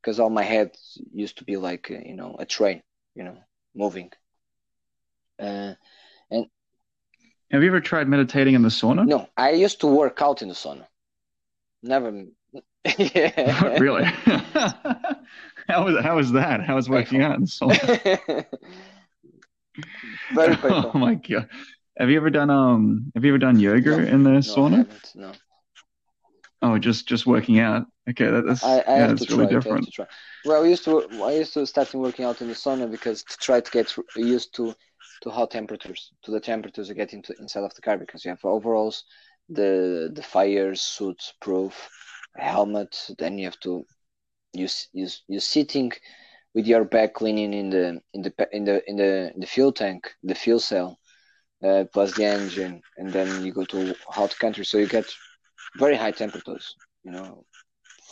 because 0.07 0.21
all 0.21 0.31
my 0.31 0.43
head 0.43 0.71
used 1.13 1.39
to 1.39 1.45
be 1.45 1.57
like 1.57 1.91
uh, 1.91 1.99
you 2.05 2.15
know 2.15 2.37
a 2.39 2.47
train 2.47 2.83
you 3.15 3.25
know 3.25 3.37
moving 3.75 4.11
uh, 5.41 5.75
and 6.31 6.47
have 7.51 7.63
you 7.63 7.69
ever 7.69 7.81
tried 7.81 8.09
meditating 8.09 8.55
in 8.55 8.63
the 8.63 8.69
sauna 8.69 9.05
no 9.07 9.29
i 9.37 9.51
used 9.51 9.81
to 9.81 9.87
work 9.87 10.23
out 10.23 10.43
in 10.43 10.49
the 10.49 10.55
sauna 10.55 10.87
never 11.83 12.25
yeah. 12.99 13.77
really 13.81 14.05
how 15.69 15.85
was 15.85 16.03
how 16.03 16.17
was 16.17 16.33
that 16.33 16.63
how 16.63 16.75
was 16.75 16.89
working 16.89 17.23
out 17.23 17.37
in 17.37 17.43
the 17.43 17.47
sauna 17.47 18.47
very 20.35 20.55
painful. 20.63 20.91
oh 20.95 20.99
my 20.99 21.15
god 21.15 21.49
have 21.99 22.11
you 22.11 22.17
ever 22.17 22.31
done 22.31 22.51
um 22.51 23.11
have 23.15 23.25
you 23.25 23.31
ever 23.31 23.39
done 23.39 23.59
yoga 23.59 23.91
no, 23.91 23.99
in 23.99 24.23
the 24.23 24.31
no, 24.31 24.39
sauna 24.39 24.87
no 25.17 25.33
Oh, 26.63 26.79
just 26.79 27.07
just 27.07 27.27
working 27.27 27.59
out. 27.61 27.87
Okay, 28.09 28.31
that, 28.31 28.47
that's 28.47 28.65
I, 28.65 28.81
I 28.81 28.99
yeah, 28.99 29.07
that's 29.09 29.31
really 29.31 29.45
try, 29.45 29.55
different. 29.55 29.89
Well, 30.45 30.65
I 30.65 30.69
used 30.69 30.85
to 30.85 31.07
I 31.23 31.33
used 31.33 31.53
to 31.55 31.67
start 31.67 31.93
working 31.95 32.25
out 32.25 32.41
in 32.41 32.49
the 32.49 32.55
sauna 32.55 32.91
because 32.91 33.23
to 33.25 33.37
try 33.37 33.61
to 33.61 33.71
get 33.71 33.95
used 34.17 34.55
to 34.57 34.75
to 35.23 35.31
hot 35.31 35.51
temperatures, 35.51 36.13
to 36.25 36.31
the 36.31 36.41
temperatures 36.41 36.89
you 36.89 36.95
get 36.95 37.13
into 37.13 37.35
inside 37.39 37.65
of 37.65 37.75
the 37.75 37.83
car 37.83 37.99
because 37.99 38.25
you 38.25 38.31
have 38.31 38.45
overalls, 38.45 39.05
the 39.49 40.11
the 40.13 40.23
fire 40.23 40.75
suit 40.75 41.21
proof, 41.41 41.89
helmet. 42.37 43.11
Then 43.19 43.39
you 43.39 43.45
have 43.45 43.61
to 43.61 43.85
use 44.59 44.89
use 44.93 45.23
you 45.29 45.41
sitting 45.41 45.93
with 46.55 46.67
your 46.67 46.85
back 46.85 47.21
leaning 47.21 47.53
in 47.53 47.71
the 47.71 48.01
in 48.15 48.23
the 48.23 48.49
in 48.53 48.65
the 48.65 48.91
in 48.91 48.97
the 48.97 49.33
in 49.35 49.41
the 49.41 49.47
fuel 49.47 49.73
tank, 49.73 50.11
the 50.23 50.35
fuel 50.35 50.61
cell, 50.61 50.99
uh, 51.65 51.85
plus 51.93 52.15
the 52.15 52.25
engine, 52.25 52.83
and 52.97 53.13
then 53.13 53.45
you 53.45 53.53
go 53.53 53.65
to 53.65 53.95
hot 54.09 54.37
country, 54.39 54.65
so 54.65 54.79
you 54.79 54.87
get 54.87 55.07
very 55.79 55.97
high 55.97 56.11
temperatures, 56.11 56.75
you 57.05 57.13
know, 57.13 57.45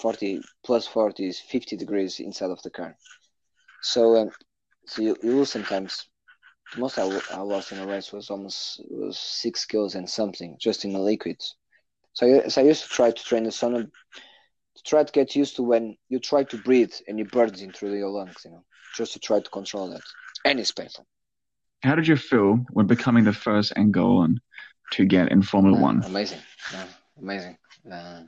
40 0.01 0.43
plus 0.65 0.89
40s, 0.89 1.37
50 1.37 1.77
degrees 1.77 2.21
inside 2.21 2.51
of 2.51 2.61
the 2.63 2.71
car. 2.71 2.97
So, 3.83 4.17
um, 4.17 4.31
so 4.87 5.03
you, 5.03 5.17
you 5.23 5.37
lose 5.37 5.51
sometimes. 5.51 6.07
The 6.75 6.81
most 6.81 6.99
I, 6.99 7.21
I 7.33 7.41
lost 7.41 7.73
in 7.73 7.79
a 7.79 7.87
race 7.87 8.13
was 8.13 8.31
almost 8.31 8.83
was 8.91 9.19
six 9.19 9.65
kilos 9.65 9.95
and 9.95 10.09
something 10.09 10.57
just 10.61 10.85
in 10.85 10.93
the 10.93 10.99
liquids. 10.99 11.57
So, 12.15 12.43
I, 12.45 12.49
so 12.49 12.63
I 12.63 12.65
used 12.65 12.83
to 12.85 12.89
try 12.89 13.11
to 13.11 13.25
train 13.25 13.45
the 13.45 13.51
sauna 13.51 13.89
to 14.77 14.83
try 14.83 15.05
to 15.05 15.13
get 15.13 15.37
used 15.37 15.57
to 15.57 15.63
when 15.63 15.97
you 16.09 16.19
try 16.19 16.45
to 16.45 16.59
breathe 16.59 16.93
and 17.09 17.21
it 17.21 17.31
burns 17.31 17.63
into 17.63 17.95
your 17.95 18.11
lungs, 18.11 18.37
you 18.45 18.51
know, 18.51 18.65
just 18.97 19.13
to 19.13 19.19
try 19.19 19.41
to 19.41 19.51
control 19.51 19.91
that. 19.91 20.03
And 20.45 20.59
it's 20.59 20.73
painful. 20.73 21.07
How 21.83 21.95
did 21.95 22.09
you 22.09 22.17
feel 22.17 22.65
when 22.71 22.87
becoming 22.87 23.25
the 23.25 23.33
first 23.33 23.75
Angolan 23.75 24.37
to 24.93 25.05
get 25.05 25.31
in 25.31 25.43
Formula 25.43 25.79
One? 25.79 26.03
Amazing. 26.05 26.41
Yeah 26.73 26.87
amazing. 27.21 27.57
Uh, 27.91 28.23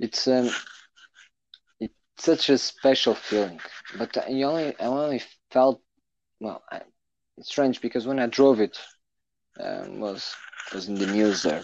it's 0.00 0.28
um, 0.28 0.50
it's 1.80 1.94
such 2.18 2.50
a 2.50 2.58
special 2.58 3.14
feeling, 3.14 3.60
but 3.96 4.16
I 4.16 4.42
only 4.42 4.78
I 4.78 4.86
only 4.86 5.22
felt 5.50 5.82
well. 6.40 6.62
I, 6.70 6.82
it's 7.36 7.48
strange 7.48 7.80
because 7.80 8.06
when 8.06 8.18
I 8.18 8.26
drove 8.26 8.60
it, 8.60 8.78
um, 9.60 10.00
was 10.00 10.34
was 10.72 10.88
in 10.88 10.94
the 10.94 11.06
news 11.06 11.42
there, 11.42 11.62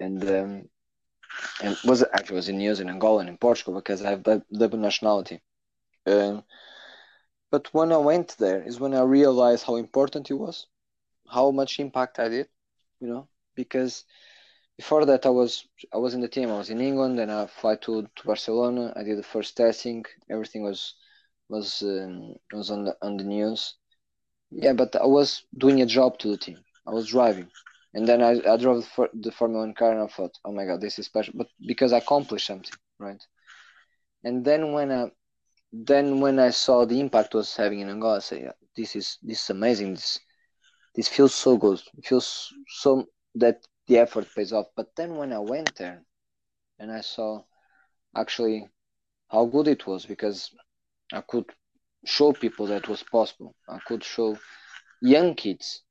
and 0.00 0.28
um, 0.28 0.62
and 1.62 1.76
was 1.84 2.02
actually 2.02 2.36
was 2.36 2.48
in 2.48 2.58
news 2.58 2.80
in 2.80 2.88
Angola 2.88 3.20
and 3.20 3.28
in 3.28 3.36
Portugal 3.38 3.74
because 3.74 4.02
I 4.02 4.10
have 4.10 4.22
double 4.22 4.78
nationality. 4.78 5.40
Um, 6.06 6.44
but 7.50 7.72
when 7.72 7.92
I 7.92 7.98
went 7.98 8.36
there 8.38 8.62
is 8.62 8.80
when 8.80 8.94
I 8.94 9.02
realized 9.02 9.64
how 9.64 9.76
important 9.76 10.30
it 10.30 10.34
was, 10.34 10.66
how 11.28 11.50
much 11.50 11.78
impact 11.80 12.18
I 12.18 12.28
did, 12.28 12.48
you 13.00 13.08
know, 13.08 13.28
because 13.54 14.04
before 14.76 15.04
that, 15.06 15.26
I 15.26 15.30
was 15.30 15.66
I 15.92 15.98
was 15.98 16.14
in 16.14 16.20
the 16.20 16.28
team. 16.28 16.50
I 16.50 16.58
was 16.58 16.70
in 16.70 16.80
England, 16.80 17.18
and 17.20 17.30
I 17.30 17.46
fly 17.46 17.76
to, 17.76 18.02
to 18.02 18.26
Barcelona. 18.26 18.92
I 18.96 19.04
did 19.04 19.18
the 19.18 19.22
first 19.22 19.56
testing. 19.56 20.04
Everything 20.28 20.62
was 20.64 20.94
was 21.48 21.82
um, 21.82 22.34
was 22.52 22.70
on 22.70 22.84
the 22.84 22.96
on 23.02 23.16
the 23.16 23.24
news. 23.24 23.74
Yeah, 24.50 24.72
but 24.72 24.96
I 24.96 25.06
was 25.06 25.44
doing 25.56 25.82
a 25.82 25.86
job 25.86 26.18
to 26.18 26.28
the 26.28 26.36
team. 26.36 26.58
I 26.86 26.90
was 26.90 27.08
driving, 27.08 27.50
and 27.94 28.06
then 28.08 28.22
I, 28.22 28.40
I 28.52 28.56
drove 28.56 28.84
the, 28.96 29.08
the 29.14 29.32
Formula 29.32 29.64
One 29.64 29.74
car, 29.74 29.92
and 29.92 30.02
I 30.02 30.06
thought, 30.08 30.36
oh 30.44 30.52
my 30.52 30.64
god, 30.66 30.80
this 30.80 30.98
is 30.98 31.06
special. 31.06 31.34
But 31.36 31.46
because 31.66 31.92
I 31.92 31.98
accomplished 31.98 32.46
something, 32.46 32.72
right? 32.98 33.22
And 34.24 34.44
then 34.44 34.72
when 34.72 34.90
I 34.90 35.10
then 35.72 36.20
when 36.20 36.38
I 36.38 36.50
saw 36.50 36.84
the 36.84 37.00
impact 37.00 37.34
was 37.34 37.56
having 37.56 37.80
in 37.80 37.88
Angola, 37.88 38.16
I 38.16 38.20
said, 38.20 38.42
yeah, 38.42 38.52
this 38.76 38.96
is 38.96 39.18
this 39.22 39.44
is 39.44 39.50
amazing. 39.50 39.94
This 39.94 40.20
this 40.94 41.08
feels 41.08 41.34
so 41.34 41.56
good. 41.56 41.80
It 41.96 42.06
feels 42.06 42.52
so 42.68 43.06
that 43.36 43.64
the 43.86 43.98
effort 43.98 44.26
pays 44.34 44.52
off. 44.52 44.66
But 44.76 44.88
then 44.96 45.16
when 45.16 45.32
I 45.32 45.38
went 45.38 45.74
there 45.76 46.02
and 46.78 46.90
I 46.90 47.00
saw 47.00 47.42
actually 48.16 48.68
how 49.28 49.46
good 49.46 49.68
it 49.68 49.86
was 49.86 50.06
because 50.06 50.50
I 51.12 51.20
could 51.20 51.46
show 52.04 52.32
people 52.32 52.66
that 52.66 52.88
was 52.88 53.02
possible. 53.02 53.54
I 53.68 53.78
could 53.86 54.04
show 54.04 54.38
young 55.00 55.34
kids 55.34 55.82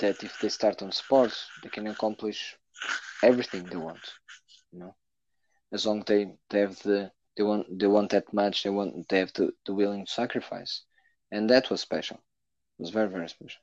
that 0.00 0.22
if 0.22 0.38
they 0.40 0.48
start 0.48 0.82
on 0.82 0.92
sports, 0.92 1.48
they 1.62 1.68
can 1.68 1.86
accomplish 1.86 2.56
everything 3.22 3.64
they 3.64 3.76
want. 3.76 4.00
You 4.72 4.80
know, 4.80 4.94
as 5.72 5.86
long 5.86 6.00
as 6.00 6.04
they, 6.06 6.26
they 6.50 6.60
have 6.60 6.78
the 6.82 7.10
they 7.36 7.42
want 7.42 7.78
they 7.78 7.86
want 7.86 8.10
that 8.10 8.32
much, 8.32 8.62
they 8.62 8.70
want 8.70 9.08
they 9.08 9.18
have 9.18 9.32
the, 9.34 9.52
the 9.66 9.74
willing 9.74 10.04
to 10.06 10.12
sacrifice, 10.12 10.82
and 11.30 11.50
that 11.50 11.70
was 11.70 11.80
special. 11.80 12.16
It 12.78 12.82
was 12.82 12.90
very 12.90 13.08
very 13.08 13.28
special. 13.28 13.60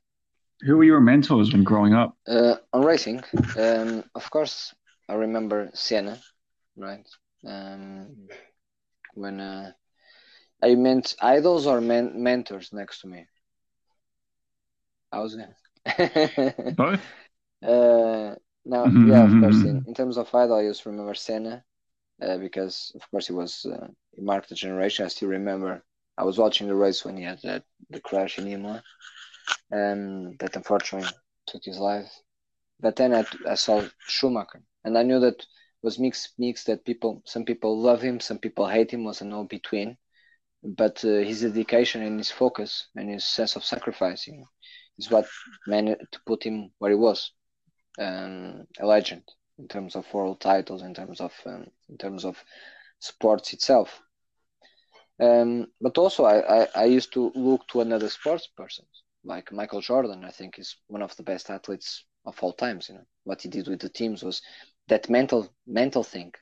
Who 0.66 0.78
were 0.78 0.84
your 0.84 1.02
mentors 1.02 1.52
when 1.52 1.64
growing 1.64 1.94
up? 1.94 2.16
Uh, 2.28 2.56
on 2.74 2.84
racing, 2.84 3.24
um, 3.58 4.04
of 4.16 4.30
course, 4.30 4.74
I 5.10 5.14
remember 5.14 5.70
Senna, 5.74 6.18
right? 6.78 7.08
Um, 7.48 8.16
when 9.14 9.40
uh, 9.40 9.72
I 10.64 10.76
meant 10.76 11.16
idols 11.22 11.66
or 11.68 11.82
men- 11.82 12.22
mentors 12.24 12.72
next 12.74 13.02
to 13.02 13.08
me. 13.08 13.26
I 15.12 15.20
was 15.20 15.36
both. 16.78 17.02
Uh, 17.64 18.36
now, 18.66 18.86
mm-hmm, 18.86 19.10
yeah, 19.10 19.24
of 19.24 19.32
mm-hmm, 19.32 19.40
course. 19.40 19.64
In, 19.64 19.78
mm-hmm. 19.78 19.88
in 19.88 19.94
terms 19.94 20.18
of 20.18 20.34
idol, 20.36 20.58
I 20.58 20.68
just 20.68 20.86
remember 20.86 21.14
Senna 21.14 21.64
uh, 22.22 22.38
because, 22.38 22.92
of 22.96 23.10
course, 23.10 23.28
he 23.28 23.34
was 23.34 23.66
uh, 23.66 23.88
he 24.12 24.22
marked 24.22 24.52
a 24.52 24.56
generation. 24.56 25.06
I 25.06 25.10
still 25.10 25.30
remember. 25.30 25.84
I 26.18 26.24
was 26.26 26.38
watching 26.38 26.68
the 26.68 26.76
race 26.76 27.06
when 27.06 27.18
he 27.18 27.24
had 27.24 27.40
that 27.44 27.64
the 27.90 28.02
crash 28.02 28.38
in 28.40 28.48
Imola 28.48 28.84
um, 29.74 30.36
that 30.38 30.56
unfortunately 30.56 31.10
took 31.48 31.64
his 31.66 31.80
life. 31.80 32.12
But 32.80 32.96
then 32.98 33.14
I, 33.14 33.26
I 33.50 33.56
saw 33.56 33.84
Schumacher, 34.08 34.64
and 34.84 34.98
I 34.98 35.04
knew 35.04 35.20
that 35.22 35.46
was 35.82 36.00
mixed 36.00 36.34
mixed 36.38 36.68
that 36.68 36.86
people 36.86 37.22
some 37.26 37.46
people 37.46 37.80
love 37.82 38.02
him, 38.02 38.20
some 38.20 38.40
people 38.40 38.68
hate 38.68 38.92
him, 38.92 39.04
was 39.06 39.22
an 39.22 39.34
all 39.34 39.46
between, 39.46 39.98
But 40.64 41.04
uh, 41.06 41.20
his 41.30 41.42
dedication 41.42 42.02
and 42.04 42.20
his 42.20 42.32
focus 42.32 42.88
and 42.96 43.10
his 43.10 43.26
sense 43.26 43.56
of 43.56 43.66
sacrificing 43.66 44.46
is 44.98 45.10
what 45.10 45.28
managed 45.68 46.12
to 46.12 46.20
put 46.26 46.44
him 46.44 46.72
where 46.80 46.92
he 46.92 46.98
was, 46.98 47.32
um, 48.00 48.68
a 48.80 48.86
legend 48.86 49.24
in 49.58 49.68
terms 49.68 49.96
of 49.96 50.12
world 50.14 50.40
titles, 50.40 50.82
in 50.82 50.94
terms 50.94 51.22
of 51.22 51.34
um, 51.46 51.66
in 51.90 51.98
terms 51.98 52.26
of 52.26 52.44
sports 53.00 53.54
itself. 53.54 54.02
Um, 55.20 55.68
but 55.80 55.98
also, 55.98 56.26
I, 56.26 56.64
I, 56.64 56.68
I 56.76 56.86
used 56.86 57.14
to 57.14 57.32
look 57.36 57.68
to 57.70 57.82
another 57.82 58.10
sports 58.10 58.48
person, 58.48 58.86
like 59.24 59.52
Michael 59.52 59.82
Jordan. 59.82 60.24
I 60.24 60.32
think 60.32 60.60
is 60.60 60.76
one 60.88 61.02
of 61.02 61.16
the 61.16 61.24
best 61.24 61.50
athletes 61.50 62.06
of 62.26 62.42
all 62.42 62.54
times. 62.54 62.90
You 62.90 62.96
know 62.96 63.06
what 63.24 63.42
he 63.42 63.50
did 63.50 63.68
with 63.68 63.80
the 63.80 63.90
teams 63.90 64.24
was 64.24 64.42
that 64.88 65.10
mental 65.10 65.54
mental 65.68 66.04
thing 66.04 66.34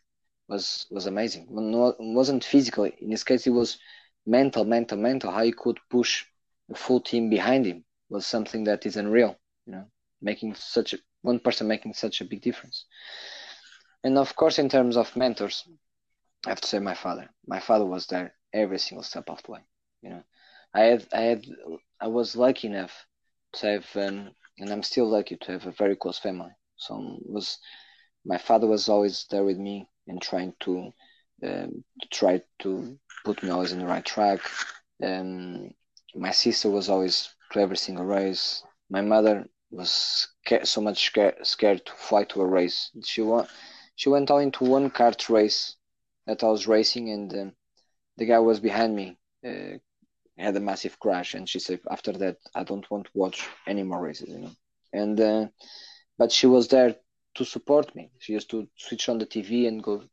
was 0.48 0.86
was 0.90 1.06
amazing. 1.06 1.48
Wasn't 1.50 2.44
physical. 2.44 2.86
In 2.86 3.12
his 3.12 3.24
case, 3.24 3.46
it 3.48 3.52
was 3.52 3.78
mental, 4.26 4.66
mental, 4.66 4.98
mental. 4.98 5.32
How 5.32 5.44
he 5.44 5.52
could 5.52 5.80
push 5.90 6.26
a 6.72 6.76
full 6.76 7.02
team 7.02 7.30
behind 7.30 7.66
him 7.66 7.84
was 8.12 8.28
something 8.28 8.66
that 8.66 8.86
is 8.86 8.98
unreal. 8.98 9.36
You 9.66 9.74
know, 9.74 9.86
making 10.22 10.56
such 10.56 10.94
a, 10.94 10.98
one 11.22 11.40
person 11.40 11.68
making 11.68 11.94
such 11.94 12.22
a 12.22 12.26
big 12.26 12.42
difference. 12.42 12.86
And 14.04 14.18
of 14.18 14.36
course, 14.36 14.60
in 14.60 14.70
terms 14.70 14.98
of 14.98 15.16
mentors, 15.16 15.64
I 16.46 16.50
have 16.50 16.62
to 16.62 16.68
say 16.68 16.80
my 16.80 16.96
father. 16.96 17.30
My 17.48 17.60
father 17.60 17.86
was 17.86 18.08
there 18.08 18.34
every 18.54 18.80
single 18.80 19.04
step 19.04 19.30
of 19.30 19.42
the 19.44 19.52
way. 19.52 19.60
You 20.02 20.10
know, 20.10 20.24
I 20.74 20.82
had, 20.82 21.08
I 21.14 21.22
had, 21.22 21.46
I 22.00 22.08
was 22.08 22.36
lucky 22.36 22.68
enough 22.68 23.06
to 23.54 23.68
have, 23.68 23.86
um, 23.96 24.32
and 24.58 24.70
I'm 24.70 24.84
still 24.84 25.08
lucky 25.08 25.38
to 25.38 25.52
have 25.54 25.68
a 25.68 25.72
very 25.72 25.96
close 25.96 26.20
family. 26.20 26.52
So 26.78 27.18
was, 27.26 27.60
my 28.26 28.40
father 28.40 28.68
was 28.68 28.90
always 28.90 29.26
there 29.30 29.44
with 29.44 29.58
me 29.58 29.88
and 30.08 30.22
trying 30.22 30.54
to, 30.62 30.92
um, 31.44 31.84
try 32.12 32.42
to 32.60 32.98
put 33.24 33.44
me 33.44 33.50
always 33.50 33.72
in 33.72 33.80
the 33.80 33.86
right 33.86 34.06
track. 34.06 34.40
Um, 35.04 35.72
my 36.16 36.32
sister 36.32 36.70
was 36.70 36.90
always 36.90 37.30
every 37.60 37.78
single 37.78 38.06
race. 38.06 38.64
My 38.90 39.02
mother 39.02 39.48
was 39.70 40.28
so 40.64 40.82
much 40.82 41.06
scared, 41.06 41.36
scared 41.46 41.86
to 41.86 41.94
fly 41.94 42.24
to 42.26 42.42
a 42.42 42.46
race. 42.46 42.92
She 43.04 43.22
went, 43.22 43.48
she 43.96 44.10
went 44.10 44.32
out 44.32 44.40
into 44.40 44.66
one 44.66 44.90
kart 44.90 45.30
race 45.30 45.76
that 46.28 46.44
I 46.44 46.48
was 46.48 46.68
racing, 46.68 47.10
and 47.10 47.34
um, 47.34 47.52
the 48.18 48.26
guy 48.26 48.40
was 48.40 48.60
behind 48.60 48.96
me 48.96 49.18
uh, 49.46 49.78
had 50.38 50.56
a 50.56 50.60
massive 50.60 51.00
crash 51.00 51.34
and 51.34 51.48
she 51.48 51.60
said 51.60 51.80
after 51.90 52.12
that 52.12 52.38
i 52.56 52.64
don't 52.64 52.90
want 52.90 53.06
to 53.06 53.12
watch 53.14 53.48
any 53.68 53.84
more 53.84 54.02
races 54.02 54.30
you 54.30 54.40
know 54.40 54.52
and 54.94 55.20
uh, 55.20 55.48
but 56.18 56.32
she 56.32 56.48
was 56.48 56.68
there 56.68 56.96
to 57.36 57.46
support 57.46 57.96
me 57.96 58.12
she 58.20 58.34
used 58.34 58.50
to 58.50 58.68
switch 58.76 59.08
on 59.10 59.18
the 59.18 59.26
tv 59.26 59.68
and 59.68 59.84
go 59.84 60.04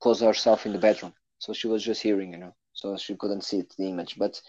close 0.00 0.20
herself 0.20 0.66
in 0.66 0.72
the 0.72 0.78
bedroom 0.78 1.12
so 1.38 1.52
she 1.52 1.66
was 1.66 1.82
just 1.82 2.02
hearing 2.02 2.32
you 2.32 2.38
know 2.38 2.54
so 2.72 2.96
she 2.96 3.16
couldn't 3.16 3.44
see 3.44 3.62
the 3.78 3.88
image 3.88 4.16
but 4.18 4.40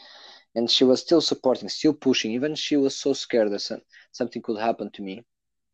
and 0.56 0.70
she 0.70 0.84
was 0.84 1.01
still 1.01 1.22
supporting 1.22 1.70
still 1.70 1.93
pushing 1.93 2.32
even 2.32 2.56
she 2.56 2.78
was 2.78 2.95
so 2.95 3.14
scared 3.14 3.51
that 3.51 3.82
something 4.12 4.41
could 4.41 4.60
happen 4.60 4.89
to 4.91 5.01
me 5.01 5.24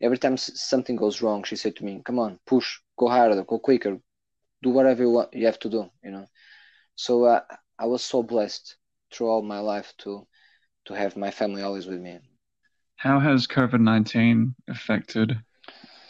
every 0.01 0.17
time 0.17 0.37
something 0.37 0.95
goes 0.95 1.21
wrong 1.21 1.43
she 1.43 1.55
said 1.55 1.75
to 1.75 1.85
me 1.85 2.01
come 2.03 2.19
on 2.19 2.39
push 2.45 2.79
go 2.97 3.07
harder 3.07 3.43
go 3.43 3.59
quicker 3.59 3.97
do 4.63 4.69
whatever 4.69 5.03
you, 5.03 5.09
want, 5.09 5.33
you 5.33 5.45
have 5.45 5.59
to 5.59 5.69
do 5.69 5.89
you 6.03 6.11
know 6.11 6.25
so 6.95 7.25
uh, 7.25 7.41
I 7.79 7.85
was 7.85 8.03
so 8.03 8.21
blessed 8.21 8.75
throughout 9.11 9.43
my 9.43 9.59
life 9.59 9.93
to 9.99 10.27
to 10.85 10.93
have 10.93 11.17
my 11.17 11.31
family 11.31 11.61
always 11.61 11.87
with 11.87 11.99
me. 11.99 12.19
How 12.95 13.19
has 13.19 13.47
COVID 13.47 13.81
nineteen 13.81 14.55
affected 14.67 15.39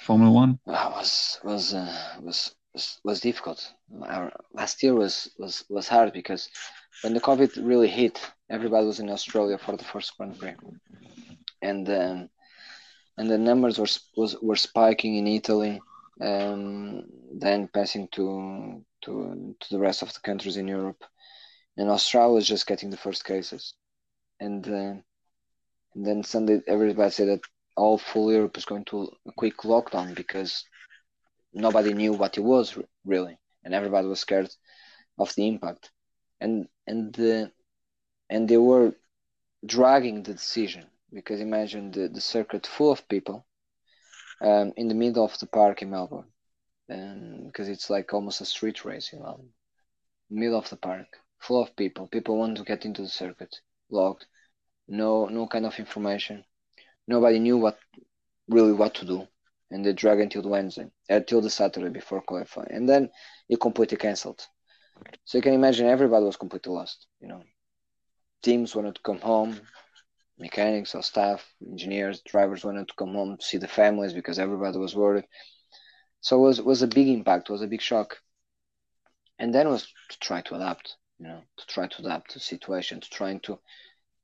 Formula 0.02 0.32
One? 0.32 0.60
Uh, 0.68 0.92
was 0.96 1.40
was 1.44 1.74
uh, 1.74 2.18
was 2.22 2.56
was 3.04 3.22
difficult. 3.22 3.74
Our, 4.04 4.32
last 4.54 4.84
year 4.84 4.94
was 4.96 5.32
was 5.38 5.64
was 5.70 5.88
hard 5.88 6.12
because 6.14 6.50
when 7.02 7.14
the 7.14 7.22
COVID 7.22 7.66
really 7.66 7.88
hit, 7.88 8.20
everybody 8.50 8.86
was 8.86 9.00
in 9.00 9.10
Australia 9.10 9.58
for 9.58 9.76
the 9.76 9.84
first 9.84 10.16
Grand 10.18 10.38
Prix, 10.38 10.56
and 11.62 11.90
um, 11.90 12.30
and 13.18 13.30
the 13.30 13.38
numbers 13.38 13.80
were 13.80 13.88
was 14.16 14.36
were 14.42 14.56
spiking 14.56 15.16
in 15.16 15.28
Italy, 15.28 15.82
um, 16.22 17.04
then 17.34 17.68
passing 17.74 18.08
to 18.10 18.84
to 19.04 19.56
to 19.60 19.68
the 19.70 19.80
rest 19.80 20.02
of 20.02 20.14
the 20.14 20.20
countries 20.20 20.58
in 20.58 20.68
Europe, 20.68 21.04
and 21.78 21.90
Australia 21.90 22.36
was 22.36 22.48
just 22.48 22.68
getting 22.68 22.90
the 22.90 22.98
first 23.06 23.26
cases, 23.26 23.74
and 24.40 24.68
uh, 24.68 24.96
and 25.94 26.06
then 26.06 26.24
Sunday 26.24 26.62
everybody 26.68 27.12
said 27.12 27.28
that 27.30 27.42
all 27.78 27.98
full 27.98 28.32
Europe 28.32 28.58
is 28.58 28.66
going 28.66 28.86
to 28.86 29.10
a 29.28 29.32
quick 29.32 29.58
lockdown 29.58 30.14
because 30.16 30.66
nobody 31.54 31.94
knew 31.94 32.14
what 32.14 32.38
it 32.38 32.42
was 32.44 32.78
really, 33.06 33.38
and 33.64 33.74
everybody 33.74 34.08
was 34.08 34.20
scared 34.20 34.50
of 35.18 35.34
the 35.36 35.48
impact, 35.48 35.92
and 36.42 36.68
and 36.88 37.14
the 37.14 37.52
and 38.30 38.50
they 38.50 38.58
were 38.58 38.94
dragging 39.66 40.24
the 40.24 40.34
decision 40.34 40.86
because 41.14 41.40
imagine 41.42 41.92
the, 41.92 42.08
the 42.08 42.22
circuit 42.22 42.68
full 42.68 42.92
of 42.92 43.08
people 43.08 43.46
um, 44.42 44.74
in 44.78 44.88
the 44.88 44.96
middle 44.96 45.24
of 45.24 45.38
the 45.40 45.46
park 45.48 45.82
in 45.82 45.92
Melbourne 45.92 46.26
because 46.88 47.70
it's 47.70 47.90
like 47.90 48.14
almost 48.14 48.42
a 48.42 48.46
street 48.46 48.84
race, 48.84 49.12
you 49.14 49.20
know, 49.20 49.46
middle 50.30 50.58
of 50.60 50.70
the 50.70 50.76
park, 50.76 51.08
full 51.40 51.62
of 51.62 51.76
people. 51.76 52.08
People 52.08 52.38
want 52.38 52.58
to 52.58 52.64
get 52.64 52.86
into 52.86 53.02
the 53.02 53.10
circuit, 53.10 53.56
locked, 53.90 54.28
no 54.88 55.28
no 55.28 55.48
kind 55.48 55.66
of 55.66 55.80
information. 55.80 56.44
Nobody 57.08 57.40
knew 57.40 57.58
what 57.58 57.78
really 58.50 58.74
what 58.74 58.96
to 58.96 59.06
do, 59.06 59.28
and 59.70 59.86
they 59.86 59.94
drag 59.94 60.20
until 60.20 60.44
Wednesday, 60.44 60.88
until 61.10 61.40
uh, 61.40 61.42
the 61.42 61.50
Saturday 61.50 61.90
before 61.90 62.22
qualifying, 62.22 62.72
and 62.72 62.90
then 62.90 63.10
it 63.50 63.62
completely 63.62 63.98
cancelled. 63.98 64.46
So 65.26 65.38
you 65.38 65.42
can 65.42 65.54
imagine 65.54 65.88
everybody 65.88 66.26
was 66.26 66.38
completely 66.38 66.74
lost. 66.74 67.08
You 67.20 67.28
know, 67.28 67.44
teams 68.42 68.76
wanted 68.76 68.96
to 68.96 69.02
come 69.02 69.20
home, 69.20 69.60
mechanics 70.38 70.96
or 70.96 71.04
staff, 71.04 71.46
engineers, 71.66 72.22
drivers 72.22 72.66
wanted 72.66 72.88
to 72.88 72.94
come 72.98 73.14
home, 73.14 73.38
to 73.38 73.46
see 73.46 73.58
the 73.58 73.68
families 73.68 74.14
because 74.14 74.40
everybody 74.40 74.78
was 74.78 74.96
worried. 74.96 75.26
So 76.22 76.38
it 76.38 76.42
was 76.42 76.62
was 76.62 76.82
a 76.82 76.88
big 76.88 77.08
impact, 77.08 77.50
was 77.50 77.62
a 77.62 77.68
big 77.68 77.82
shock. 77.82 78.18
And 79.40 79.54
then 79.54 79.70
was 79.70 79.88
to 80.10 80.20
try 80.20 80.42
to 80.42 80.56
adapt, 80.56 80.98
you 81.20 81.28
know, 81.28 81.42
to 81.58 81.66
try 81.68 81.88
to 81.88 82.02
adapt 82.02 82.32
to 82.32 82.40
the 82.40 82.44
situation, 82.44 83.02
to 83.02 83.10
trying 83.10 83.40
to 83.42 83.60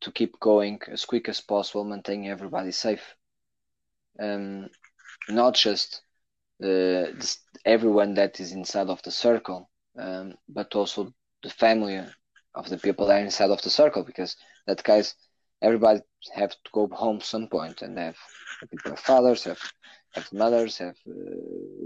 to 0.02 0.12
keep 0.12 0.40
going 0.40 0.80
as 0.92 1.06
quick 1.06 1.28
as 1.30 1.42
possible, 1.42 1.84
maintaining 1.84 2.30
everybody 2.30 2.72
safe. 2.72 3.16
Um, 4.20 4.70
not 5.30 5.56
just 5.56 6.02
uh, 6.64 7.06
everyone 7.66 8.14
that 8.16 8.40
is 8.40 8.52
inside 8.52 8.90
of 8.90 9.02
the 9.04 9.12
circle, 9.12 9.70
um, 9.98 10.34
but 10.48 10.76
also 10.76 11.14
the 11.43 11.50
family 11.50 12.00
of 12.56 12.70
the 12.70 12.78
people 12.78 13.08
that 13.08 13.18
are 13.22 13.26
inside 13.26 13.50
of 13.52 13.62
the 13.62 13.70
circle, 13.70 14.04
because 14.04 14.36
that 14.66 14.84
guys, 14.84 15.16
everybody 15.62 16.02
have 16.34 16.52
to 16.52 16.72
go 16.72 16.88
home 16.91 17.22
some 17.22 17.48
point, 17.48 17.82
and 17.82 17.98
have 17.98 18.18
people 18.72 18.91
have 18.91 19.00
fathers, 19.00 19.43
have 19.43 19.62
have 20.14 20.32
mothers, 20.34 20.78
have 20.78 20.98
uh, 21.08 21.14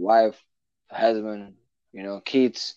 wife, 0.09 0.43
husband, 0.89 1.55
you 1.93 2.03
know, 2.03 2.22
kids. 2.22 2.76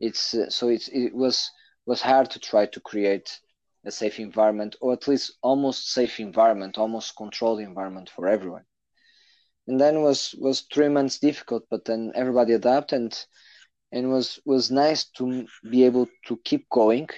It's 0.00 0.34
uh, 0.34 0.50
so 0.50 0.68
it's 0.68 0.88
it 0.88 1.14
was 1.14 1.50
was 1.86 2.00
hard 2.02 2.30
to 2.30 2.38
try 2.40 2.66
to 2.66 2.80
create 2.80 3.38
a 3.86 3.90
safe 3.90 4.18
environment, 4.18 4.76
or 4.80 4.92
at 4.94 5.06
least 5.08 5.32
almost 5.42 5.92
safe 5.92 6.18
environment, 6.20 6.78
almost 6.78 7.16
controlled 7.16 7.60
environment 7.60 8.10
for 8.14 8.26
everyone. 8.28 8.64
And 9.66 9.80
then 9.80 10.02
was 10.02 10.34
was 10.38 10.62
three 10.72 10.88
months 10.88 11.18
difficult, 11.18 11.64
but 11.70 11.84
then 11.84 12.12
everybody 12.14 12.52
adapted, 12.54 13.00
and 13.00 13.26
and 13.94 14.10
was 14.10 14.40
was 14.44 14.70
nice 14.70 15.04
to 15.18 15.46
be 15.70 15.84
able 15.84 16.08
to 16.26 16.36
keep 16.44 16.68
going 16.68 17.08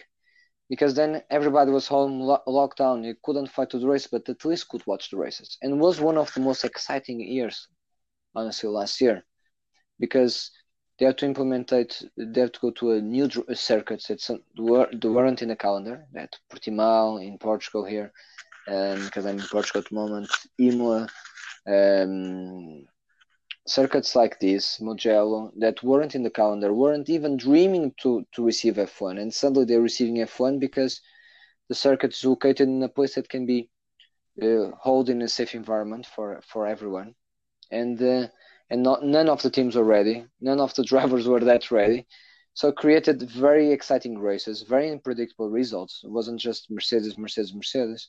because 0.69 0.95
then 0.95 1.23
everybody 1.31 1.71
was 1.71 1.89
home 1.89 2.21
lo- 2.21 2.43
locked 2.47 2.79
down. 2.79 3.03
You 3.03 3.15
couldn't 3.25 3.51
fight 3.51 3.71
to 3.71 3.79
the 3.79 3.89
race, 3.89 4.07
but 4.07 4.29
at 4.29 4.45
least 4.45 4.69
could 4.69 4.87
watch 4.87 5.11
the 5.11 5.17
races. 5.17 5.57
And 5.63 5.81
was 5.81 6.01
one 6.01 6.19
of 6.19 6.33
the 6.35 6.41
most 6.41 6.65
exciting 6.65 7.21
years, 7.21 7.69
honestly, 8.35 8.69
last 8.69 9.01
year, 9.01 9.25
because 9.99 10.51
they 10.99 11.07
have 11.07 11.17
to 11.17 11.27
implement 11.27 11.73
it. 11.73 12.03
They 12.17 12.41
have 12.43 12.53
to 12.53 12.61
go 12.61 12.71
to 12.73 12.93
a 12.93 13.01
new 13.01 13.29
dr- 13.29 13.59
circuit 13.59 14.05
that 14.09 14.41
they 15.01 15.09
weren't 15.09 15.43
in 15.43 15.49
the 15.49 15.57
calendar. 15.57 16.07
That 16.13 16.37
Portimao 16.53 17.27
in 17.27 17.39
Portugal 17.39 17.85
here, 17.85 18.13
and 18.67 19.03
because 19.05 19.25
um, 19.25 19.33
I'm 19.33 19.39
in 19.39 19.47
Portugal 19.47 19.81
at 19.81 19.89
the 19.89 19.95
moment. 19.95 20.31
Imola. 20.59 21.09
Um, 21.67 22.87
circuits 23.67 24.15
like 24.15 24.39
this, 24.41 24.81
Mugello, 24.81 25.53
that 25.59 25.83
weren't 25.83 26.15
in 26.15 26.23
the 26.23 26.31
calendar, 26.31 26.73
weren't 26.73 27.09
even 27.09 27.37
dreaming 27.37 27.93
to, 28.03 28.25
to 28.33 28.45
receive 28.45 28.75
F1, 28.75 29.21
and 29.21 29.33
suddenly 29.33 29.65
they're 29.65 29.81
receiving 29.81 30.17
F1 30.17 30.61
because 30.61 31.01
the 31.69 31.75
circuit 31.75 32.13
is 32.13 32.25
located 32.25 32.69
in 32.69 32.83
a 32.83 32.89
place 32.89 33.15
that 33.17 33.29
can 33.29 33.47
be 33.47 33.71
uh, 34.41 34.71
held 34.83 35.09
in 35.11 35.23
a 35.23 35.29
safe 35.29 35.55
environment 35.55 36.07
for, 36.07 36.41
for 36.47 36.67
everyone. 36.67 37.15
And 37.71 38.01
uh, 38.01 38.29
and 38.71 38.83
not, 38.83 39.05
none 39.05 39.29
of 39.29 39.43
the 39.43 39.51
teams 39.51 39.77
were 39.77 39.85
ready, 39.85 40.27
none 40.41 40.61
of 40.61 40.75
the 40.75 40.85
drivers 40.93 41.29
were 41.29 41.41
that 41.41 41.71
ready. 41.71 42.07
So 42.55 42.73
created 42.73 43.23
very 43.31 43.71
exciting 43.71 44.19
races, 44.19 44.63
very 44.63 44.91
unpredictable 44.91 45.51
results. 45.51 46.01
It 46.03 46.11
wasn't 46.11 46.41
just 46.41 46.71
Mercedes, 46.71 47.19
Mercedes, 47.19 47.55
Mercedes 47.55 48.09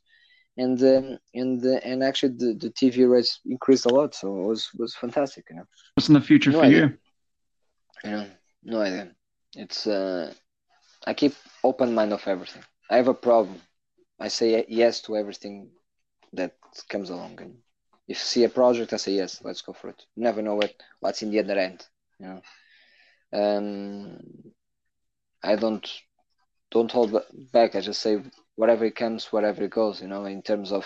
and 0.57 0.81
um, 0.83 1.17
and 1.33 1.63
uh, 1.65 1.79
and 1.83 2.03
actually 2.03 2.33
the, 2.37 2.53
the 2.59 2.69
TV 2.69 3.05
rates 3.05 3.39
increased 3.45 3.85
a 3.85 3.93
lot, 3.93 4.15
so 4.15 4.27
it 4.41 4.47
was 4.47 4.69
was 4.77 4.95
fantastic. 4.95 5.45
You 5.49 5.57
know, 5.57 5.67
what's 5.95 6.07
in 6.09 6.13
the 6.15 6.21
future 6.21 6.51
no 6.51 6.59
for 6.59 6.65
idea. 6.65 6.83
you? 6.83 6.97
You 8.03 8.11
know, 8.11 8.25
no 8.63 8.81
idea. 8.81 9.07
It's 9.55 9.87
uh, 9.87 10.33
I 11.05 11.13
keep 11.13 11.33
open 11.63 11.93
mind 11.93 12.13
of 12.13 12.27
everything. 12.27 12.63
I 12.89 12.97
have 12.97 13.07
a 13.07 13.13
problem. 13.13 13.61
I 14.19 14.27
say 14.29 14.65
yes 14.67 15.01
to 15.03 15.17
everything 15.17 15.69
that 16.33 16.53
comes 16.89 17.09
along, 17.09 17.39
and 17.41 17.53
if 18.07 18.17
you 18.17 18.25
see 18.33 18.43
a 18.43 18.49
project, 18.49 18.93
I 18.93 18.97
say 18.97 19.13
yes, 19.13 19.41
let's 19.43 19.61
go 19.61 19.73
for 19.73 19.89
it. 19.89 20.03
You 20.15 20.23
never 20.23 20.41
know 20.41 20.55
what 20.55 20.73
what's 20.99 21.21
in 21.21 21.31
the 21.31 21.39
other 21.39 21.57
end. 21.57 21.85
You 22.19 22.27
know, 22.27 22.41
um, 23.33 24.17
I 25.43 25.55
don't 25.55 25.87
don't 26.71 26.91
hold 26.91 27.13
back. 27.53 27.75
I 27.75 27.81
just 27.81 28.01
say 28.01 28.21
whatever 28.57 28.83
it 28.83 28.95
comes, 28.95 29.31
whatever 29.31 29.63
it 29.63 29.71
goes. 29.71 30.01
You 30.01 30.09
know, 30.09 30.25
in 30.25 30.41
terms 30.41 30.73
of 30.73 30.85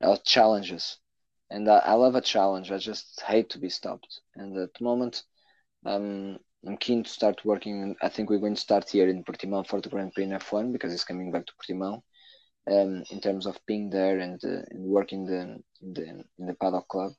uh, 0.00 0.16
challenges, 0.24 0.96
and 1.50 1.68
I, 1.68 1.78
I, 1.78 1.92
love 1.92 2.14
a 2.14 2.20
challenge. 2.20 2.70
I 2.70 2.78
just 2.78 3.20
hate 3.20 3.50
to 3.50 3.58
be 3.58 3.68
stopped. 3.68 4.20
And 4.36 4.56
at 4.56 4.72
the 4.72 4.84
moment, 4.84 5.22
um, 5.84 6.38
I'm 6.66 6.78
keen 6.78 7.04
to 7.04 7.10
start 7.10 7.44
working. 7.44 7.94
I 8.00 8.08
think 8.08 8.30
we're 8.30 8.38
going 8.38 8.54
to 8.54 8.60
start 8.68 8.88
here 8.88 9.08
in 9.08 9.24
Portimão 9.24 9.66
for 9.66 9.80
the 9.80 9.90
Grand 9.90 10.14
Prix 10.14 10.24
in 10.24 10.30
F1 10.30 10.72
because 10.72 10.94
it's 10.94 11.04
coming 11.04 11.30
back 11.30 11.44
to 11.46 11.52
Portimão. 11.52 12.00
Um, 12.66 13.04
in 13.10 13.20
terms 13.20 13.44
of 13.46 13.58
being 13.66 13.90
there 13.90 14.20
and, 14.20 14.42
uh, 14.42 14.62
and 14.70 14.86
working 14.86 15.26
the, 15.26 15.60
in 15.82 15.92
the 15.92 16.24
in 16.38 16.46
the 16.46 16.54
paddock 16.54 16.88
club, 16.88 17.12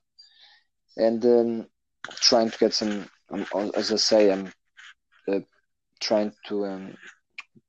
and 0.98 1.24
um, 1.24 1.68
trying 2.16 2.50
to 2.50 2.58
get 2.58 2.74
some. 2.74 3.08
Um, 3.30 3.72
as 3.76 3.92
I 3.92 3.98
say, 3.98 4.32
I'm 4.32 4.52
uh, 5.28 5.42
trying 6.00 6.34
to, 6.48 6.66
um, 6.66 6.98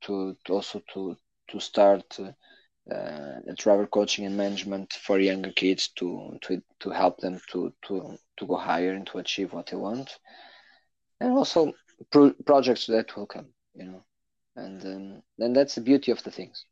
to 0.04 0.36
to 0.46 0.52
also 0.54 0.80
to 0.94 1.16
to 1.48 1.60
start 1.60 2.18
uh, 2.18 2.94
uh, 2.94 3.40
driver 3.56 3.86
coaching 3.86 4.26
and 4.26 4.36
management 4.36 4.92
for 4.92 5.18
younger 5.18 5.52
kids 5.52 5.88
to 5.88 6.38
to 6.42 6.62
to 6.80 6.90
help 6.90 7.18
them 7.18 7.40
to 7.48 7.72
to 7.82 8.16
to 8.36 8.46
go 8.46 8.56
higher 8.56 8.92
and 8.92 9.06
to 9.06 9.18
achieve 9.18 9.52
what 9.52 9.66
they 9.66 9.76
want 9.76 10.18
and 11.20 11.32
also 11.32 11.72
pro- 12.10 12.34
projects 12.44 12.86
that 12.86 13.14
will 13.16 13.26
come, 13.26 13.46
you 13.74 13.84
know, 13.84 14.04
and 14.56 14.82
um, 14.84 15.22
and 15.38 15.56
that's 15.56 15.74
the 15.74 15.80
beauty 15.80 16.12
of 16.12 16.22
the 16.22 16.30
things. 16.30 16.64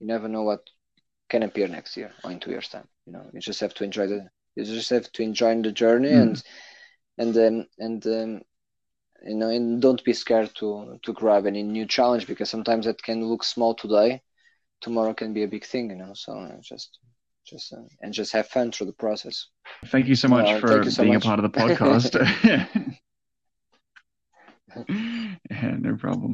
You 0.00 0.06
never 0.06 0.28
know 0.28 0.42
what 0.42 0.68
can 1.28 1.42
appear 1.42 1.68
next 1.68 1.96
year 1.96 2.12
or 2.22 2.30
in 2.32 2.40
two 2.40 2.50
years' 2.50 2.68
time. 2.68 2.88
You 3.06 3.12
know, 3.12 3.30
you 3.32 3.40
just 3.40 3.60
have 3.60 3.74
to 3.74 3.84
enjoy 3.84 4.06
the 4.06 4.28
you 4.56 4.64
just 4.64 4.90
have 4.90 5.10
to 5.12 5.22
enjoy 5.22 5.60
the 5.62 5.72
journey 5.72 6.10
mm. 6.10 6.22
and 6.22 6.42
and 7.18 7.36
um, 7.36 7.66
and 7.78 8.06
um, 8.06 8.42
you 9.22 9.34
know 9.34 9.48
and 9.48 9.80
don't 9.80 10.02
be 10.04 10.12
scared 10.12 10.50
to 10.56 10.98
to 11.02 11.12
grab 11.12 11.46
any 11.46 11.62
new 11.62 11.86
challenge 11.86 12.26
because 12.26 12.50
sometimes 12.50 12.86
it 12.86 13.02
can 13.02 13.24
look 13.24 13.44
small 13.44 13.74
today, 13.74 14.22
tomorrow 14.80 15.14
can 15.14 15.32
be 15.32 15.42
a 15.42 15.48
big 15.48 15.64
thing. 15.64 15.90
You 15.90 15.96
know, 15.96 16.12
so 16.14 16.32
just 16.62 16.98
just 17.46 17.72
uh, 17.72 17.82
and 18.00 18.12
just 18.12 18.32
have 18.32 18.48
fun 18.48 18.72
through 18.72 18.86
the 18.86 18.92
process. 18.92 19.48
Thank 19.86 20.08
you 20.08 20.14
so 20.14 20.28
much 20.28 20.50
uh, 20.50 20.60
for 20.60 20.90
so 20.90 21.02
being 21.02 21.14
much. 21.14 21.24
a 21.24 21.26
part 21.26 21.38
of 21.38 21.42
the 21.52 21.58
podcast. 21.60 22.14
yeah, 25.50 25.76
no 25.78 25.96
problem. 25.96 26.32